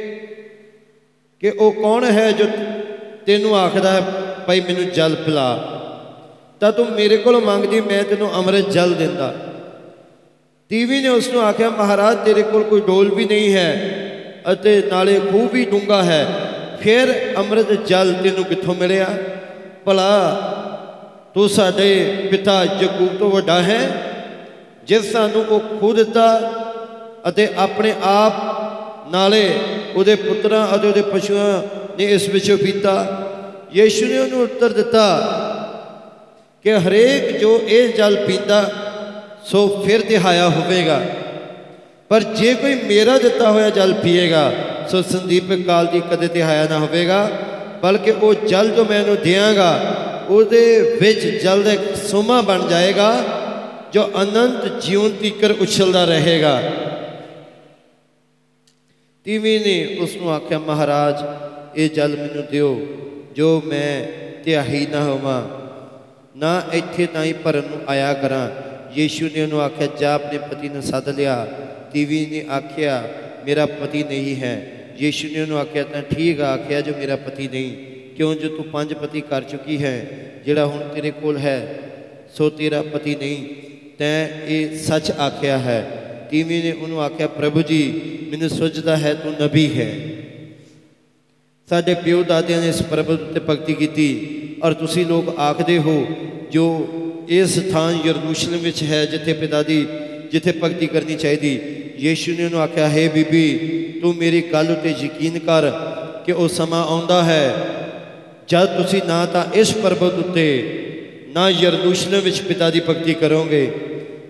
ਕਿ 1.39 1.49
ਉਹ 1.49 1.71
ਕੌਣ 1.71 2.03
ਹੈ 2.03 2.31
ਜੋ 2.31 2.45
ਤੈਨੂੰ 3.25 3.57
ਆਖਦਾ 3.57 3.91
ਹੈ, 3.91 4.01
ਭਾਈ 4.47 4.59
ਮੈਨੂੰ 4.59 4.89
ਜਲ 4.89 5.15
ਪਿਲਾ। 5.15 5.78
ਤਾਂ 6.59 6.71
ਤੂੰ 6.71 6.85
ਮੇਰੇ 6.91 7.17
ਕੋਲੋਂ 7.17 7.41
ਮੰਗਦੀ 7.41 7.81
ਮੈਂ 7.81 8.03
ਤੈਨੂੰ 8.03 8.33
ਅੰਮ੍ਰਿਤ 8.35 8.69
ਜਲ 8.69 8.93
ਦਿੰਦਾ। 8.93 9.33
ਤੀਵੀ 10.69 10.99
ਨੇ 11.01 11.07
ਉਸ 11.07 11.27
ਨੂੰ 11.29 11.41
ਆਖਿਆ, 11.41 11.69
ਮਹਾਰਾਜ, 11.69 12.17
ਤੇਰੇ 12.25 12.41
ਕੋਲ 12.41 12.63
ਕੋਈ 12.63 12.81
ਡੋਲ 12.81 13.13
ਵੀ 13.15 13.25
ਨਹੀਂ 13.25 13.53
ਹੈ 13.53 13.71
ਅਤੇ 14.53 14.81
ਨਾਲੇ 14.91 15.19
ਖੂਹ 15.19 15.47
ਵੀ 15.49 15.65
ਡੂੰਗਾ 15.65 16.03
ਹੈ। 16.03 16.25
ਫਿਰ 16.81 17.13
ਅੰਮ੍ਰਿਤ 17.37 17.71
ਜਲ 17.87 18.13
ਤੈਨੂੰ 18.13 18.43
ਕਿੱਥੋਂ 18.43 18.75
ਮਿਲਿਆ? 18.75 19.07
ਭਲਾ 19.85 20.11
ਤੂੰ 21.33 21.49
ਸਾਡੇ 21.49 22.27
ਪਿਤਾ 22.31 22.63
ਯਕੂਬ 22.63 23.17
ਤੋਂ 23.17 23.29
ਵੱਡਾ 23.31 23.61
ਹੈ, 23.61 23.81
ਜਿਸ 24.83 25.11
ਸਾਨੂੰ 25.11 25.45
ਉਹ 25.45 25.59
ਖੂਹ 25.79 25.93
ਦਿੱਤਾ 25.93 26.27
ਅਤੇ 27.29 27.47
ਆਪਣੇ 27.57 27.93
ਆਪ 28.03 28.33
ਨਾਲੇ 29.11 29.59
ਉਹਦੇ 29.95 30.15
ਪੁੱਤਰਾਂ 30.15 30.67
ਅਤੇ 30.75 30.87
ਉਹਦੇ 30.87 31.01
ਪਸ਼ੂਆਂ 31.01 31.61
ਨੇ 31.97 32.05
ਇਸ 32.05 32.27
ਵਿੱਚੋਂ 32.29 32.57
ਪੀਤਾ। 32.57 32.95
ਯੀਸ਼ੂ 33.73 34.07
ਨੇ 34.07 34.17
ਉਹਨੂੰ 34.17 34.41
ਉੱਤਰ 34.41 34.73
ਦਿੱਤਾ 34.73 35.05
ਕਿ 36.63 36.73
ਹਰੇਕ 36.73 37.37
ਜੋ 37.37 37.61
ਇਹ 37.67 37.93
ਜਲ 37.93 38.15
ਪੀਂਦਾ, 38.27 38.71
ਸੋ 39.45 39.83
ਫਿਰ 39.85 40.01
ਤਿਹਾਇਆ 40.01 40.49
ਹੋਵੇਗਾ। 40.49 41.01
ਪਰ 42.09 42.23
ਜੇ 42.23 42.53
ਕੋਈ 42.53 42.75
ਮੇਰਾ 42.75 43.17
ਦਿੱਤਾ 43.17 43.51
ਹੋਇਆ 43.51 43.69
ਜਲ 43.69 43.93
ਪੀਏਗਾ, 43.93 44.53
ਸੋ 44.91 45.01
ਸੰਦੀਪਕ 45.01 45.65
ਕਾਲ 45.65 45.87
ਦੀ 45.87 46.01
ਕਦੇ 46.11 46.27
ਤਿਹਾਇਆ 46.27 46.67
ਨਾ 46.69 46.79
ਹੋਵੇਗਾ, 46.79 47.31
ਬਲਕਿ 47.83 48.11
ਉਹ 48.11 48.33
ਜਲ 48.33 48.69
ਜੋ 48.69 48.85
ਮੈਂ 48.85 48.99
ਇਹਨੂੰ 48.99 49.15
ਦਿਆਂਗਾ, 49.15 49.95
ਉਹਦੇ 50.29 50.81
ਵਿੱਚ 51.01 51.19
ਜਲ 51.43 51.63
ਦਾ 51.63 51.71
ਇੱਕ 51.71 51.95
ਸੋਮਾ 51.95 52.41
ਬਣ 52.41 52.67
ਜਾਏਗਾ, 52.67 53.23
ਜੋ 53.93 54.09
ਅਨੰਤ 54.21 54.81
ਜੀਵਨ 54.81 55.09
ਤੀਕਰ 55.09 55.51
ਉਛਲਦਾ 55.51 56.05
ਰਹੇਗਾ। 56.05 56.61
ਤੀਵੀਂ 59.23 59.59
ਨੇ 59.59 59.97
ਉਸ 60.01 60.15
ਨੂੰ 60.15 60.31
ਆਖਿਆ, 60.31 60.59
ਮਹਾਰਾਜ, 60.59 61.15
ਇਹ 61.75 61.89
ਜਲ 61.89 62.17
ਮੈਨੂੰ 62.17 62.45
ਦਿਓ, 62.51 62.79
ਜੋ 63.35 63.61
ਮੈਂ 63.65 64.03
ਤਿਹਾਈ 64.43 64.87
ਨਾ 64.91 65.03
ਹੋਵਾਂ। 65.03 65.58
ਨਾ 66.39 66.63
ਇੱਥੇ 66.73 67.05
ਤਾਂ 67.05 67.23
ਹੀ 67.23 67.33
ਭਰਨ 67.33 67.63
ਨੂੰ 67.69 67.79
ਆਇਆ 67.87 68.13
ਕਰਾਂ। 68.13 68.49
ਯੀਸ਼ੂ 68.97 69.29
ਨੇ 69.35 69.41
ਉਹਨੂੰ 69.41 69.61
ਆਖਿਆ, 69.61 69.87
ਜਾ 69.99 70.13
ਆਪਣੇ 70.13 70.37
ਪਤੀ 70.37 70.69
ਨੂੰ 70.69 70.81
ਸੱਦ 70.81 71.09
ਲਿਆ। 71.09 71.47
ਤੀਵੀ 71.93 72.25
ਨੇ 72.25 72.45
ਆਖਿਆ, 72.51 73.09
ਮੇਰਾ 73.45 73.65
ਪਤੀ 73.65 74.03
ਨਹੀਂ 74.03 74.35
ਹੈ। 74.35 74.71
ਯੀਸ਼ੂ 74.99 75.29
ਨੇ 75.29 75.41
ਉਹਨੂੰ 75.41 75.57
ਆਖਿਆ, 75.57 75.83
ਤਾਂ 75.83 76.01
ਠੀਕ 76.01 76.41
ਆ। 76.41 76.53
ਆਖਿਆ, 76.53 76.81
ਜੋ 76.81 76.93
ਮੇਰਾ 76.99 77.15
ਪਤੀ 77.15 77.47
ਨਹੀਂ, 77.47 77.75
ਕਿਉਂ 78.15 78.35
ਜੋ 78.35 78.47
ਤੂੰ 78.47 78.65
ਪੰਜ 78.65 78.93
ਪਤੀ 78.93 79.21
ਕਰ 79.21 79.41
ਚੁੱਕੀ 79.41 79.83
ਹੈ, 79.83 80.05
ਜਿਹੜਾ 80.45 80.65
ਹੁਣ 80.65 80.87
ਤੇਰੇ 80.87 81.11
ਕੋਲ 81.11 81.37
ਹੈ, 81.37 81.75
ਸੋ 82.37 82.49
ਤੇਰਾ 82.49 82.81
ਪਤੀ 82.81 83.15
ਨਹੀਂ। 83.15 83.45
ਤੈਂ 83.97 84.29
ਇਹ 84.45 84.77
ਸੱਚ 84.79 85.11
ਆਖਿਆ 85.11 85.57
ਹੈ। 85.57 85.81
ਤੀਵੀ 86.31 86.61
ਨੇ 86.61 86.71
ਉਹਨੂੰ 86.71 87.01
ਆਖਿਆ, 87.01 87.27
ਪ੍ਰਭੂ 87.27 87.61
ਜੀ, 87.61 88.01
ਮੈਨੂੰ 88.31 88.49
ਸੁਝਦਾ 88.49 88.97
ਹੈ 88.97 89.13
ਤੂੰ 89.13 89.33
ਨਬੀ 89.41 89.81
ਹੈ। 89.81 89.95
ਸਾਡੇ 91.69 91.93
ਪਿਓ 91.93 92.23
ਦਾਦਿਆਂ 92.23 92.61
ਨੇ 92.61 92.69
ਇਸ 92.69 92.81
ਪਰਬਤ 92.81 93.21
ਉੱਤੇ 93.21 93.39
ਭਗਤੀ 93.39 93.73
ਕੀਤੀ। 93.73 94.35
ਔਰ 94.63 94.73
ਤੁਸੀਂ 94.73 95.05
ਲੋਕ 95.05 95.39
ਆਖਦੇ 95.39 95.77
ਹੋ, 95.77 96.07
ਜੋ 96.51 96.87
ਇਹ 97.29 97.45
ਸਥਾਨ 97.45 97.99
ਯਰੂਸ਼ਲਮ 98.05 98.57
ਵਿੱਚ 98.57 98.83
ਹੈ 98.83 99.05
ਜਿੱਥੇ 99.05 99.33
ਪਿਤਾ 99.33 99.63
ਦੀ 99.63 99.85
ਜਿੱਥੇ 100.31 100.53
ਭਗਤੀ 100.63 100.87
ਕਰਨੀ 100.87 101.15
ਚਾਹੀਦੀ, 101.15 101.59
ਯੀਸ਼ੂ 101.97 102.33
ਨੇ 102.37 102.45
ਉਹਨੂੰ 102.45 102.59
ਆਖਿਆ, 102.59 102.89
ਹੈ 102.89 103.09
ਬੀਬੀ, 103.09 103.57
ਤੂੰ 104.01 104.15
ਮੇਰੀ 104.15 104.41
ਗੱਲ 104.41 104.71
ਉਤੇ 104.71 104.89
ਯਕੀਨ 104.89 105.39
ਕਰ 105.39 105.69
ਕਿ 106.25 106.31
ਉਹ 106.31 106.47
ਸਮਾਂ 106.47 106.85
ਆਉਂਦਾ 106.85 107.23
ਹੈ। 107.23 107.55
ਜਦ 108.47 108.65
ਤੁਸੀਂ 108.65 109.01
ਨਾ 109.07 109.25
ਤਾਂ 109.25 109.45
ਇਸ 109.53 109.73
ਪਰਬਤ 109.73 110.13
ਉੱਤੇ, 110.13 110.75
ਨਾ 111.33 111.49
ਯਰੂਸ਼ਲਮ 111.49 112.21
ਵਿੱਚ 112.21 112.41
ਪਿਤਾ 112.41 112.69
ਦੀ 112.69 112.79
ਭਗਤੀ 112.79 113.13
ਕਰੋਗੇ। 113.13 113.71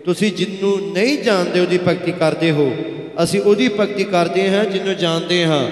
ਤੁਸੀਂ 0.06 0.32
ਜਿੰਨੂੰ 0.32 0.94
ਨਹੀਂ 0.94 1.18
ਜਾਣਦੇ 1.18 1.60
ਉਹਦੀ 1.60 1.78
ਭਗਤੀ 1.78 2.12
ਕਰਦੇ 2.12 2.52
ਹੋ। 2.52 2.76
ਅਸੀਂ 3.24 3.42
ਉਹਦੀ 3.42 3.70
ਭਗਤੀ 3.70 4.04
ਕਰਦੇ 4.04 4.50
ਹਾਂ 4.50 4.66
ਜਿਹਨੂੰ 4.66 4.96
ਜਾਣਦੇ 4.96 5.46
ਹਾਂ। 5.46 5.72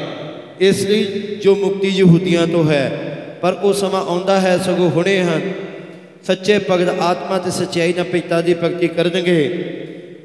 ਇਸ 0.60 0.88
ਲਈ 0.88 1.04
ਜੋ 1.44 1.56
ਮੁਕਤੀ 1.56 1.88
ਯਹੂਦੀਆਂ 1.88 2.48
ਤੋਂ 2.48 2.70
ਹੈ 2.72 3.14
ਪਰ 3.42 3.54
ਉਹ 3.54 3.74
ਸਮਾਂ 3.74 4.02
ਆਉਂਦਾ 4.02 4.40
ਹੈ 4.42 4.58
ਸਗੋਂ 4.58 4.90
ਹੁਣੇ 4.92 5.20
ਹਨ। 5.24 5.52
ਸੱਚੇ 6.24 6.60
ਭਗਤ 6.72 7.00
ਆਤਮਾ 7.00 7.38
ਤੇ 7.38 7.52
ਸਚਾਈ 7.52 7.94
ਨਾਲ 7.94 8.06
ਪਿਤਾ 8.06 8.42
ਦੀ 8.42 8.54
ਭਗਤੀ 8.54 8.88
ਕਰਨਗੇ, 8.88 9.42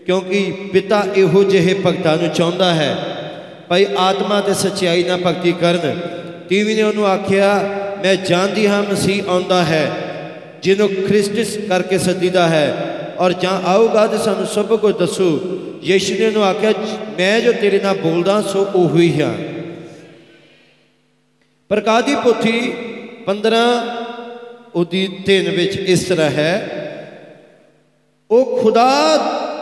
ਕਿਉਂਕਿ 0.07 0.41
ਪਿਤਾ 0.73 1.05
ਇਹੋ 1.17 1.43
ਜਿਹੇ 1.45 1.75
ਭਗਤਾਂ 1.87 2.17
ਨੂੰ 2.17 2.29
ਚਾਹੁੰਦਾ 2.29 2.73
ਹੈ। 2.75 2.97
ਭਾਈ 3.69 3.87
ਆਤਮਾ 3.99 4.41
ਤੇ 4.41 4.55
ਸਚਾਈ 4.55 5.05
ਨਾਲ 5.05 5.21
ਭਗਤੀ 5.27 5.53
ਕਰਨ, 5.53 6.01
ਤੀਵੀਂ 6.49 6.77
ਨੇ 6.77 6.83
ਉਹਨੂੰ 6.83 7.07
ਆਖਿਆ, 7.07 7.53
ਮੈਂ 8.03 8.15
ਜਾਣਦੀ 8.17 8.67
ਹਾਂ 8.67 8.83
ਮਸੀਹ 8.83 9.23
ਆਉਂਦਾ 9.29 9.63
ਹੈ, 9.65 9.91
ਜਿਹਨੂੰ 10.63 10.89
ਖ੍ਰਿਸਟਸ 11.09 11.57
ਕਰਕੇ 11.69 11.99
ਸੱਦੀਦਾ 11.99 12.49
ਹੈ। 12.49 12.67
ਔਰ 13.19 13.33
ਜਾਂ 13.33 13.53
ਆਊਗਾ 13.65 14.07
ਤੇ 14.07 14.19
ਸਾਨੂੰ 14.19 14.47
ਸਭ 14.47 14.77
ਕੁਝ 14.77 14.95
ਦੱਸੋ। 14.97 15.41
ਯੀਸ਼ੂ 15.83 16.15
ਨੇ 16.19 16.27
ਉਹਨੂੰ 16.27 16.45
ਆਖਿਆ, 16.45 16.73
ਮੈਂ 17.19 17.41
ਜੋ 17.41 17.53
ਤੇਰੇ 17.53 17.81
ਨਾਲ 17.81 17.97
ਬੋਲਦਾ, 17.97 18.41
ਸੋ 18.43 18.67
ਉਹੀ 18.75 19.11
ਹੀ 19.11 19.21
ਹਾਂ। 19.23 19.35
ਪ੍ਰਕਾਸ਼ 21.71 22.07
ਦੀ 22.07 22.15
ਪੋਥੀ 22.15 22.73
15 23.27 23.65
ਉਹਦੀ 24.75 25.23
3 25.27 25.51
ਵਿੱਚ 25.51 25.77
ਇਸ 25.77 26.05
ਤਰ੍ਹਾਂ 26.05 26.31
ਹੈ। 26.31 26.79
ਉਹ 28.31 28.63
ਖੁਦਾ 28.63 29.17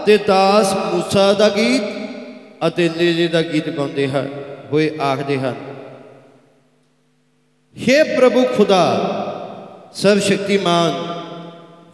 ਦੇ 0.07 0.17
ਦਾਸ 0.17 0.75
ਮੂਸਾ 0.75 1.33
ਦਾ 1.33 1.49
ਗੀਤ 1.49 1.83
ਅਤੇ 2.67 2.89
ਲੇਲੇ 2.89 3.29
ਦਾ 3.29 3.43
ਗੀਤ 3.43 3.69
ਗਾਉਂਦੇ 3.69 4.09
ਹਨ, 4.09 4.29
ਹੋਏ 4.73 4.91
ਆਖਦੇ 5.03 5.39
ਹਨ। 5.39 5.55
हे 7.77 8.05
ਪ੍ਰਭੂ 8.17 8.45
ਖੁਦਾ 8.57 8.85
ਸਰਵ 9.93 10.21
ਸ਼ਕਤੀਮਾਨ 10.21 10.93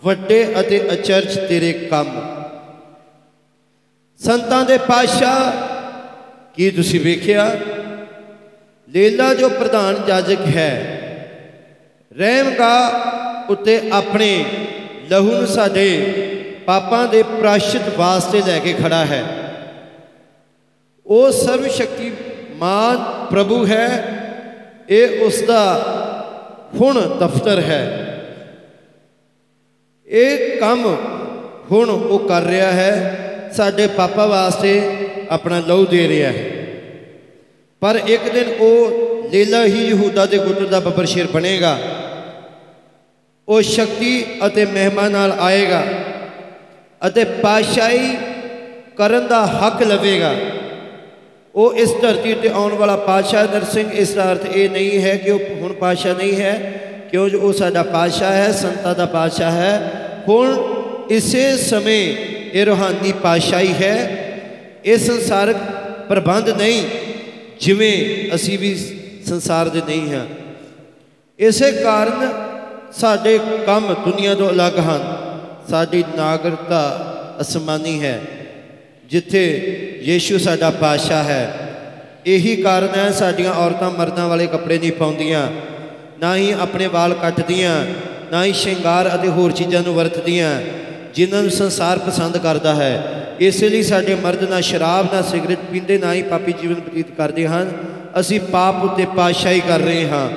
ਵੱਡੇ 0.05 0.55
ਅਤੇ 0.61 0.89
ਅਚਰਜ 0.93 1.39
ਤੇਰੇ 1.49 1.73
ਕੰਮ। 1.73 2.21
ਸੰਤਾਂ 4.19 4.65
ਦੇ 4.65 4.79
ਪਾਤਸ਼ਾਹ, 4.79 5.53
ਕੀ 6.55 6.71
ਤੁਸੀਂ 6.71 7.01
ਵੇਖਿਆ? 7.01 7.59
ਲੇਲਾ 8.89 9.35
ਜੋ 9.35 9.49
ਪ੍ਰਧਾਨ 9.49 10.05
ਜਾਜਕ 10.07 10.47
ਹੈ 10.47 10.96
ਰਹਿਮਗਾ 12.19 12.89
ਉੱਤੇ 13.49 13.81
ਆਪਣੇ 13.93 14.45
ਲਹੂ 15.11 15.33
ਨੂੰ 15.33 15.47
ਸਾਡੇ 15.47 16.13
ਪਾਪਾਂ 16.67 17.09
ਦੇ 17.09 17.23
ਪ੍ਰਾਸ਼ਿਤ 17.23 17.83
ਵਾਸਤੇ 17.97 18.43
ਲੈ 18.47 18.59
ਕੇ 18.59 18.73
ਖੜਾ 18.73 19.05
ਹੈ। 19.05 19.25
ਉਹ 21.07 21.33
ਸਰਵ 21.33 21.69
ਸ਼ਕਤੀਮਾਨ 21.69 23.27
ਪ੍ਰਭੂ 23.31 23.67
ਹੈ। 23.67 24.05
ਇਹ 24.89 25.21
ਉਸ 25.21 25.43
ਦਾ 25.43 25.83
ਹੁਣ 26.81 27.01
ਦਫ਼ਤਰ 27.01 27.59
ਹੈ। 27.59 28.03
ਇਹ 30.07 30.57
ਕੰਮ 30.57 30.97
ਹੁਣ 31.71 31.91
ਉਹ 31.91 32.19
ਕਰ 32.19 32.43
ਰਿਹਾ 32.43 32.73
ਹੈ। 32.73 33.23
ਸਾਡੇ 33.53 33.87
ਪਾਪਾ 33.87 34.27
ਵਾਸਤੇ 34.27 34.99
ਆਪਣਾ 35.31 35.61
ਲਹੂ 35.61 35.87
ਦੇ 35.87 36.09
ਰਿਹਾ 36.09 36.33
ਹੈ। 36.33 36.45
ਪਰ 37.81 38.01
ਇੱਕ 38.07 38.29
ਦਿਨ 38.29 38.49
ਉਹ 38.61 39.07
ਲੇਲਾ 39.33 39.65
ਹੀ 39.65 39.87
ਯਹੂਦਾ 39.87 40.27
ਦੇ 40.27 40.39
ਗੁੱਟ 40.39 40.59
ਦਾ 40.59 40.81
ਬਬਰਸ਼ੀਰ 40.81 41.27
ਬਣੇਗਾ। 41.27 41.79
ਉਹ 43.49 43.63
ਸ਼ਕਤੀ 43.63 44.25
ਅਤੇ 44.47 44.65
ਮਹਿਮਾ 44.65 45.09
ਨਾਲ 45.09 45.33
ਆਏਗਾ 45.41 45.83
ਅਤੇ 47.07 47.25
ਪਾਸ਼ਾਹੀ 47.25 48.17
ਕਰਨ 48.97 49.27
ਦਾ 49.27 49.47
ਹੱਕ 49.47 49.83
ਲਵੇਗਾ। 49.83 50.35
ਉਹ 51.55 51.75
ਇਸ 51.75 51.93
ਧਰਤੀ 52.03 52.35
ਤੇ 52.35 52.49
ਆਉਣ 52.49 52.73
ਵਾਲਾ 52.73 52.97
ਪਾਸ਼ਾ 52.97 53.43
ਨਰਸਿੰਘ, 53.43 53.93
ਇਸ 53.93 54.11
ਦਾ 54.11 54.33
ਅਰਥ 54.33 54.47
ਇਹ 54.47 54.71
ਨਹੀਂ 54.71 55.03
ਹੈ 55.03 55.17
ਕਿ 55.17 55.31
ਉਹ 55.31 55.41
ਹੁਣ 55.61 55.73
ਪਾਸ਼ਾ 55.73 56.13
ਨਹੀਂ 56.13 56.41
ਹੈ 56.41 56.55
ਕਿਉਂ 57.11 57.29
ਜੋ 57.29 57.41
ਉਹ 57.41 57.53
ਸਾਡਾ 57.53 57.83
ਪਾਸ਼ਾ 57.83 58.33
ਹੈ, 58.33 58.53
ਸੰਤਾਂ 58.53 58.95
ਦਾ 58.95 59.07
ਪਾਸ਼ਾ 59.07 59.51
ਹੈ। 59.51 59.91
ਹੁਣ 60.29 60.57
ਇਸੇ 61.11 61.57
ਸਮੇਂ 61.57 62.17
ਇਹ 62.53 62.67
ਰੋਹਾਨੀ 62.67 63.13
ਪਾਸ਼ਾਹੀ 63.13 63.73
ਹੈ। 63.73 64.23
ਇਹ 64.85 64.99
ਸੰਸਾਰਕ 64.99 65.57
ਪ੍ਰਬੰਧ 66.09 66.49
ਨਹੀਂ, 66.49 66.83
ਜਿਵੇਂ 67.61 68.35
ਅਸੀਂ 68.35 68.59
ਵੀ 68.59 68.75
ਸੰਸਾਰ 69.27 69.69
ਦੇ 69.69 69.81
ਨਹੀਂ 69.81 70.15
ਹਾਂ। 70.15 70.27
ਇਸੇ 71.39 71.73
ਕਾਰਨ 71.73 72.46
ਸਾਡੇ 72.97 73.39
ਕੰਮ 73.67 73.95
ਦੁਨੀਆ 74.05 74.35
ਤੋਂ 74.35 74.51
ਅਲੱਗ 74.51 74.79
ਹਨ। 74.79 75.03
ਸਾਡੀ 75.71 76.03
ਨਾਗਰਿਕਤਾ 76.17 76.83
ਅਸਮਾਨੀ 77.41 78.03
ਹੈ। 78.03 78.21
ਜਿੱਥੇ 79.11 79.43
ਯੀਸ਼ੂ 80.03 80.39
ਸਾਡਾ 80.39 80.71
ਪਾਤਸ਼ਾਹ 80.71 81.25
ਹੈ, 81.25 81.43
ਇਹੀ 82.27 82.55
ਕਾਰਨ 82.57 82.95
ਹੈ 82.97 83.11
ਸਾਡੀਆਂ 83.11 83.53
ਔਰਤਾਂ 83.55 83.91
ਮਰਦਾਂ 83.91 84.29
ਵਾਲੇ 84.29 84.47
ਕੱਪੜੇ 84.47 84.79
ਨਹੀਂ 84.79 84.93
ਪਾਉਂਦੀਆਂ, 84.93 85.47
ਨਾ 86.21 86.37
ਹੀ 86.37 86.51
ਆਪਣੇ 86.53 86.87
ਵਾਲ 86.87 87.15
ਕੱਟਦੀਆਂ, 87.15 87.75
ਨਾ 88.33 88.45
ਹੀ 88.45 88.53
ਸ਼ਿੰਗਾਰ 88.53 89.15
ਅਤੇ 89.15 89.29
ਹੋਰ 89.29 89.53
ਚੀਜ਼ਾਂ 89.53 89.83
ਨੂੰ 89.83 89.95
ਵਰਤਦੀਆਂ, 89.95 90.61
ਜਿਨ੍ਹਾਂ 91.15 91.43
ਨੂੰ 91.43 91.51
ਸੰਸਾਰ 91.51 91.99
ਪਸੰਦ 91.99 92.39
ਕਰਦਾ 92.39 92.75
ਹੈ। 92.75 92.93
ਇਸ 93.41 93.63
ਲਈ 93.63 93.83
ਸਾਡੇ 93.83 94.15
ਮਰਦ 94.15 94.43
ਨਾ 94.51 94.61
ਸ਼ਰਾਬ, 94.61 95.15
ਨਾ 95.15 95.23
ਸਿਗਰਟ 95.23 95.59
ਪੀਂਦੇ, 95.73 95.99
ਨਾ 95.99 96.13
ਹੀ 96.13 96.23
ਪਾਪੀ 96.23 96.53
ਜੀਵਨ 96.53 96.75
ਬਤੀਤ 96.75 97.11
ਕਰਦੇ 97.17 97.47
ਹਨ। 97.47 97.73
ਅਸੀਂ 98.21 98.41
ਪਾਪ 98.41 98.85
ਉੱਤੇ 98.85 99.07
ਪਾਤਸ਼ਾਹੀ 99.17 99.61
ਕਰ 99.61 99.79
ਰਹੇ 99.79 100.09
ਹਾਂ। 100.09 100.29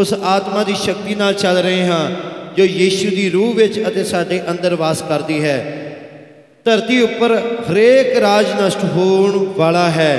ਉਸ 0.00 0.12
ਆਤਮਾ 0.14 0.62
ਦੀ 0.64 0.74
ਸ਼ਕਤੀ 0.74 1.14
ਨਾਲ 1.14 1.34
ਚੱਲ 1.34 1.56
ਰਹੇ 1.58 1.86
ਹਾਂ, 1.86 2.10
ਜੋ 2.56 2.64
ਯੀਸ਼ੂ 2.64 3.10
ਦੀ 3.10 3.28
ਰੂਹ 3.30 3.54
ਵਿੱਚ 3.54 3.80
ਅਤੇ 3.88 4.04
ਸਾਡੇ 4.04 4.40
ਅੰਦਰ 4.50 4.74
ਵਾਸ 4.74 5.02
ਕਰਦੀ 5.02 5.44
ਹੈ। 5.44 5.58
ਧਰਤੀ 6.64 7.00
ਉੱਪਰ 7.02 7.36
ਹਰੇਕ 7.70 8.16
ਰਾਜ 8.16 8.46
ਨਸ਼ਟ 8.60 8.84
ਹੋਣ 8.84 9.36
ਵਾਲਾ 9.56 9.88
ਹੈ, 9.90 10.14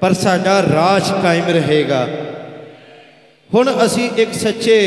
ਪਰ 0.00 0.12
ਸਾਡਾ 0.12 0.62
ਰਾਜ 0.62 1.10
ਕਾਇਮ 1.22 1.48
ਰਹੇਗਾ। 1.48 2.06
ਹੁਣ 3.50 3.72
ਅਸੀਂ 3.84 4.10
ਇੱਕ 4.16 4.32
ਸੱਚੇ 4.32 4.78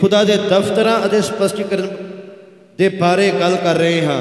ਖੁਦਾ 0.00 0.24
ਦੇ 0.24 0.36
ਦਫ਼ਤਰਾਂ 0.36 1.06
ਅਤੇ 1.06 1.20
ਸਪਸ਼ਟੀਕਰਨ 1.20 1.88
ਦੇ 2.78 2.88
ਬਾਰੇ 2.88 3.30
ਗੱਲ 3.40 3.56
ਕਰ 3.56 3.74
ਰਹੇ 3.74 4.04
ਹਾਂ 4.06 4.20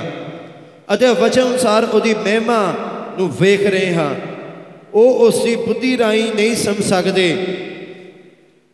ਅਤੇ 0.93 1.07
ਵਚਨ 1.13 1.41
ਅਨੁਸਾਰ 1.41 1.83
ਉਹਦੀ 1.83 2.13
ਮਹਿਮਾ 2.13 2.73
ਨੂੰ 3.17 3.29
ਵੇਖ 3.39 3.65
ਰਹੇ 3.67 3.93
ਹਾਂ। 3.93 4.13
ਉਹ 4.93 5.27
ਉਸ 5.27 5.43
ਦੀ 5.43 5.55
ਬੁੱਧੀ 5.55 5.97
ਰਾਹੀਂ 5.97 6.23
ਨਹੀਂ 6.35 6.55
ਸਮਝ 6.55 6.83
ਸਕਦੇ। 6.83 7.35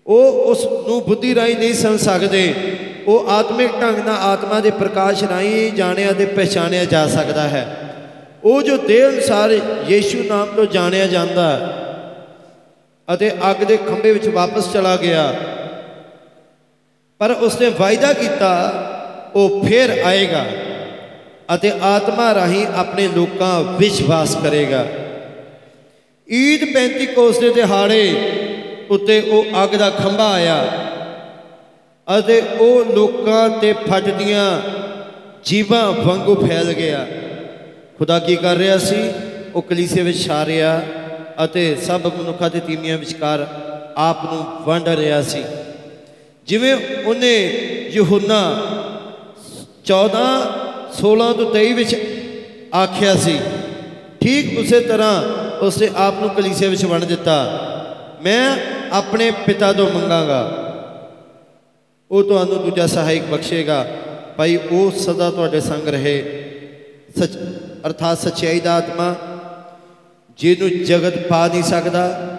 ਉਹ 0.10 0.32
ਉਸ 0.32 0.66
ਨੂੰ 0.66 1.04
ਬੁੱਧੀ 1.04 1.36
ਰਾਹੀਂ 1.36 1.58
ਨਹੀਂ 1.58 1.74
ਸਮਝ 1.74 2.00
ਸਕਦੇ। 2.00 2.54
ਉਹ 3.08 3.30
ਆਤਮਿਕ 3.30 3.72
ਢੰਗ 3.82 3.98
ਨਾਲ 3.98 4.18
ਆਤਮਾ 4.18 4.60
ਦੇ 4.60 4.72
ਪ੍ਰਕਾਸ਼ 4.72 5.24
ਰਾਹੀਂ 5.24 5.72
ਜਾਣਿਆ 5.72 6.12
ਤੇ 6.12 6.26
ਪਛਾਣਿਆ 6.26 6.86
ਜਾ 6.86 7.08
ਸਕਦਾ 7.08 7.42
ਹੈ। 7.42 7.76
ਉਹ 8.44 8.62
ਜੋ 8.62 8.78
ਦੇਹ 8.78 9.10
ਅਨੁਸਾਰ 9.10 9.52
ਯੀਸ਼ੂ 9.88 10.24
ਨਾਮ 10.24 10.48
ਤੋਂ 10.56 10.66
ਜਾਣਿਆ 10.66 11.08
ਜਾਂਦਾ 11.08 11.76
ਅਤੇ 13.14 13.32
ਅੱਗ 13.52 13.64
ਦੇ 13.64 13.78
ਖੰਭੇ 13.78 14.12
ਵਿੱਚ 14.12 14.28
ਵਾਪਸ 14.28 14.74
ਚਲਾ 14.74 14.96
ਗਿਆ। 14.96 15.36
ਪਰ 17.20 17.32
ਉਸਨੇ 17.32 17.70
ਵਾਅਦਾ 17.80 18.14
ਕੀਤਾ, 18.14 18.54
ਉਹ 19.36 19.66
ਫੇਰ 19.66 20.02
ਆਏਗਾ 20.06 20.46
ਅਤੇ 21.56 21.72
ਆਤਮਾ 21.82 22.34
ਰਾਹੀਂ 22.34 22.66
ਆਪਣੇ 22.76 23.08
ਲੋਕਾਂ 23.08 23.64
ਵਿੱਚ 23.64 24.02
ਵਾਸ 24.02 24.36
ਕਰੇਗਾ। 24.36 24.86
ਈਦ 26.32 26.74
35 26.74 27.06
ਕੋਸ 27.06 27.40
ਦੇ 27.40 27.50
ਦਿਹਾੜੇ 27.54 28.16
ਉੱਤੇ 28.90 29.20
ਉਹ 29.22 29.64
ਅੱਗ 29.64 29.70
ਦਾ 29.70 29.90
ਖੰਭਾ 29.90 30.32
ਆਇਆ 30.32 30.64
ਅਤੇ 32.08 32.42
ਉਹ 32.60 32.86
ਲੋਕਾਂ 32.86 33.50
ਤੇ 33.50 33.74
ਫਟਦੀਆਂ 33.74 34.62
ਜੀਵਾਂ 35.46 35.92
ਵਾਂਗੂ 35.92 36.36
ਫੈਲ 36.48 36.74
ਗਿਆ। 36.74 37.06
ਖੁਦਾ 37.98 38.20
ਕੀ 38.20 38.36
ਕਰ 38.36 38.56
ਰਿਹਾ 38.56 38.78
ਸੀ? 38.78 39.10
ਉਹ 39.56 39.62
ਕਲੀਸੇ 39.62 40.02
ਵਿੱਚ 40.02 40.26
ਛਾ 40.28 40.46
ਰਿਹਾ 40.46 40.82
ਅਤੇ 41.44 41.76
ਸਭ 41.76 42.02
ਮਨੁੱਖਾਂ 42.20 42.50
ਦੇ 42.50 42.60
ਤੀਮੀਆਂ 42.60 42.98
ਵਿਚਕਾਰ 42.98 43.48
ਆਪ 43.98 44.24
ਨੂੰ 44.34 44.46
ਵੰਡ 44.66 44.88
ਰਿਹਾ 44.90 45.22
ਸੀ। 45.22 45.44
ਜਿਵੇਂ 46.48 46.76
ਉਹਨੇ 47.06 47.36
ਯਹੋਨਾ 47.94 48.42
14 49.86 50.26
16 51.00 51.34
ਤੋਂ 51.34 51.52
23 51.54 51.74
ਵਿੱਚ 51.74 51.96
ਆਖਿਆ 52.76 53.16
ਸੀ, 53.16 53.40
ਠੀਕ 54.22 54.60
ਉਸੇ 54.60 54.80
ਤਰ੍ਹਾਂ 54.80 55.22
ਉਸਨੇ 55.66 55.90
ਆਪ 55.96 56.20
ਨੂੰ 56.20 56.30
ਕਲੀਸੇ 56.30 56.68
ਵਿੱਚ 56.68 56.86
ਵੰਡ 56.86 57.04
ਦਿੱਤਾ। 57.04 57.38
ਮੈਂ 58.24 58.58
ਆਪਣੇ 58.92 59.32
ਪਿਤਾ 59.32 59.74
ਤੋਂ 59.74 59.90
ਮੰਗਾਂਗਾ। 59.92 60.66
ਉਹ 62.12 62.24
ਤੁਹਾਨੂੰ 62.24 62.62
ਦੂਜਾ 62.64 62.88
ਸਹਾਇਕ 62.88 63.24
ਬਖਸ਼ੇਗਾ। 63.24 63.88
ਭਾਈ, 64.38 64.56
ਉਹ 64.56 64.92
ਸਦਾ 64.92 65.32
ਤੁਹਾਡੇ 65.32 65.60
ਸੰਗ 65.60 65.88
ਰਹੇ। 65.88 66.46
ਸਚ, 67.24 67.38
ਅਰਥਾਤ 67.86 68.18
ਸਚਾਈ 68.18 68.60
ਦਾ 68.60 68.74
ਆਤਮਾ, 68.74 69.16
ਜਿਹਨੂੰ 70.38 70.70
ਜਗਤ 70.70 71.28
ਪਾ 71.28 71.48
ਨਹੀਂ 71.48 71.64
ਸਕਦਾ, 71.64 72.38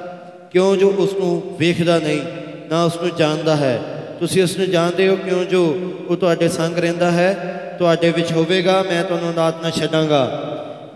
ਕਿਉਂ 0.52 0.76
ਜੋ 0.76 0.94
ਉਸ 0.98 1.12
ਨੂੰ 1.12 1.56
ਵੇਖਦਾ 1.58 1.98
ਨਹੀਂ, 1.98 2.20
ਨਾ 2.68 2.84
ਉਸ 2.84 2.96
ਨੂੰ 2.96 3.16
ਜਾਣਦਾ 3.16 3.56
ਹੈ। 3.56 3.82
ਤੁਸੀਂ 4.20 4.42
ਉਸ 4.42 4.58
ਨੂੰ 4.58 4.70
ਜਾਣਦੇ 4.70 5.08
ਹੋ 5.08 5.16
ਕਿਉਂ 5.16 5.44
ਜੋ 5.44 5.92
ਉਹ 6.08 6.16
ਤੁਹਾਡੇ 6.16 6.48
ਸੰਗ 6.48 6.78
ਰਹਿੰਦਾ 6.78 7.10
ਹੈ? 7.10 7.56
ਤੁਹਾਡੇ 7.78 8.12
ਵਿੱਚ 8.12 8.32
ਹੋਵੇਗਾ, 8.32 8.82
ਮੈਂ 8.82 9.04
ਤੁਹਾਨੂੰ 9.04 9.34
ਨਾਤ 9.34 9.62
ਨਾ 9.62 9.70
ਛੱਡਾਂਗਾ। 9.70 10.46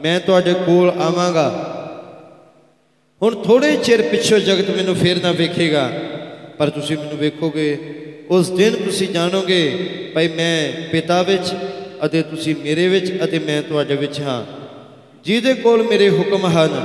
ਮੈਂ 0.02 0.20
ਤੁਹਾਡੇ 0.20 0.54
ਕੋਲ 0.54 0.90
ਆਵਾਂਗਾ। 0.90 1.70
ਹੁਣ 3.24 3.34
ਥੋੜੇ 3.42 3.76
ਚਿਰ 3.76 4.00
ਪਿੱਛੋਂ 4.02 4.38
ਜਗਤ 4.38 4.70
ਮੈਨੂੰ 4.70 4.94
ਫੇਰ 4.94 5.22
ਨਾ 5.22 5.30
ਵੇਖੇਗਾ, 5.32 5.90
ਪਰ 6.58 6.70
ਤੁਸੀਂ 6.70 6.96
ਮੈਨੂੰ 6.96 7.18
ਵੇਖੋਗੇ, 7.18 7.76
ਉਸ 8.30 8.50
ਦਿਨ 8.50 8.74
ਤੁਸੀਂ 8.76 9.08
ਜਾਣੋਗੇ, 9.08 9.62
ਭਾਈ 10.14 10.28
ਮੈਂ 10.30 10.88
ਪਿਤਾ 10.90 11.20
ਵਿੱਚ 11.22 11.54
ਅਤੇ 12.04 12.22
ਤੁਸੀਂ 12.22 12.54
ਮੇਰੇ 12.56 12.86
ਵਿੱਚ 12.88 13.12
ਅਤੇ 13.24 13.38
ਮੈਂ 13.38 13.60
ਤੁਹਾਡੇ 13.62 13.96
ਵਿੱਚ 13.96 14.20
ਹਾਂ, 14.20 14.44
ਜਿਹਦੇ 15.24 15.54
ਕੋਲ 15.54 15.82
ਮੇਰੇ 15.82 16.08
ਹੁਕਮ 16.10 16.46
ਹਨ। 16.48 16.76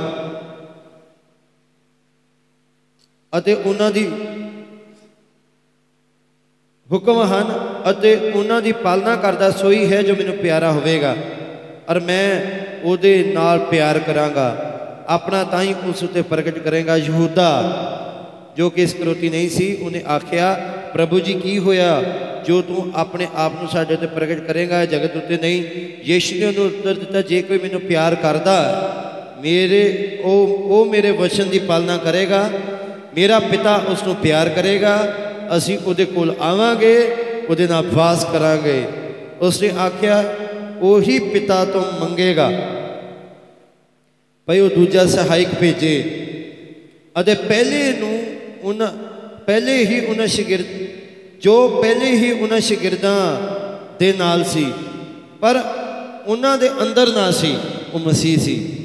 ਅਤੇ 3.32 3.54
ਉਹਨਾਂ 3.54 3.90
ਦੀ 3.90 4.06
ਹੁਕਮ 6.90 7.22
ਹਨ 7.24 7.54
ਅਤੇ 7.90 8.14
ਉਹਨਾਂ 8.24 8.62
ਦੀ 8.62 8.72
ਪਾਲਣਾ 8.80 9.16
ਕਰਦਾ 9.18 9.50
ਸੋਈ 9.52 9.86
ਹੈ 9.92 10.02
ਜੋ 10.02 10.14
ਮੈਨੂੰ 10.16 10.36
ਪਿਆਰਾ 10.38 10.72
ਹੋਵੇਗਾ, 10.72 11.14
ਔਰ 11.88 12.00
ਮੈਂ 12.00 12.26
ਉਹਦੇ 12.84 13.22
ਨਾਲ 13.34 13.58
ਪਿਆਰ 13.70 13.98
ਕਰਾਂਗਾ। 13.98 14.48
ਆਪਣਾ 15.10 15.44
ਤਾਂ 15.44 15.62
ਹੀ 15.62 15.74
ਉਸ 15.88 16.02
ਉੱਤੇ 16.02 16.22
ਪ੍ਰਗਟ 16.22 16.58
ਕਰੇਗਾ 16.58 16.96
ਯਹੂਦਾ, 16.96 17.50
ਜੋ 18.56 18.70
ਕਿ 18.70 18.82
ਇਸ 18.82 18.94
ਕਰੋਤੀ 18.94 19.28
ਨਹੀਂ 19.28 19.48
ਸੀ, 19.50 19.76
ਉਹਨੇ 19.82 20.02
ਆਖਿਆ, 20.08 20.54
ਪ੍ਰਭੂ 20.94 21.20
ਜੀ, 21.20 21.34
ਕੀ 21.34 21.58
ਹੋਇਆ? 21.58 22.02
ਜੋ 22.46 22.62
ਤੂੰ 22.62 22.92
ਆਪਣੇ 22.94 23.26
ਆਪ 23.34 23.52
ਨੂੰ 23.60 23.68
ਸਾਡੇ 23.68 23.94
ਉੱਤੇ 23.94 24.06
ਪ੍ਰਗਟ 24.06 24.40
ਕਰੇਗਾ, 24.40 24.84
ਜਗਤ 24.84 25.16
ਉੱਤੇ 25.16 25.36
ਨਹੀਂ, 25.36 25.64
ਯੀਸ਼ੂ 26.04 26.38
ਨੇ 26.38 26.46
ਉਹਨੂੰ 26.46 26.66
ਉੱਤਰ 26.66 26.94
ਦਿੱਤਾ, 26.94 27.20
ਜੇ 27.20 27.42
ਕੋਈ 27.42 27.58
ਮੈਨੂੰ 27.58 27.80
ਪਿਆਰ 27.80 28.14
ਕਰਦਾ, 28.14 28.56
ਮੇਰੇ, 29.42 30.18
ਉਹ 30.24 30.48
ਉਹ 30.70 30.84
ਮੇਰੇ 30.86 31.10
ਵਚਨ 31.10 31.48
ਦੀ 31.48 31.58
ਪਾਲਣਾ 31.58 31.96
ਕਰੇਗਾ, 31.96 32.50
ਮੇਰਾ 33.16 33.38
ਪਿਤਾ 33.38 33.76
ਉਸ 33.88 34.02
ਨੂੰ 34.02 34.16
ਪਿਆਰ 34.16 34.48
ਕਰੇਗਾ, 34.48 35.14
ਅਸੀਂ 35.56 35.78
ਉਹਦੇ 35.78 36.04
ਕੋਲ 36.04 36.34
ਆਵਾਂਗੇ, 36.40 37.16
ਉਹਦੇ 37.50 37.66
ਨਾਲ 37.66 37.86
ਵਾਸ 37.92 38.24
ਕਰਾਂਗੇ। 38.24 38.84
ਉਸ 39.40 39.62
ਨੇ 39.62 39.70
ਆਖਿਆ, 39.78 40.24
ਉਹੀ 40.80 41.18
ਪਿਤਾ 41.18 41.64
ਤੋਂ 41.64 41.82
ਮੰਗੇਗਾ। 42.00 42.50
ਭਈ 44.50 44.58
ਉਹ 44.58 44.70
ਦੂਜਾ 44.70 45.06
ਸਹਾਇਕ 45.06 45.48
ਭੇਜੇ। 45.60 46.26
ਅਤੇ 47.20 47.34
ਪਹਿਲੇ 47.34 47.92
ਨੂੰ 47.92 48.22
ਉਹਨਾਂ 48.62 48.88
ਪਹਿਲੇ 49.46 49.86
ਹੀ 49.86 50.06
ਉਹਨਾਂ 50.06 50.26
ਸ਼ਾਗਿਰਦ, 50.26 50.64
ਜੋ 51.40 51.68
ਪਹਿਲੇ 51.68 52.06
ਹੀ 52.06 52.32
ਉਹਨਾਂ 52.32 52.60
ਸ਼ਾਗਿਰਦਾਂ 52.60 53.36
ਦੇ 53.98 54.12
ਨਾਲ 54.12 54.44
ਸੀ, 54.44 54.72
ਪਰ 55.40 55.60
ਉਹਨਾਂ 56.26 56.58
ਦੇ 56.58 56.70
ਅੰਦਰ 56.82 57.12
ਨਾ 57.12 57.30
ਸੀ, 57.30 57.58
ਉਹ 57.94 58.00
ਮਸੀਹ 58.00 58.38
ਸੀ। 58.38 58.76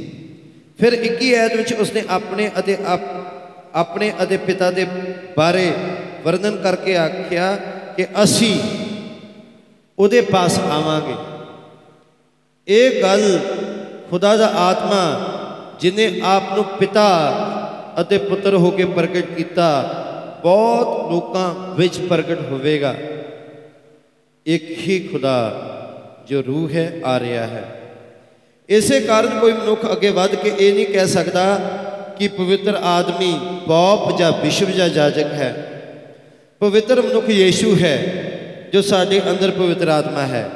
ਫਿਰ 0.80 0.94
21 0.94 1.34
ਐਤ 1.34 1.54
ਵਿੱਚ 1.56 1.74
ਉਸਨੇ 1.74 2.04
ਆਪਣੇ 2.10 2.52
ਅਤੇ 2.60 2.78
ਆਪ- 2.86 3.24
ਆਪਣੇ 3.74 4.14
ਅਤੇ 4.24 4.38
ਪਿਤਾ 4.38 4.72
ਦੇ 4.72 4.88
ਬਾਰੇ 5.38 5.72
ਵਰਣਨ 6.24 6.58
ਕਰਕੇ 6.58 6.98
ਆਖਿਆ 6.98 7.56
ਕਿ 7.98 8.06
ਅਸੀਂ 8.24 8.60
ਉਹਦੇ 10.00 10.22
ਪਾਸ 10.22 10.60
ਆਵਾਂਗੇ। 10.60 11.14
ਇਹ 12.68 13.02
ਗੱਲ 13.02 13.40
ਖੁਦਾ 14.10 14.38
ਦਾ 14.38 14.48
ਆਤਮਾ 14.48 15.32
ਜਿਨੇ 15.80 16.22
ਆਪ 16.24 16.44
ਨੂੰ 16.56 16.64
ਪਿਤਾ 16.64 17.32
ਅਤੇ 18.02 18.18
ਪੁੱਤਰ 18.18 18.54
ਹੋ 18.54 18.72
ਕੇ 18.72 18.86
ਪ੍ਰਗਟ 18.86 19.26
ਕੀਤਾ, 19.26 19.84
ਬਹੁਤ 20.44 21.12
ਲੋਕਾਂ 21.12 21.76
ਵਿੱਚ 21.76 22.00
ਪ੍ਰਗਟ 22.00 22.52
ਹੋਵੇਗਾ। 22.52 22.96
ਇੱਕ 24.46 24.70
ਹੀ 24.70 25.10
ਖੁਦਾ 25.12 25.62
ਜੋ 26.28 26.44
ਰੂਹ 26.48 26.70
ਹੈ, 26.70 26.94
ਆ 27.06 27.20
ਰਿਹਾ 27.20 27.44
ਹੈ। 27.44 27.64
ਇਸੇ 28.70 29.00
ਕਾਰਨ 29.00 29.40
ਕੋਈ 29.40 29.54
ਮਨੁੱਖ 29.54 29.92
ਅੱਗੇ 29.92 30.10
ਵੱਧ 30.10 30.36
ਕੇ 30.36 30.54
ਇਹ 30.60 30.74
ਨਹੀਂ 30.74 30.86
ਕਹਿ 30.86 31.08
ਸਕਦਾ 31.08 31.60
ਕਿ 32.20 32.28
ਪਵਿੱਤਰ 32.28 32.76
ਆਦਮੀ 32.84 33.40
ਪੌਪ 33.68 34.18
ਜਾਂ 34.18 34.32
ਵਿਸ਼ਵ 34.32 34.70
ਜਾਂ 34.72 34.90
ਜਾਜਕ 34.90 35.34
ਹੈ। 35.34 35.82
ਪਵਿੱਤਰ 36.60 37.02
ਮਨੁੱਖ 37.02 37.30
ਯੀਸ਼ੂ 37.30 37.76
ਹੈ, 37.82 37.98
ਜੋ 38.74 38.82
ਸਾਡੇ 38.82 39.22
ਅੰਦਰ 39.30 39.52
ਪਵਿੱਤਰ 39.52 39.88
ਆਤਮਾ 39.88 40.22
ਹੈ। 40.22 40.50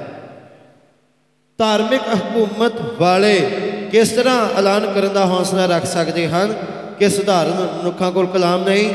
ਧਾਰਮਿਕ 1.58 2.02
ਹਕੂਮਤ 2.02 3.02
ਵਾਲੇ 3.02 3.50
ਕਿਸ 3.92 4.10
ਤਰ੍ਹਾਂ 4.10 4.48
ਐਲਾਨ 4.58 4.86
ਕਰਨ 4.94 5.14
ਦਾ 5.14 5.26
ਹੌਸਲਾ 5.26 5.66
ਰੱਖ 5.66 5.86
ਸਕਦੇ 5.86 6.28
ਹਨ 6.28 6.54
ਕਿ 7.00 7.10
ਸਧਾਰਨ 7.10 7.68
ਮਨੁੱਖਾਂ 7.74 8.12
ਕੋਲ 8.12 8.28
ਕਲਾਮ 8.28 8.64
ਨਹੀਂ, 8.64 8.90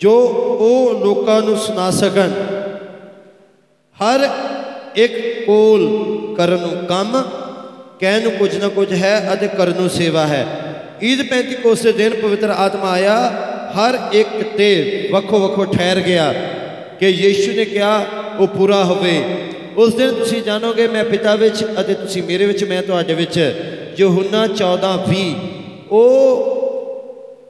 ਜੋ 0.00 0.12
ਉਹ 0.60 1.04
ਲੋਕਾਂ 1.04 1.40
ਨੂੰ 1.42 1.56
ਸੁਣਾ 1.56 1.90
ਸਕਣ। 1.90 2.30
ਹਰ 3.96 4.28
ਇੱਕ 4.96 5.44
ਕੋਲ 5.46 5.86
ਕਰਨ 6.36 6.60
ਨੂੰ 6.60 6.84
ਕੰਮ, 6.86 7.22
ਕਹਿਣ 8.00 8.22
ਨੂੰ 8.22 8.32
ਕੁਝ 8.32 8.54
ਨਾ 8.56 8.68
ਕੁਝ 8.68 8.92
ਹੈ 8.92 9.32
ਅਤੇ 9.32 9.48
ਕਰਨ 9.48 9.74
ਨੂੰ 9.80 9.90
ਸੇਵਾ 9.90 10.26
ਹੈ। 10.26 10.46
ਈਦ 11.02 11.22
ਪੈਂਤੀਕੋਸ 11.28 11.82
ਦੇ 11.82 11.92
ਦਿਨ 11.92 12.14
ਪਵਿੱਤਰ 12.14 12.50
ਆਤਮਾ 12.50 12.90
ਆਇਆ, 12.90 13.16
ਹਰ 13.76 13.98
ਇੱਕ 14.12 14.42
ਤੇ 14.56 15.08
ਵੱਖੋ 15.12 15.38
ਵੱਖੋ 15.38 15.64
ਠਹਿਰ 15.64 16.00
ਗਿਆ 16.00 16.32
ਕਿ 17.00 17.08
ਯੀਸ਼ੂ 17.08 17.52
ਨੇ 17.52 17.64
ਕਿਹਾ, 17.64 18.04
ਉਹ 18.38 18.46
ਪੂਰਾ 18.46 18.84
ਹੋਵੇ। 18.84 19.22
ਉਸ 19.76 19.94
ਦਿਨ 19.94 20.14
ਤੁਸੀਂ 20.14 20.42
ਜਾਣੋਗੇ, 20.42 20.88
ਮੈਂ 20.88 21.04
ਪਿਤਾ 21.04 21.34
ਵਿੱਚ 21.34 21.64
ਅਤੇ 21.80 21.94
ਤੁਸੀਂ 21.94 22.22
ਮੇਰੇ 22.22 22.46
ਵਿੱਚ, 22.46 22.64
ਮੈਂ 22.64 22.82
ਤੁਹਾਡੇ 22.82 23.14
ਵਿੱਚ 23.14 23.54
ਯਹੋਨਾ 23.98 24.46
14 24.46 24.96
20 25.08 25.34
ਉਹ 25.90 26.50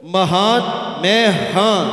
ਮਹਾਨ, 0.03 0.61
ਮੈਂ 1.01 1.31
ਹਾਂ 1.55 1.89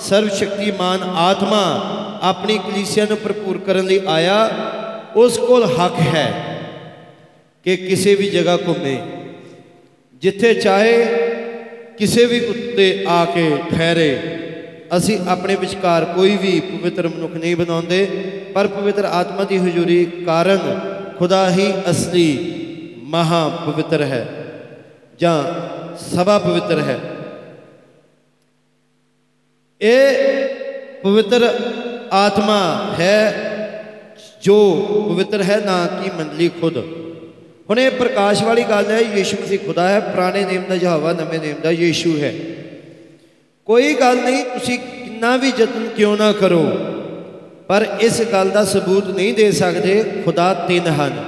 ਸਰਵ 0.00 0.28
ਸ਼ਕਤੀਮਾਨ 0.28 1.02
ਆਤਮਾ 1.02 1.88
ਆਪਣੀ 2.22 2.58
ਕਲੀਸਿਆ 2.58 3.04
ਨੂੰ 3.04 3.18
ਭਰਪੂਰ 3.24 3.58
ਕਰਨ 3.58 3.86
ਲਈ 3.86 4.00
ਆਇਆ। 4.06 4.50
ਉਸ 5.16 5.38
ਕੋਲ 5.38 5.64
ਹੱਕ 5.64 5.94
ਹੈ 6.14 6.58
ਕਿ 7.64 7.76
ਕਿਸੇ 7.76 8.14
ਵੀ 8.14 8.30
ਜਗ੍ਹਾ 8.30 8.56
ਘੁੰਮੇ। 8.56 8.98
ਜਿੱਥੇ 10.14 10.54
ਚਾਹੇ 10.54 11.04
ਕਿਸੇ 11.98 12.26
ਵੀ 12.26 12.44
ਉੱਤੇ 12.44 13.04
ਆ 13.08 13.24
ਕੇ 13.24 13.56
ਠਹਿਰੇ। 13.70 14.18
ਅਸੀਂ 14.96 15.18
ਆਪਣੇ 15.28 15.54
ਵਿਚਕਾਰ 15.56 16.04
ਕੋਈ 16.04 16.36
ਵੀ 16.36 16.60
ਪਵਿੱਤਰ 16.60 17.08
ਮਨੁੱਖ 17.08 17.34
ਨਹੀਂ 17.34 17.56
ਬਣਾਉਂਦੇ, 17.56 18.06
ਪਰ 18.54 18.66
ਪਵਿੱਤਰ 18.66 19.04
ਆਤਮਾ 19.04 19.44
ਦੀ 19.44 19.58
ਹਜ਼ੂਰੀ 19.58 20.04
ਕਾਰਨ 20.26 20.80
ਖੁਦਾ 21.18 21.50
ਹੀ 21.50 21.72
ਅਸਲੀ 21.90 22.28
ਮਹਾ 23.02 23.48
ਪਵਿੱਤਰ 23.66 24.02
ਹੈ 24.02 24.26
ਜਾਂ 25.20 25.42
ਸਭਾ 25.98 26.38
ਪਵਿੱਤਰ 26.38 26.80
ਹੈ। 26.80 26.98
ਇਹ 29.80 30.48
ਪਵਿੱਤਰ 31.02 31.48
ਆਤਮਾ 32.12 32.60
ਹੈ 33.00 33.48
ਜੋ 34.42 34.56
ਪਵਿੱਤਰ 35.08 35.42
ਹੈ, 35.42 35.60
ਨਾ 35.66 35.86
ਕਿ 35.86 36.10
ਮੰਡਲੀ 36.10 36.48
ਖੁਦ। 36.60 36.76
ਹੁਣ 37.70 37.78
ਇਹ 37.78 37.90
ਪ੍ਰਕਾਸ਼ 37.90 38.42
ਵਾਲੀ 38.42 38.62
ਗੱਲ 38.62 38.90
ਹੈ, 38.90 39.00
ਯੀਸ਼ੂ 39.00 39.36
ਮਸੀਹ 39.42 39.58
ਖੁਦਾ 39.58 39.88
ਹੈ, 39.88 40.00
ਪੁਰਾਣੇ 40.00 40.44
ਨੇਮ 40.44 40.62
ਦਾ 40.68 40.74
ਯਹੋਵਾ, 40.74 41.12
ਨਵੇਂ 41.12 41.40
ਨੇਮ 41.40 41.60
ਦਾ 41.62 41.70
ਯੀਸ਼ੂ 41.70 42.18
ਹੈ। 42.18 42.34
ਕੋਈ 43.66 43.94
ਗੱਲ 43.94 44.16
ਨਹੀਂ, 44.16 44.44
ਤੁਸੀਂ 44.44 44.78
ਕਿੰਨਾ 44.78 45.36
ਵੀ 45.36 45.52
ਯਤਨ 45.58 45.88
ਕਿਉਂ 45.96 46.16
ਨਾ 46.16 46.32
ਕਰੋ। 46.32 46.64
ਪਰ 47.68 47.86
ਇਸ 48.00 48.22
ਗੱਲ 48.22 48.48
ਦਾ 48.50 48.64
ਸਬੂਤ 48.64 49.06
ਨਹੀਂ 49.06 49.34
ਦੇ 49.34 49.52
ਸਕਦੇ, 49.52 50.04
ਖੁਦਾ 50.24 50.54
ਤਿੰਨ 50.54 50.86
ਹਨ। 50.86 51.24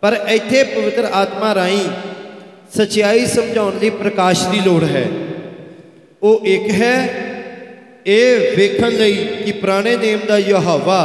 ਪਰ 0.00 0.16
ਇੱਥੇ 0.28 0.62
ਪਵਿੱਤਰ 0.62 1.04
ਆਤਮਾ 1.12 1.54
ਰਾਹੀਂ 1.54 1.84
ਸਚਾਈ 2.76 3.26
ਸਮਝਾਉਣ 3.26 3.72
ਲਈ 3.80 3.90
ਪ੍ਰਕਾਸ਼ 3.90 4.48
ਦੀ 4.48 4.60
ਲੋੜ 4.60 4.84
ਹੈ। 4.84 5.06
ਉਹ 6.22 6.40
ਇੱਕ 6.44 6.70
ਹੈ, 6.70 7.08
ਇਹ 8.06 8.56
ਵੇਖਣ 8.56 8.90
ਲਈ 8.90 9.26
ਕਿ 9.44 9.52
ਪੁਰਾਣੇ 9.52 9.96
ਨੇਮ 9.96 10.18
ਦਾ 10.28 10.38
ਯਹੋਵਾ, 10.38 11.02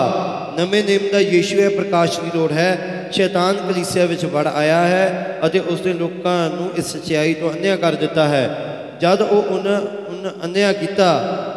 ਨਵੇਂ 0.59 0.83
ਨੇਮ 0.83 1.01
ਦਾ 1.11 1.19
ਯੀਸ਼ੂ 1.19 1.61
ਹੈ, 1.61 1.69
ਪ੍ਰਕਾਸ਼ 1.69 2.19
ਦੀ 2.19 2.37
ਲੋੜ 2.37 2.51
ਹੈ। 2.51 3.09
ਸ਼ੈਤਾਨ 3.11 3.55
ਕਲੀਸਿਆ 3.55 4.05
ਵਿੱਚ 4.05 4.25
ਵੜ 4.25 4.47
ਆਇਆ 4.47 4.87
ਹੈ 4.87 5.37
ਅਤੇ 5.45 5.59
ਉਸ 5.59 5.81
ਨੇ 5.81 5.93
ਲੋਕਾਂ 5.93 6.49
ਨੂੰ 6.49 6.69
ਇਸ 6.77 6.85
ਸਚਾਈ 6.85 7.33
ਤੋਂ 7.33 7.53
ਅੰਨ੍ਹਿਆ 7.53 7.75
ਕਰ 7.75 7.93
ਦਿੱਤਾ 7.93 8.27
ਹੈ। 8.27 8.71
ਜਦ 9.01 9.21
ਉਹ 9.21 9.43
ਉਹਨਾਂ 9.43 9.81
ਉਹਨਾਂ 10.25 10.43
ਅੰਨ੍ਹਿਆ 10.43 10.73
ਕੀਤਾ, 10.73 11.07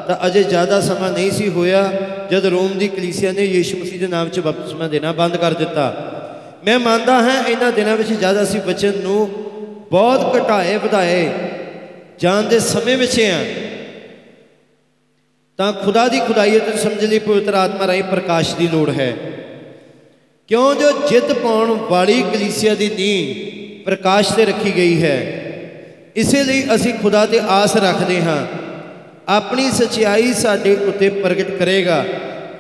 ਤਾਂ 0.09 0.17
ਅਜੇ 0.27 0.43
ਜ਼ਿਆਦਾ 0.43 0.81
ਸਮਾਂ 0.81 1.11
ਨਹੀਂ 1.11 1.31
ਸੀ 1.31 1.49
ਹੋਇਆ 1.49 1.93
ਜਦ 2.31 2.47
ਰੋਮ 2.47 2.79
ਦੀ 2.79 2.89
ਕਲੀਸਿਆ 2.89 3.33
ਨੇ 3.33 3.45
ਯੀਸ਼ੂ 3.45 3.79
ਮਸੀਹ 3.79 4.01
ਦੇ 4.01 4.07
ਨਾਮ 4.07 4.29
'ਚ 4.29 4.41
ਬਪਤਿਸਮਾ 4.41 4.89
ਦੇਣਾ 4.89 5.13
ਬੰਦ 5.13 5.37
ਕਰ 5.37 5.55
ਦਿੱਤਾ। 5.55 5.93
ਮੈਂ 6.65 6.79
ਮੰਨਦਾ 6.79 7.21
ਹਾਂ 7.23 7.49
ਇਹਨਾਂ 7.49 7.73
ਦਿਨਾਂ 7.73 7.97
ਵਿੱਚ 7.97 8.13
ਜਦ 8.13 8.43
ਅਸੀਂ 8.43 8.61
ਵਚਨ 8.61 8.93
ਨੂੰ 9.03 9.29
ਬਹੁਤ 9.91 10.37
ਘਟਾਏ, 10.37 10.77
ਵਧਾਏ, 10.77 11.33
ਜਾਣ 12.19 12.43
ਦੇ 12.43 12.59
ਸਮੇਂ 12.59 12.97
ਵਿੱਚ 12.97 13.21
ਹਾਂ 13.21 13.45
ਤਾਂ 15.57 15.73
ਖੁਦਾ 15.73 16.09
ਦੀ 16.09 16.21
ਖੁਦਾਈਅਤ 16.21 16.69
ਨੂੰ 16.69 16.79
ਸਮਝਣ 16.79 17.09
ਲਈ 17.09 17.19
ਪਵਿੱਤਰ 17.19 17.55
ਆਤਮਾ 17.55 17.87
ਰਾਹੀਂ 17.87 18.03
ਪ੍ਰਕਾਸ਼ 18.03 18.55
ਦੀ 18.57 18.69
ਲੋੜ 18.69 18.91
ਹੈ। 18.91 19.17
ਕਿਉਂ 20.49 20.75
ਜੋ 20.75 20.91
ਜਿੱਤ 21.09 21.33
ਪਾਉਣ 21.33 21.71
ਵਾਲੀ 21.71 22.23
ਕਲੀਸਿਆ 22.23 22.75
ਦੀ 22.75 22.89
ਨੀਂਹ 22.89 23.85
ਪ੍ਰਕਾਸ਼ 23.85 24.33
ਤੇ 24.33 24.45
ਰੱਖੀ 24.45 24.77
ਗਈ 24.77 25.03
ਹੈ? 25.03 25.38
ਇਸੇ 26.19 26.45
ਲਈ 26.45 26.65
ਅਸੀਂ 26.75 26.95
ਖੁਦਾ 26.95 27.27
ਤੇ 27.27 27.41
ਆਸ 27.49 27.77
ਰੱਖਦੇ 27.77 28.23
ਹਾਂ। 28.23 28.47
ਆਪਣੀ 29.29 29.71
ਸਚਾਈ 29.71 30.33
ਸਾਡੇ 30.33 30.77
ਉੱਤੇ 30.77 31.09
ਪ੍ਰਗਟ 31.09 31.51
ਕਰੇਗਾ। 31.51 32.05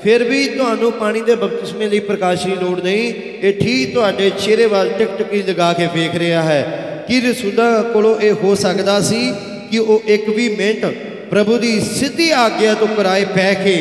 ਫਿਰ 0.02 0.24
ਵੀ 0.24 0.48
ਤੁਹਾਨੂੰ 0.48 0.92
ਪਾਣੀ 0.92 1.20
ਦੇ 1.20 1.34
ਬਪਤਿਸਮੇ 1.34 1.88
ਲਈ 1.88 2.00
ਪ੍ਰਕਾਸ਼ 2.00 2.46
ਦੀ 2.46 2.54
ਲੋੜ 2.54 2.80
ਨਹੀਂ। 2.80 3.12
ਇਹ 3.42 3.60
ਠੀਕ 3.60 3.94
ਤੁਹਾਡੇ 3.94 4.30
ਚਿਹਰੇ 4.30 4.66
ਵੱਲ 4.66 4.88
ਟਿਕ 4.88 5.08
ਟਿਕੀ 5.18 5.42
ਲਗਾ 5.42 5.72
ਕੇ 5.72 5.86
ਵੇਖ 5.86 6.14
ਰਿਹਾ 6.14 6.42
ਹੈ। 6.42 6.62
ਕਿ 7.08 7.20
ਰਸੂਲਾਂ 7.20 7.82
ਕੋਲੋਂ 7.84 8.20
ਇਹ 8.20 8.32
ਹੋ 8.32 8.54
ਸਕਦਾ 8.54 9.00
ਸੀ 9.00 9.34
ਕਿ 9.70 9.78
ਉਹ 9.78 10.02
ਇੱਕ 10.06 10.28
ਵੀ 10.28 10.48
ਮਿੰਟ 10.48 10.86
ਪ੍ਰਭੂ 11.30 11.58
ਦੀ 11.58 11.80
ਸਿੱਧੀ 11.80 12.30
ਆਗਿਆ 12.30 12.74
ਤੋਂ 12.74 12.88
ਕਰਾਏ 12.88 13.24
ਪੈ 13.24 13.54
ਕੇ 13.54 13.76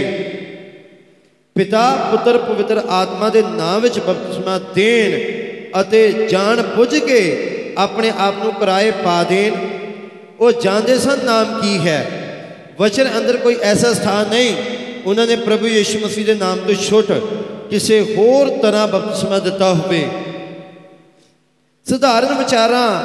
ਪਿਤਾ, 1.55 2.07
ਪੁੱਤਰ, 2.11 2.37
ਪਵਿੱਤਰ 2.37 2.81
ਆਤਮਾ 2.89 3.29
ਦੇ 3.29 3.41
ਨਾਮ 3.41 3.81
ਵਿੱਚ 3.81 3.99
ਬਪਤਿਸਮਾ 3.99 4.59
ਦੇਣ 4.75 5.19
ਅਤੇ 5.81 6.27
ਜਾਣ 6.29 6.61
ਬੁੱਝ 6.61 6.97
ਕੇ 6.97 7.21
ਆਪਣੇ 7.77 8.11
ਆਪ 8.17 8.33
ਨੂੰ 8.43 8.53
ਕਰਾਏ 8.53 8.91
ਪਾ 8.91 9.23
ਦੇਣ। 9.23 9.55
ਉਹ 10.39 10.51
ਜਾਣਦੇ 10.51 10.99
ਸਨ 10.99 11.25
ਨਾਮ 11.25 11.61
ਕੀ 11.61 11.77
ਹੈ। 11.87 12.05
ਵਚਨ 12.79 13.07
ਅੰਦਰ 13.17 13.37
ਕੋਈ 13.37 13.57
ਐਸਾ 13.61 13.93
ਸਥਾਨ 13.93 14.27
ਨਹੀਂ। 14.27 14.55
ਉਹਨਾਂ 15.05 15.27
ਨੇ 15.27 15.35
ਪ੍ਰਭੂ 15.35 15.67
ਯੀਸ਼ੂ 15.67 15.99
ਮਸੀਹ 15.99 16.25
ਦੇ 16.25 16.33
ਨਾਮ 16.33 16.59
ਤੋਂ 16.59 16.75
ਛੁੱਟ 16.75 17.11
ਕਿਸੇ 17.69 18.15
ਹੋਰ 18.17 18.49
ਤਰ੍ਹਾਂ 18.49 18.87
ਬਪਤਿਸਮਾ 18.87 19.39
ਦਿੱਤਾ 19.39 19.73
ਹੋਵੇ। 19.73 20.09
ਸਧਾਰਨ 21.85 22.33
ਵਿਚਾਰਾਂ 22.33 23.03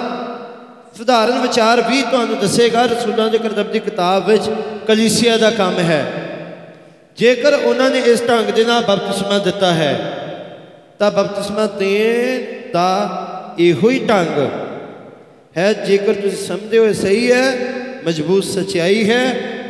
ਸਧਾਰਨ 0.99 1.39
ਵਿਚਾਰ 1.39 1.81
ਵੀ 1.81 2.03
ਤੁਹਾਨੂੰ 2.03 2.39
ਦੱਸੇਗਾ। 2.39 2.83
ਰਸੂਲਾਂ 2.83 3.29
ਦੇ 3.29 3.39
ਕਰਤੱਵ 3.39 3.73
ਦੀ 3.73 3.79
ਕਿਤਾਬ 3.79 4.29
ਵਿੱਚ 4.29 4.43
ਕਲੀਸਿਆ 4.89 5.37
ਦਾ 5.37 5.51
ਕੰਮ 5.51 5.79
ਹੈ। 5.79 6.13
ਜੇਕਰ 7.17 7.55
ਉਹਨਾਂ 7.55 7.91
ਨੇ 7.91 7.99
ਇਸ 7.99 8.29
ਢੰਗ 8.29 8.51
ਦੇ 8.51 8.65
ਨਾਲ 8.65 8.83
ਬਪਤਿਸਮਾ 8.83 9.39
ਦਿੱਤਾ 9.39 9.73
ਹੈ, 9.73 9.95
ਤਾਂ 10.99 11.11
ਬਪਤਿਸਮਾ 11.11 11.67
ਦੇਣ 11.67 12.73
ਦਾ 12.73 12.89
ਇਹੋ 13.59 13.91
ਹੀ 13.91 13.99
ਢੰਗ 13.99 14.39
ਹੈ, 15.57 15.73
ਜੇਕਰ 15.87 16.15
ਤੁਸੀਂ 16.15 16.47
ਸਮਝਦੇ 16.47 16.79
ਹੋ 16.79 16.87
ਇਹ 16.87 16.95
ਸਹੀ 16.95 17.31
ਹੈ, 17.33 17.57
ਮਜ਼ਬੂਤ 18.07 18.45
ਸਚਾਈ 18.45 19.09
ਹੈ, 19.11 19.25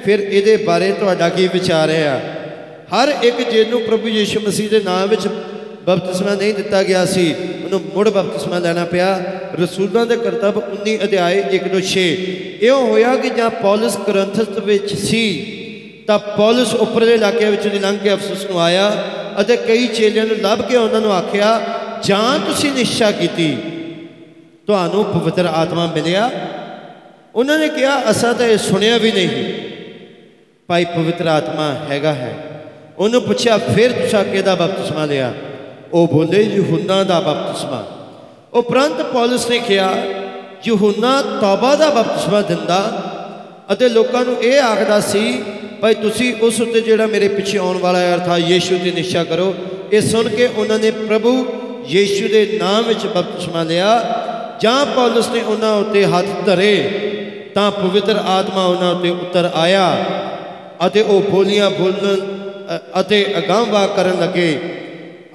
ਫਿਰ 0.04 0.20
ਇਹਦੇ 0.20 0.56
ਬਾਰੇ 0.56 0.92
ਤੁਹਾਡਾ 0.92 1.28
ਕੀ 1.28 1.48
ਵਿਚਾਰ 1.48 1.90
ਹੈ? 1.90 2.20
ਹਰ 2.94 3.12
ਇੱਕ 3.22 3.40
ਜਿਹਨੂੰ 3.50 3.80
ਪ੍ਰਭੂ 3.80 4.08
ਯੀਸ਼ੂ 4.08 4.40
ਮਸੀਹ 4.40 4.70
ਦੇ 4.70 4.80
ਨਾਮ 4.80 5.08
ਵਿੱਚ 5.08 5.26
ਬਪਤਿਸਮਾ 5.86 6.34
ਨਹੀਂ 6.34 6.54
ਦਿੱਤਾ 6.54 6.82
ਗਿਆ 6.82 7.04
ਸੀ 7.04 7.34
ਨੂੰ 7.70 7.80
ਮੁੜ 7.94 8.08
ਬਪਤਿਸਮਾ 8.08 8.58
ਲੈਣਾ 8.58 8.84
ਪਿਆ। 8.84 9.22
ਰਸੂਲਾਂ 9.60 10.04
ਦੇ 10.06 10.16
ਕਰਤੱਵ 10.16 10.60
19 10.60 10.96
ਅਧਿਆਏ 11.04 11.42
1 11.50 11.68
ਤੋਂ 11.68 11.80
6 11.88 12.04
ਇਉਂ 12.62 12.80
ਹੋਇਆ 12.86 13.14
ਕਿ 13.16 13.30
ਜਾਂ 13.30 13.50
ਪੌਲਸ 13.50 13.96
ਕਰੰਥਸ 13.96 14.58
ਵਿੱਚ 14.64 14.94
ਸੀ, 14.94 15.24
ਤਾਂ 16.06 16.18
ਪੌਲਸ 16.18 16.74
ਉੱਪਰਲੇ 16.74 17.14
ਇਲਾਕੇ 17.14 17.50
ਵਿੱਚ 17.50 17.66
ਦੀ 17.68 17.78
ਲੰਘ 17.78 17.98
ਕੇ 17.98 18.12
ਅਫਸੋਸ 18.14 18.44
ਨੂੰ 18.50 18.60
ਆਇਆ 18.60 18.90
ਅਤੇ 19.40 19.56
ਕਈ 19.56 19.86
ਚੇਲਿਆਂ 19.86 20.26
ਨੂੰ 20.26 20.36
ਲੱਭ 20.36 20.62
ਕੇ 20.62 20.76
ਉਹਨਾਂ 20.76 21.00
ਨੂੰ 21.00 21.12
ਆਖਿਆ 21.12 21.50
ਜਾਂ 22.04 22.38
ਤੁਸੀਂ 22.38 22.72
ਨਿਸ਼ਚਾ 22.72 23.10
ਕੀਤੀ, 23.10 23.56
ਤੁਹਾਨੂੰ 24.66 25.04
ਪਵਿੱਤਰ 25.04 25.46
ਆਤਮਾ 25.46 25.86
ਮਿਲਿਆ? 25.86 26.30
ਉਹਨਾਂ 27.34 27.58
ਨੇ 27.58 27.68
ਕਿਹਾ, 27.68 28.10
ਅਸਾਂ 28.10 28.34
ਤਾਂ 28.34 28.46
ਇਹ 28.46 28.58
ਸੁਣਿਆ 28.58 28.98
ਵੀ 28.98 29.12
ਨਹੀਂ। 29.12 29.52
ਭਾਈ 30.66 30.84
ਪਵਿੱਤਰ 30.84 31.26
ਆਤਮਾ 31.26 31.74
ਹੈਗਾ 31.90 32.12
ਹੈ। 32.14 32.34
ਉਹਨੂੰ 32.98 33.22
ਪੁੱਛਿਆ, 33.22 33.58
ਫਿਰ 33.58 33.92
ਤੁਸੀਂ 33.92 34.24
ਕਿਹਦਾ 34.24 34.54
ਬਪਤਿਸਮਾ 34.54 35.04
ਲਿਆ? 35.04 35.34
ਉਹ 35.92 36.08
ਬੋਲੇ 36.08 36.42
ਯਹੂਨਾ 36.42 37.04
ਦਾ 37.04 37.20
ਬਪਤਿਸਮਾ। 37.20 37.86
ਉਪਰੰਤ 38.52 39.02
ਪੌਲਸ 39.02 39.50
ਨੇ 39.50 39.58
ਕਿਹਾ 39.58 39.94
ਯਹੂਨਾ 40.66 41.22
ਤੌਬਾ 41.22 41.74
ਦਾ 41.74 41.90
ਬਪਤਿਸਮਾ 41.90 42.40
ਦਿੰਦਾ? 42.40 43.02
ਅਤੇ 43.72 43.88
ਲੋਕਾਂ 43.88 44.24
ਨੂੰ 44.24 44.42
ਇਹ 44.42 44.60
ਆਖਦਾ 44.60 45.00
ਸੀ, 45.00 45.42
ਭਾਈ 45.80 45.94
ਤੁਸੀਂ 45.94 46.34
ਉਸ 46.34 46.60
ਉੱਤੇ 46.60 46.80
ਜਿਹੜਾ 46.80 47.06
ਮੇਰੇ 47.06 47.28
ਪਿੱਛੇ 47.28 47.58
ਆਉਣ 47.58 47.78
ਵਾਲਾ 47.78 47.98
ਹੈ, 47.98 48.14
ਅਰਥਾਤ 48.14 48.38
ਯੀਸ਼ੂ 48.38 48.78
ਤੇ 48.84 48.90
ਨਿਸ਼ਚਾ 48.90 49.24
ਕਰੋ। 49.24 49.54
ਇਹ 49.92 50.00
ਸੁਣ 50.00 50.28
ਕੇ 50.28 50.46
ਉਹਨਾਂ 50.46 50.78
ਨੇ 50.78 50.90
ਪ੍ਰਭੂ 50.90 51.46
ਯੀਸ਼ੂ 51.86 52.28
ਦੇ 52.28 52.58
ਨਾਮ 52.62 52.84
ਵਿੱਚ 52.84 53.06
ਬਪਤਿਸਮਾ 53.06 53.62
ਲਿਆ, 53.62 54.22
ਜਾਂ 54.60 54.86
ਪੌਲਸ 54.86 55.28
ਨੇ 55.28 55.40
ਉਹਨਾਂ 55.40 55.76
ਉੱਤੇ 55.76 56.04
ਹੱਥ 56.04 56.46
ਧਰੇ, 56.46 56.78
ਤਾਂ 57.54 57.70
ਪਵਿੱਤਰ 57.70 58.16
ਆਤਮਾ 58.16 58.64
ਉਹਨਾਂ 58.64 58.94
ਉੱਤੇ 58.94 59.10
ਉਤਰ 59.10 59.50
ਆਇਆ 59.54 59.96
ਅਤੇ 60.86 61.02
ਉਹ 61.02 61.22
ਬੋਲੀਆਂ 61.22 61.70
ਬੋਲਣ, 61.70 62.16
ਅ- 62.76 63.00
ਅਤੇ 63.00 63.34
ਅਗਾਂਹਵਾ 63.38 63.86
ਕਰਨ 63.86 64.20
ਲੱਗੇ। 64.20 64.58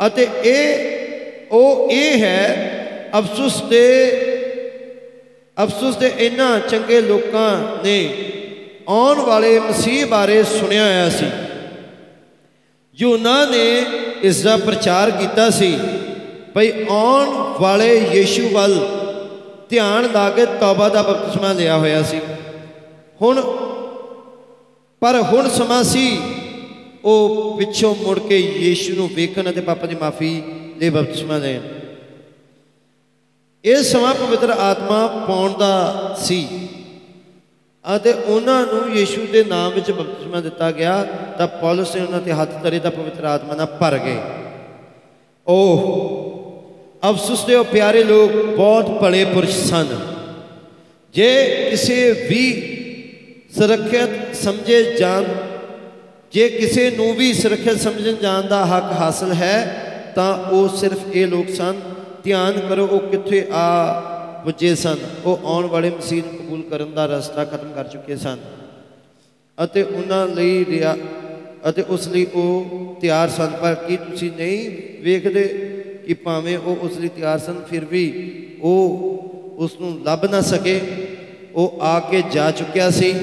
ਅਤੇ 0.08 0.28
ਇਹ, 0.44 0.98
ਉਹ 1.52 1.92
ਇਹ 1.92 2.22
ਹੈ, 2.24 2.74
ਅਫਸੋਸ 3.20 3.64
ਦੇ 3.64 4.12
ਅਫਸੋਸ 5.64 5.96
ਦੇ 5.96 6.12
ਇਹਨਾਂ 6.20 6.60
ਚੰਗੇ 6.60 7.02
ਲੋਕਾਂ 7.02 7.84
ਨੇ 7.84 8.14
ਆਉਣ 8.90 9.20
ਵਾਲੇ 9.20 9.60
ਮਸੀਹ 9.60 10.06
ਬਾਰੇ 10.06 10.44
ਸੁਣਿਆ 10.44 10.86
ਹੋਇਆ 10.86 11.10
ਸੀ। 11.10 11.26
ਯੂਨਾ 12.96 13.46
ਨੇ 13.46 13.86
ਇਸ 14.22 14.44
ਦਾ 14.44 14.58
ਪ੍ਰਚਾਰ 14.58 15.12
ਕੀਤਾ 15.12 15.50
ਸੀ। 15.50 15.80
ਭਈ 16.58 16.72
ਆਉਣ 16.90 17.28
ਵਾਲੇ 17.62 17.88
ਯੀਸ਼ੂ 18.14 18.50
ਵੱਲ 18.50 18.74
ਧਿਆਨ 19.70 20.06
ਲਾ 20.14 20.30
ਕੇ 20.30 20.46
ਤੌਬਾ 20.46 20.90
ਦਾ 20.90 21.02
ਬਪਤਿਸਮਾ 21.02 21.52
ਲਿਆ 21.54 21.78
ਹੋਇਆ 21.78 22.02
ਸੀ। 22.04 22.20
ਹੁਣ, 23.22 23.42
ਪਰ 25.02 25.20
ਹੁਣ 25.22 25.50
ਸਮਾਂ 25.50 25.84
ਸੀ, 25.84 26.22
ਉਹ 27.06 27.58
ਪਿੱਛੋਂ 27.58 27.96
ਮੁੜ 27.96 28.20
ਕੇ 28.20 28.38
ਯੀਸ਼ੂ 28.38 28.96
ਨੂੰ 28.96 29.10
ਵੇਖਣ 29.14 29.50
ਅਤੇ 29.50 29.62
ਪਾਪਾ 29.62 29.88
ਦੀ 29.88 29.96
ਮਾਫੀ 29.96 30.44
ਲਈ 30.78 30.90
ਬਪਤਿਸਮਾ 30.90 31.38
ਲੈਣ 31.38 31.62
ਇਹ 33.66 33.84
ਸਮਾਂ 33.84 34.14
ਪਵਿੱਤਰ 34.14 34.50
ਆਤਮਾ 34.50 35.08
ਪਾਉਣ 35.28 35.54
ਦਾ 35.54 36.16
ਸੀ 36.20 36.48
ਅਤੇ 37.96 38.14
ਉਹਨਾਂ 38.14 38.62
ਨੂੰ 38.62 38.96
ਯੀਸ਼ੂ 38.96 39.26
ਦੇ 39.32 39.44
ਨਾਮ 39.44 39.72
ਵਿੱਚ 39.74 39.92
ਬਪਤਿਸਮਾ 39.92 40.42
ਦਿੱਤਾ 40.42 40.72
ਗਿਆ 40.72 41.04
ਤਾਂ 41.38 41.48
ਪੌਲਸ 41.48 41.96
ਨੇ 41.96 42.02
ਉਹਨਾਂ 42.02 42.22
ਤੇ 42.22 42.34
ਹੱਥ 42.34 42.64
ਧਰੇ 42.64 42.80
ਤਾਂ 42.80 42.92
ਪਵਿੱਤਰ 42.92 43.24
ਆਤਮਾ 43.24 43.56
ਨਾਲ 43.56 43.66
ਭਰ 43.66 43.98
ਗਏ। 43.98 44.18
ਉਹ 45.48 46.27
ਅਫਸੋਸ 47.04 47.46
ਦੇ 47.46 47.56
ਉਹ 47.56 47.66
ਪਿਆਰੇ 47.66 48.04
ਲੋਕ, 48.04 48.46
ਬਹੁਤ 48.46 49.02
ਭਲੇ 49.02 49.26
ਪੁਰਸ਼ 49.26 49.58
ਸਨ। 49.58 49.88
ਜੇ 51.14 51.68
ਕਿਸੇ 51.70 52.28
ਵੀ 52.30 52.74
ਸੁਰੱਖਿਅਤ 53.58 54.36
ਸਮਝੇ 54.36 54.96
ਜਾਣ, 55.00 55.24
ਜੇ 56.32 56.50
ਕਿਸੇ 56.50 56.92
ਨੂੰ 56.92 57.16
ਵੀ 57.16 57.34
ਸੁਰੱਖਿਅਤ 57.34 57.78
ਸਮਝਣ 57.78 58.14
ਜਾਣ 58.14 58.42
ਦਾ 58.42 58.66
ਹੱਕ 58.66 58.86
ਹਾਸਲ 58.86 59.34
ਹੈ, 59.34 59.84
ਤਾਂ 60.16 60.38
ਉਹ 60.38 60.70
ਸਿਰਫ 60.70 61.00
ਇਹ 61.14 61.28
ਲੋਕ 61.28 61.50
ਸਨ, 61.50 61.80
ਧਿਆਨ 62.24 62.60
ਕਰੋ 62.60 62.88
ਉਹ 62.88 63.00
ਕਿੱਥੇ 63.00 63.48
ਆ 63.52 64.00
ਪੁੱਜੇ 64.44 64.76
ਸਨ। 64.76 64.98
ਉਹ 65.26 65.40
ਆਉਣ 65.44 65.66
ਵਾਲੇ 65.66 65.90
ਮਸੀਹ 65.90 66.24
ਨੂੰ 66.26 66.36
ਕਬੂਲ 66.36 66.62
ਕਰਨ 66.62 66.94
ਦਾ 66.94 67.06
ਰਸਤਾ 67.06 67.46
ਖਤਮ 67.46 67.72
ਕਰ 67.72 67.84
ਚੁੱਕੇ 67.84 68.16
ਸਨ। 68.16 68.38
ਅਤੇ 69.64 69.84
ਉਹਨਾਂ 69.84 70.28
ਲਈ 70.28 70.66
ਰਿਆ 70.70 70.98
ਅਤੇ 71.70 71.82
ਉਸ 71.82 72.08
ਲਈ 72.08 72.26
ਉਹ 72.26 72.98
ਤਿਆਰ 73.02 73.30
ਸਨ। 73.30 73.48
ਪਰ 73.62 73.76
ਕੀ 73.76 73.98
ਤੁਸੀਂ 73.98 74.32
ਨਹੀਂ 74.32 74.70
ਵੇਖਦੇ? 75.04 75.74
ਕਿ 76.08 76.14
ਭਾਵੇਂ 76.14 76.58
ਉਹ 76.58 76.76
ਉਸ 76.76 76.98
ਲਈ 76.98 77.08
ਤਿਆਰ 77.08 77.40
ਸਨ, 77.40 77.62
ਫਿਰ 77.70 77.86
ਵੀ 77.86 78.34
ਉਹ 78.62 78.82
ਉਸ 79.58 79.72
ਨੂੰ 79.80 80.02
ਲੱਭ 80.06 80.26
ਨਾ 80.26 80.42
ਸਕੇ। 80.42 80.82
ਉਹ 81.56 81.80
ਆ 81.82 82.00
ਕੇ 82.00 82.24
ਜਾ 82.32 82.52
ਚੁੱਕਿਆ 82.52 82.90
ਸੀ। 82.90 83.14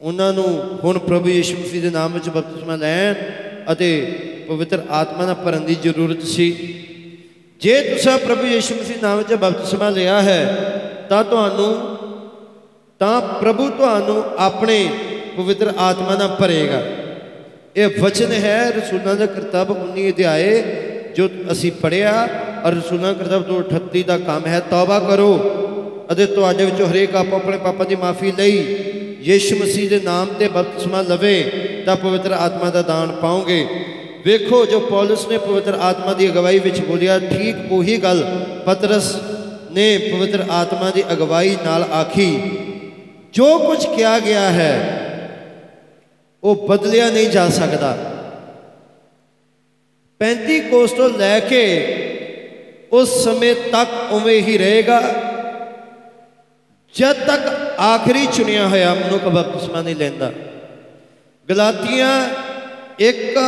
ਉਹਨਾਂ 0.00 0.32
ਨੂੰ 0.32 0.78
ਹੁਣ 0.84 0.98
ਪ੍ਰਭੂ 0.98 1.28
ਯੀਸ਼ੂ 1.28 1.58
ਮਸੀਹ 1.58 1.82
ਦੇ 1.82 1.90
ਨਾਮ 1.90 2.12
ਵਿੱਚ 2.12 2.28
ਬਪਤਿਸਮਾ 2.28 2.76
ਲੈਣ 2.76 3.14
ਅਤੇ 3.72 4.18
ਪਵਿੱਤਰ 4.48 4.82
ਆਤਮਾ 4.90 5.26
ਨਾਲ 5.26 5.34
ਭਰਨ 5.34 5.64
ਦੀ 5.64 5.74
ਜ਼ਰੂਰਤ 5.74 6.22
ਸੀ। 6.22 6.50
ਜੇ 7.60 7.80
ਤੁਸੀਂ 7.80 8.18
ਪ੍ਰਭੂ 8.18 8.46
ਯੀਸ਼ੂ 8.46 8.74
ਮਸੀਹ 8.74 8.96
ਨਾਮ 9.02 9.18
ਵਿੱਚ 9.18 9.34
ਬਪਤਿਸਮਾ 9.34 9.88
ਲਿਆ 9.88 10.22
ਹੈ, 10.22 10.56
ਤਾਂ 11.08 11.24
ਤੁਹਾਨੂੰ, 11.24 11.96
ਤਾਂ 12.98 13.20
ਪ੍ਰਭੂ 13.20 13.70
ਤੁਹਾਨੂੰ 13.70 14.24
ਆਪਣੇ 14.38 14.88
ਪਵਿੱਤਰ 15.36 15.72
ਆਤਮਾ 15.78 16.16
ਨਾਲ 16.16 16.28
ਭਰੇਗਾ। 16.28 16.82
ਇਹ 17.76 17.88
ਵਚਨ 18.00 18.32
ਹੈ 18.32 18.70
ਰਸੂਲਾਂ 18.70 19.14
ਦਾ 19.14 19.26
ਕਰਤੱਵ 19.26 19.72
19 19.72 20.10
ਅਧਿਆਏ 20.10 20.64
ਜੋ 21.16 21.28
ਅਸੀਂ 21.52 21.72
ਪੜਿਆ 21.72 22.28
ਔਰ 22.64 22.72
ਰਸੂਲਾਂ 22.72 23.12
ਦਾ 23.14 23.22
ਕਰਤੱਵ 23.22 23.42
238 23.44 24.02
ਦਾ 24.02 24.18
ਕੰਮ 24.18 24.46
ਹੈ, 24.46 24.60
ਤੌਬਾ 24.60 24.98
ਕਰੋ। 25.00 25.30
ਅਤੇ 26.12 26.26
ਤੁਹਾਡੇ 26.26 26.64
ਵਿੱਚੋਂ 26.64 26.86
ਹਰੇਕ 26.86 27.14
ਆਪੋ 27.16 27.36
ਆਪਣੇ 27.36 27.58
ਪਾਪਾਂ 27.58 27.86
ਦੀ 27.86 27.96
ਮਾਫੀ 27.96 28.32
ਲਈ 28.38 28.56
ਯੀਸ਼ੂ 29.20 29.56
ਮਸੀਹ 29.56 29.88
ਦੇ 29.90 30.00
ਨਾਮ 30.00 30.28
ਤੇ 30.38 30.48
ਬਪਤਿਸਮਾ 30.48 31.00
ਲਵੇ 31.02 31.42
ਤਾਂ 31.86 31.96
ਪਵਿੱਤਰ 31.96 32.32
ਆਤਮਾ 32.32 32.70
ਦਾ 32.70 32.82
ਦਾਨ 32.82 33.12
ਪਾਓਗੇ। 33.12 33.66
ਵੇਖੋ, 34.24 34.64
ਜੋ 34.66 34.80
ਪੌਲਸ 34.80 35.28
ਨੇ 35.28 35.38
ਪਵਿੱਤਰ 35.38 35.74
ਆਤਮਾ 35.80 36.12
ਦੀ 36.12 36.28
ਅਗਵਾਈ 36.28 36.58
ਵਿੱਚ 36.58 36.80
ਬੋਲਿਆ, 36.80 37.18
ਠੀਕ 37.18 37.56
ਉਹੀ 37.70 37.96
ਗੱਲ 37.96 38.24
ਪਤਰਸ 38.66 39.14
ਨੇ 39.72 39.98
ਪਵਿੱਤਰ 39.98 40.44
ਆਤਮਾ 40.50 40.90
ਦੀ 40.90 41.04
ਅਗਵਾਈ 41.12 41.56
ਨਾਲ 41.64 41.82
ਆਖੀ, 41.82 42.30
ਜੋ 43.32 43.58
ਕੁਝ 43.58 43.86
ਕਿਹਾ 43.86 44.18
ਗਿਆ 44.18 44.40
ਹੈ, 44.40 44.72
ਉਹ 46.44 46.66
ਬਦਲਿਆ 46.68 47.10
ਨਹੀਂ 47.10 47.28
ਜਾ 47.28 47.48
ਸਕਦਾ। 47.48 47.96
35 50.24 50.60
ਕੋਸ 50.60 50.92
ਤੋਂ 50.92 51.10
ਲੈ 51.10 51.40
ਕੇ 51.40 51.64
ਉਸ 52.92 53.24
ਸਮੇਂ 53.24 53.54
ਤੱਕ 53.54 54.12
ਉਵੇਂ 54.12 54.42
ਹੀ 54.42 54.58
ਰਹੇਗਾ। 54.58 55.00
ਜਦ 56.94 57.12
ਤੱਕ 57.12 57.80
ਆਖਰੀ 57.80 58.26
ਚੁਣਿਆ 58.26 58.68
ਹੋਇਆ 58.68 58.94
ਮਨੁੱਖ 58.94 59.24
ਬਪਤਿਸਮਾ 59.24 59.82
ਨਹੀਂ 59.82 59.96
ਲੈਂਦਾ। 59.96 60.32
ਗਲਾਤੀਆਂ 61.50 62.28
1 63.00 63.38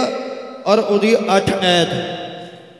ਔਰ 0.67 0.79
ਉਹਦੀ 0.79 1.17
8 1.29 1.51
ਐਤ। 1.63 1.89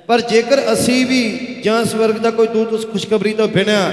ਪਰ 0.07 0.21
ਜੇਕਰ 0.21 0.73
ਅਸੀਂ 0.73 1.07
ਵੀ 1.07 1.23
ਜਾਂ 1.63 1.85
ਸਵਰਗ 1.85 2.15
ਦਾ 2.15 2.31
ਕੋਈ 2.31 2.47
ਦੂਤ 2.47 2.73
ਉਸ 2.73 2.87
ਖੁਸ਼ਖਬਰੀ 2.93 3.33
ਤੋਂ 3.33 3.49
ਬਿਨਾਂ, 3.49 3.93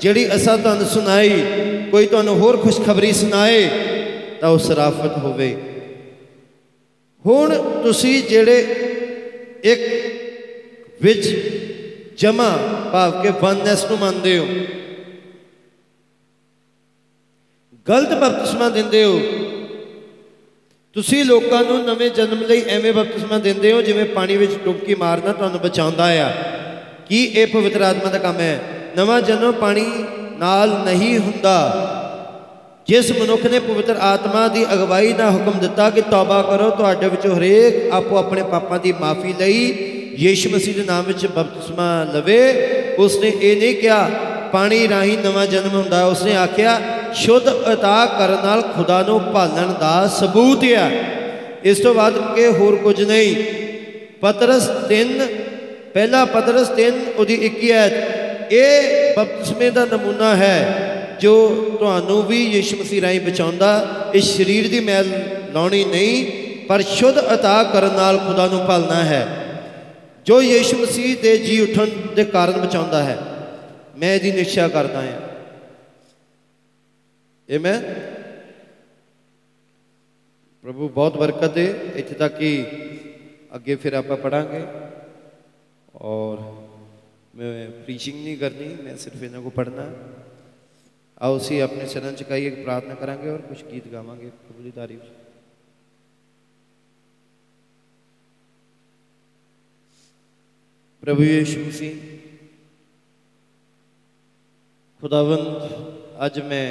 ਜਿਹੜੀ 0.00 0.34
ਅਸਾਂ 0.36 0.58
ਤੁਹਾਨੂੰ 0.58 0.86
ਸੁਣਾਈ, 0.86 1.44
ਕੋਈ 1.90 2.06
ਤੁਹਾਨੂੰ 2.06 2.38
ਹੋਰ 2.38 2.56
ਖੁਸ਼ਖਬਰੀ 2.56 3.12
ਸੁਣਾਏ, 3.12 3.70
ਤਾਂ 4.40 4.48
ਉਹ 4.48 4.58
ਸਰਾਫਤ 4.58 5.18
ਹੋਵੇ। 5.18 5.56
ਹੁਣ 7.26 7.54
ਤੁਸੀਂ 7.82 8.22
ਜਿਹੜੇ 8.22 8.88
ਇੱਕ 9.62 9.80
ਵਿੱਚ 11.02 11.52
ਜਮਾ 12.16 12.58
ਭਾਵ 12.92 13.22
ਕੇ 13.22 13.30
ਵਨਨੈਸ 13.42 13.84
ਨੂੰ 13.84 13.98
ਮੰਨਦੇ 13.98 14.38
ਹੋ। 14.38 14.48
ਗਲਤ 17.88 18.12
ਬਪਤਿਸਮਾ 18.12 18.68
ਦਿੰਦੇ 18.68 19.04
ਹੋ। 19.04 19.20
ਤੁਸੀਂ 20.92 21.24
ਲੋਕਾਂ 21.24 21.64
ਨੂੰ 21.64 21.84
ਨਵੇਂ 21.84 22.10
ਜਨਮ 22.10 22.42
ਲਈ 22.42 22.62
ਐਵੇਂ 22.68 22.92
ਬਪਤਿਸਮਾ 22.92 23.38
ਦਿੰਦੇ 23.38 23.72
ਹੋ, 23.72 23.82
ਜਿਵੇਂ 23.82 24.04
ਪਾਣੀ 24.04 24.36
ਵਿੱਚ 24.36 24.54
ਡੁਬਕੀ 24.64 24.94
ਮਾਰਨਾ 24.94 25.32
ਤੁਹਾਨੂੰ 25.32 25.60
ਬਚਾਉਂਦਾ 25.60 26.04
ਆ। 26.04 26.32
ਕੀ 27.08 27.24
ਇਹ 27.24 27.46
ਪਵਿੱਤਰ 27.46 27.82
ਆਤਮਾ 27.82 28.10
ਦਾ 28.10 28.18
ਕੰਮ 28.18 28.40
ਹੈ? 28.40 28.60
ਨਵਾਂ 28.96 29.20
ਜਨਮ 29.20 29.52
ਪਾਣੀ 29.52 30.04
ਨਾਲ 30.38 30.84
ਨਹੀਂ 30.84 31.18
ਹੁੰਦਾ। 31.18 31.98
ਜਿਸ 32.88 33.10
ਮਨੁੱਖ 33.12 33.44
ਨੇ 33.46 33.58
ਪਵਿੱਤਰ 33.58 33.96
ਆਤਮਾ 34.00 34.46
ਦੀ 34.48 34.64
ਅਗਵਾਈ 34.72 35.12
ਨਾਲ 35.12 35.30
ਹੁਕਮ 35.30 35.58
ਦਿੱਤਾ 35.58 35.88
ਕਿ 35.90 36.00
ਤੌਬਾ 36.00 36.40
ਕਰੋ, 36.42 36.70
ਤੁਹਾਡੇ 36.70 37.08
ਵਿੱਚੋਂ 37.08 37.36
ਹਰੇਕ 37.36 37.92
ਆਪੋ 37.92 38.16
ਆਪਣੇ 38.16 38.42
ਪਾਪਾਂ 38.42 38.78
ਦੀ 38.78 38.92
ਮਾਫੀ 38.92 39.34
ਲਈ 39.40 40.14
ਯੀਸ਼ੂ 40.18 40.50
ਮਸੀਹ 40.50 40.74
ਦੇ 40.74 40.84
ਨਾਮ 40.84 41.04
ਵਿੱਚ 41.04 41.26
ਬਪਤਿਸਮਾ 41.26 41.86
ਲਵੇ। 42.04 42.40
ਉਸਨੇ 42.98 43.32
ਇਹ 43.40 43.56
ਨਹੀਂ 43.56 43.74
ਕਿਹਾ, 43.74 44.10
ਪਾਣੀ 44.52 44.88
ਰਾਹੀਂ 44.88 45.16
ਨਵਾਂ 45.18 45.46
ਜਨਮ 45.46 45.68
ਹੁੰਦਾ 45.68 46.04
ਉਸਨੇ 46.04 46.36
ਆਖਿਆ, 46.36 46.80
ਸ਼ੁੱਧ 47.14 47.48
ਅਤਾ 47.72 48.04
ਕਰਨ 48.18 48.44
ਨਾਲ 48.44 48.62
ਖੁਦਾ 48.74 49.02
ਨੂੰ 49.02 49.20
ਭਾਲਣ 49.32 49.72
ਦਾ 49.80 50.06
ਸਬੂਤ 50.20 50.64
ਹੈ 50.64 50.90
ਇਸ 51.64 51.78
ਤੋਂ 51.78 51.94
ਬਾਅਦ 51.94 52.18
ਕਿ 52.34 52.46
ਹੋਰ 52.48 52.76
ਕੁਝ 52.76 53.00
ਨਹੀਂ। 53.02 53.34
ਪਤਰਸ 54.20 54.68
3 54.88 55.18
ਪਹਿਲਾ 55.94 56.24
ਪਤਰਸ 56.24 56.70
3 56.76 57.00
ਉਹਦੀ 57.16 57.34
21 57.46 57.70
ਐਤ 57.72 58.52
ਇਹ 58.52 59.14
ਬਪਤਿਸਮੇ 59.16 59.70
ਦਾ 59.70 59.84
ਨਮੂਨਾ 59.84 60.34
ਹੈ 60.36 60.91
ਜੋ 61.22 61.34
ਤੁਹਾਨੂੰ 61.78 62.22
ਵੀ 62.26 62.38
ਯਿਸੂ 62.44 62.76
ਮਸੀਹ 62.76 63.00
ਰਾਹੀਂ 63.02 63.20
ਬਚਾਉਂਦਾ, 63.20 63.70
ਇਸ 64.14 64.36
ਸਰੀਰ 64.36 64.68
ਦੀ 64.70 64.80
ਮੈਲ 64.80 65.10
ਲਾਉਣੀ 65.52 65.84
ਨਹੀਂ, 65.84 66.66
ਪਰ 66.66 66.82
ਸ਼ੁੱਧ 66.88 67.18
ਅਤਾ 67.34 67.62
ਕਰਨ 67.64 67.94
ਨਾਲ 67.96 68.18
ਖੁਦਾ 68.18 68.46
ਨੂੰ 68.46 68.64
ਭਾਲਣਾ 68.66 69.02
ਹੈ। 69.04 69.24
ਜੋ 70.26 70.40
ਯਿਸੂ 70.42 70.76
ਮਸੀਹ 70.78 71.16
ਦੇ 71.22 71.36
ਜੀ 71.38 71.60
ਉਠਣ 71.60 71.90
ਦੇ 72.14 72.24
ਕਾਰਨ 72.26 72.60
ਬਚਾਉਂਦਾ 72.60 73.02
ਹੈ, 73.02 73.18
ਮੈਂ 73.98 74.14
ਇਹਦੀ 74.14 74.32
ਨਿਸ਼ਚਾ 74.32 74.66
ਕਰਦਾ 74.68 75.02
ਹਾਂ। 75.02 75.20
ਆਮੇਨ 77.48 77.82
ਪ੍ਰਭੂ 80.64 80.88
ਬਹੁਤ 80.88 81.16
ਬਰਕਤ 81.16 81.54
ਦੇ 81.54 81.64
ਇੱਥੇ 81.96 82.14
ਤੱਕ 82.14 82.36
ਕਿ 82.36 82.50
ਅੱਗੇ 83.54 83.74
ਫਿਰ 83.76 83.92
ਆਪਾਂ 83.92 84.16
ਪੜਾਂਗੇ 84.16 84.62
ਔਰ 86.02 86.40
ਮੈਂ 87.34 87.70
ਪ੍ਰੀਚਿੰਗ 87.84 88.22
ਨਹੀਂ 88.24 88.36
ਕਰਨੀ, 88.38 88.68
ਮੈਂ 88.84 88.96
ਸਿਰਫ 88.96 89.22
ਇਹਨਾਂ 89.22 89.42
ਕੋ 89.42 89.50
ਪੜ੍ਹਨਾ। 89.50 89.86
ਆਓ 91.22 91.36
ਅਸੀਂ 91.36 91.60
ਆਪਣੇ 91.62 91.86
ਚਰਨ 91.86 92.14
ਚੁਕਾਈਏ 92.14 92.50
ਪ੍ਰਾਰਥਨਾ 92.52 92.94
ਕਰਾਂਗੇ 92.94 93.28
ਔਰ 93.30 93.40
ਕੁਝ 93.40 93.62
ਗੀਤ 93.64 93.86
ਗਾਵਾਂਗੇ 93.88 94.30
ਪ੍ਰਭੂ 94.40 94.62
ਦੀ 94.62 94.70
ਤਾਰੀਫ 94.70 95.00
'ਚ 95.00 95.22
ਪ੍ਰਭੂ 101.02 101.22
ਯੀਸ਼ੂ 101.22 101.64
ਮਸੀਹ 101.64 101.96
ਖੁਦਾਵੰਦ 105.02 105.68
ਅੱਜ 106.26 106.40
ਮੈਂ 106.40 106.66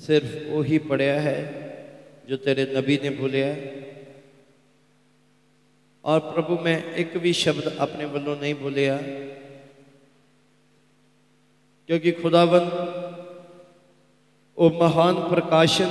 ਸਿਰਫ 0.00 0.50
ਉਹੀ 0.50 0.78
ਪੜਿਆ 0.84 1.18
ਹੈ 1.20 1.38
ਜੋ 2.28 2.36
ਤੇਰੇ 2.36 2.64
ਨਬੀ 2.66 2.98
ਨੇ 2.98 3.10
ਬੋਲਿਆ 3.14 3.54
ਔਰ 6.04 6.20
ਪ੍ਰਭੂ 6.22 6.58
ਮੈਂ 6.58 6.80
ਇੱਕ 6.96 7.16
ਵੀ 7.16 7.32
ਸ਼ਬਦ 7.34 7.72
ਆਪਣੇ 7.78 8.04
ਵੱਲੋਂ 8.06 8.36
ਨਹੀਂ 8.36 8.54
ਬੋਲਿਆ 8.54 8.98
ਕਿਉਂਕਿ 11.88 12.10
ਖੁਦਾਵੰਦ 12.12 12.70
ਉਹ 14.58 14.70
ਮਹਾਨ 14.70 15.14
ਪ੍ਰਕਾਸ਼ਨ 15.28 15.90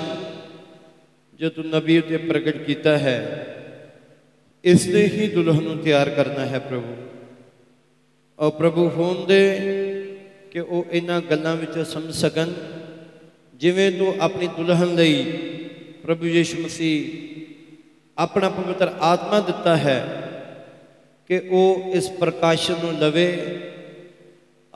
ਜੋ 1.39 1.49
ਤੂੰ 1.49 1.65
ਨਬੀ 1.65 1.97
ਉਤੇ 1.97 2.17
ਪ੍ਰਗਟ 2.17 2.57
ਕੀਤਾ 2.57 2.97
ਹੈ, 2.97 3.19
ਇਸ 4.63 4.87
ਨੇ 4.87 5.03
ਹੀ 5.05 5.27
ਦੁਲਹਨ 5.27 5.63
ਨੂੰ 5.63 5.77
ਤਿਆਰ 5.77 6.09
ਕਰਨਾ 6.09 6.45
ਹੈ 6.45 6.59
ਪ੍ਰਭੂ। 6.59 6.95
ਔਰ 8.39 8.51
ਪ੍ਰਭੂ 8.51 8.87
ਹੋਣ 8.89 9.25
ਦੇ 9.25 9.41
ਕਿ 10.51 10.59
ਉਹ 10.59 10.85
ਇਹਨਾਂ 10.91 11.21
ਗੱਲਾਂ 11.21 11.55
ਵਿੱਚੋਂ 11.55 11.83
ਸਮਝ 11.85 12.13
ਸਕਣ, 12.15 12.53
ਜਿਵੇਂ 13.53 13.91
ਤੂੰ 13.91 14.13
ਆਪਣੀ 14.19 14.47
ਦੁਲਹਨ 14.47 14.95
ਲਈ 14.95 15.23
ਪ੍ਰਭੂ 16.03 16.25
ਯੀਸ਼ੂ 16.25 16.63
ਮਸੀਹ 16.63 17.41
ਆਪਣਾ 18.17 18.49
ਪਵਿੱਤਰ 18.49 18.91
ਆਤਮਾ 19.01 19.39
ਦਿੱਤਾ 19.39 19.75
ਹੈ 19.77 19.99
ਕਿ 21.29 21.39
ਉਹ 21.51 21.91
ਇਸ 21.95 22.09
ਪ੍ਰਕਾਸ਼ਨ 22.09 22.75
ਨੂੰ 22.83 22.93
ਲਵੇ 22.93 23.27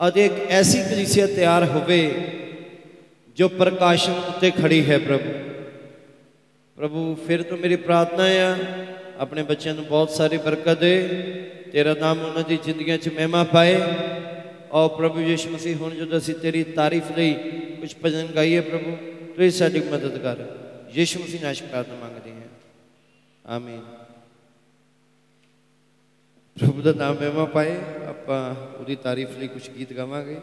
ਅਤੇ 0.08 0.26
ਇੱਕ 0.26 0.34
ਐਸੀ 0.48 0.82
ਕਲੀਸਿਆ 0.82 1.26
ਤਿਆਰ 1.26 1.64
ਹੋਵੇ 1.64 2.14
ਜੋ 3.36 3.48
ਪ੍ਰਕਾਸ਼ਨ 3.48 4.12
ਉੱਤੇ 4.12 4.50
ਖੜੀ 4.50 4.90
ਹੈ 4.90 4.98
ਪ੍ਰਭੂ। 4.98 5.32
ਪ੍ਰਭੂ, 6.76 7.14
ਫਿਰ 7.14 7.42
ਤੋਂ 7.42 7.58
ਮੇਰੀ 7.58 7.76
ਪ੍ਰਾਰਥਨਾ 7.76 8.24
ਆ, 8.24 8.56
ਆਪਣੇ 9.18 9.42
ਬੱਚਿਆਂ 9.42 9.74
ਨੂੰ 9.74 9.86
ਬਹੁਤ 9.86 10.10
ਸਾਰੀ 10.10 10.36
ਬਰਕਤ 10.36 10.78
ਦੇ। 10.78 11.08
ਤੇਰਾ 11.72 11.94
ਨਾਮ 11.94 12.20
ਉਹਨਾਂ 12.20 12.42
ਦੀ 12.42 12.58
ਜ਼ਿੰਦਗੀਆਂ 12.64 12.98
'ਚ 12.98 13.08
ਮਹਿਮਾ 13.08 13.44
ਪਾਏ। 13.44 13.82
ਔਰ 14.72 14.88
ਪ੍ਰਭੂ 14.88 15.20
ਯੀਸ਼ੂ 15.20 15.50
ਮਸੀਹ, 15.50 15.76
ਹੁਣ 15.76 15.94
ਜਦੋਂ 15.94 16.18
ਅਸੀਂ 16.18 16.34
ਤੇਰੀ 16.34 16.64
ਤਾਰੀਫ 16.64 17.04
ਲਈ 17.16 17.34
ਕੁਝ 17.80 17.94
ਭਜਨ 18.04 18.26
ਗਾਈਏ 18.26 18.60
ਪ੍ਰਭੂ, 18.60 18.96
ਤੂੰ 19.36 19.44
ਹੀ 19.44 19.50
ਸਾਡੀ 19.50 19.80
ਮਦਦ 19.80 20.18
ਕਰ। 20.18 20.36
ਯੀਸ਼ੂ 20.94 21.22
ਮਸੀਹ 21.22 21.40
ਨਾਲ 21.40 21.54
ਪ੍ਰਾਰਥਨਾ 21.54 21.94
ਮੰਗਦੇ 21.94 22.30
ਹਾਂ। 22.30 23.56
ਆਮੀਨ। 23.56 23.97
ਪ੍ਰਭੂ 26.58 26.82
ਦਾ 26.82 26.92
ਨਾਮ 26.92 27.16
ਮਹਿਮਾ 27.16 27.44
ਪਾਏ 27.44 27.76
ਆਪਾਂ 28.08 28.38
ਉਹਦੀ 28.78 28.94
ਤਾਰੀਫ 28.96 29.38
ਲਈ 29.38 29.48
ਕੁਝ 29.48 29.68
ਗੀਤ 29.70 29.92
ਗਾਵਾਂਗੇ। 29.92 30.36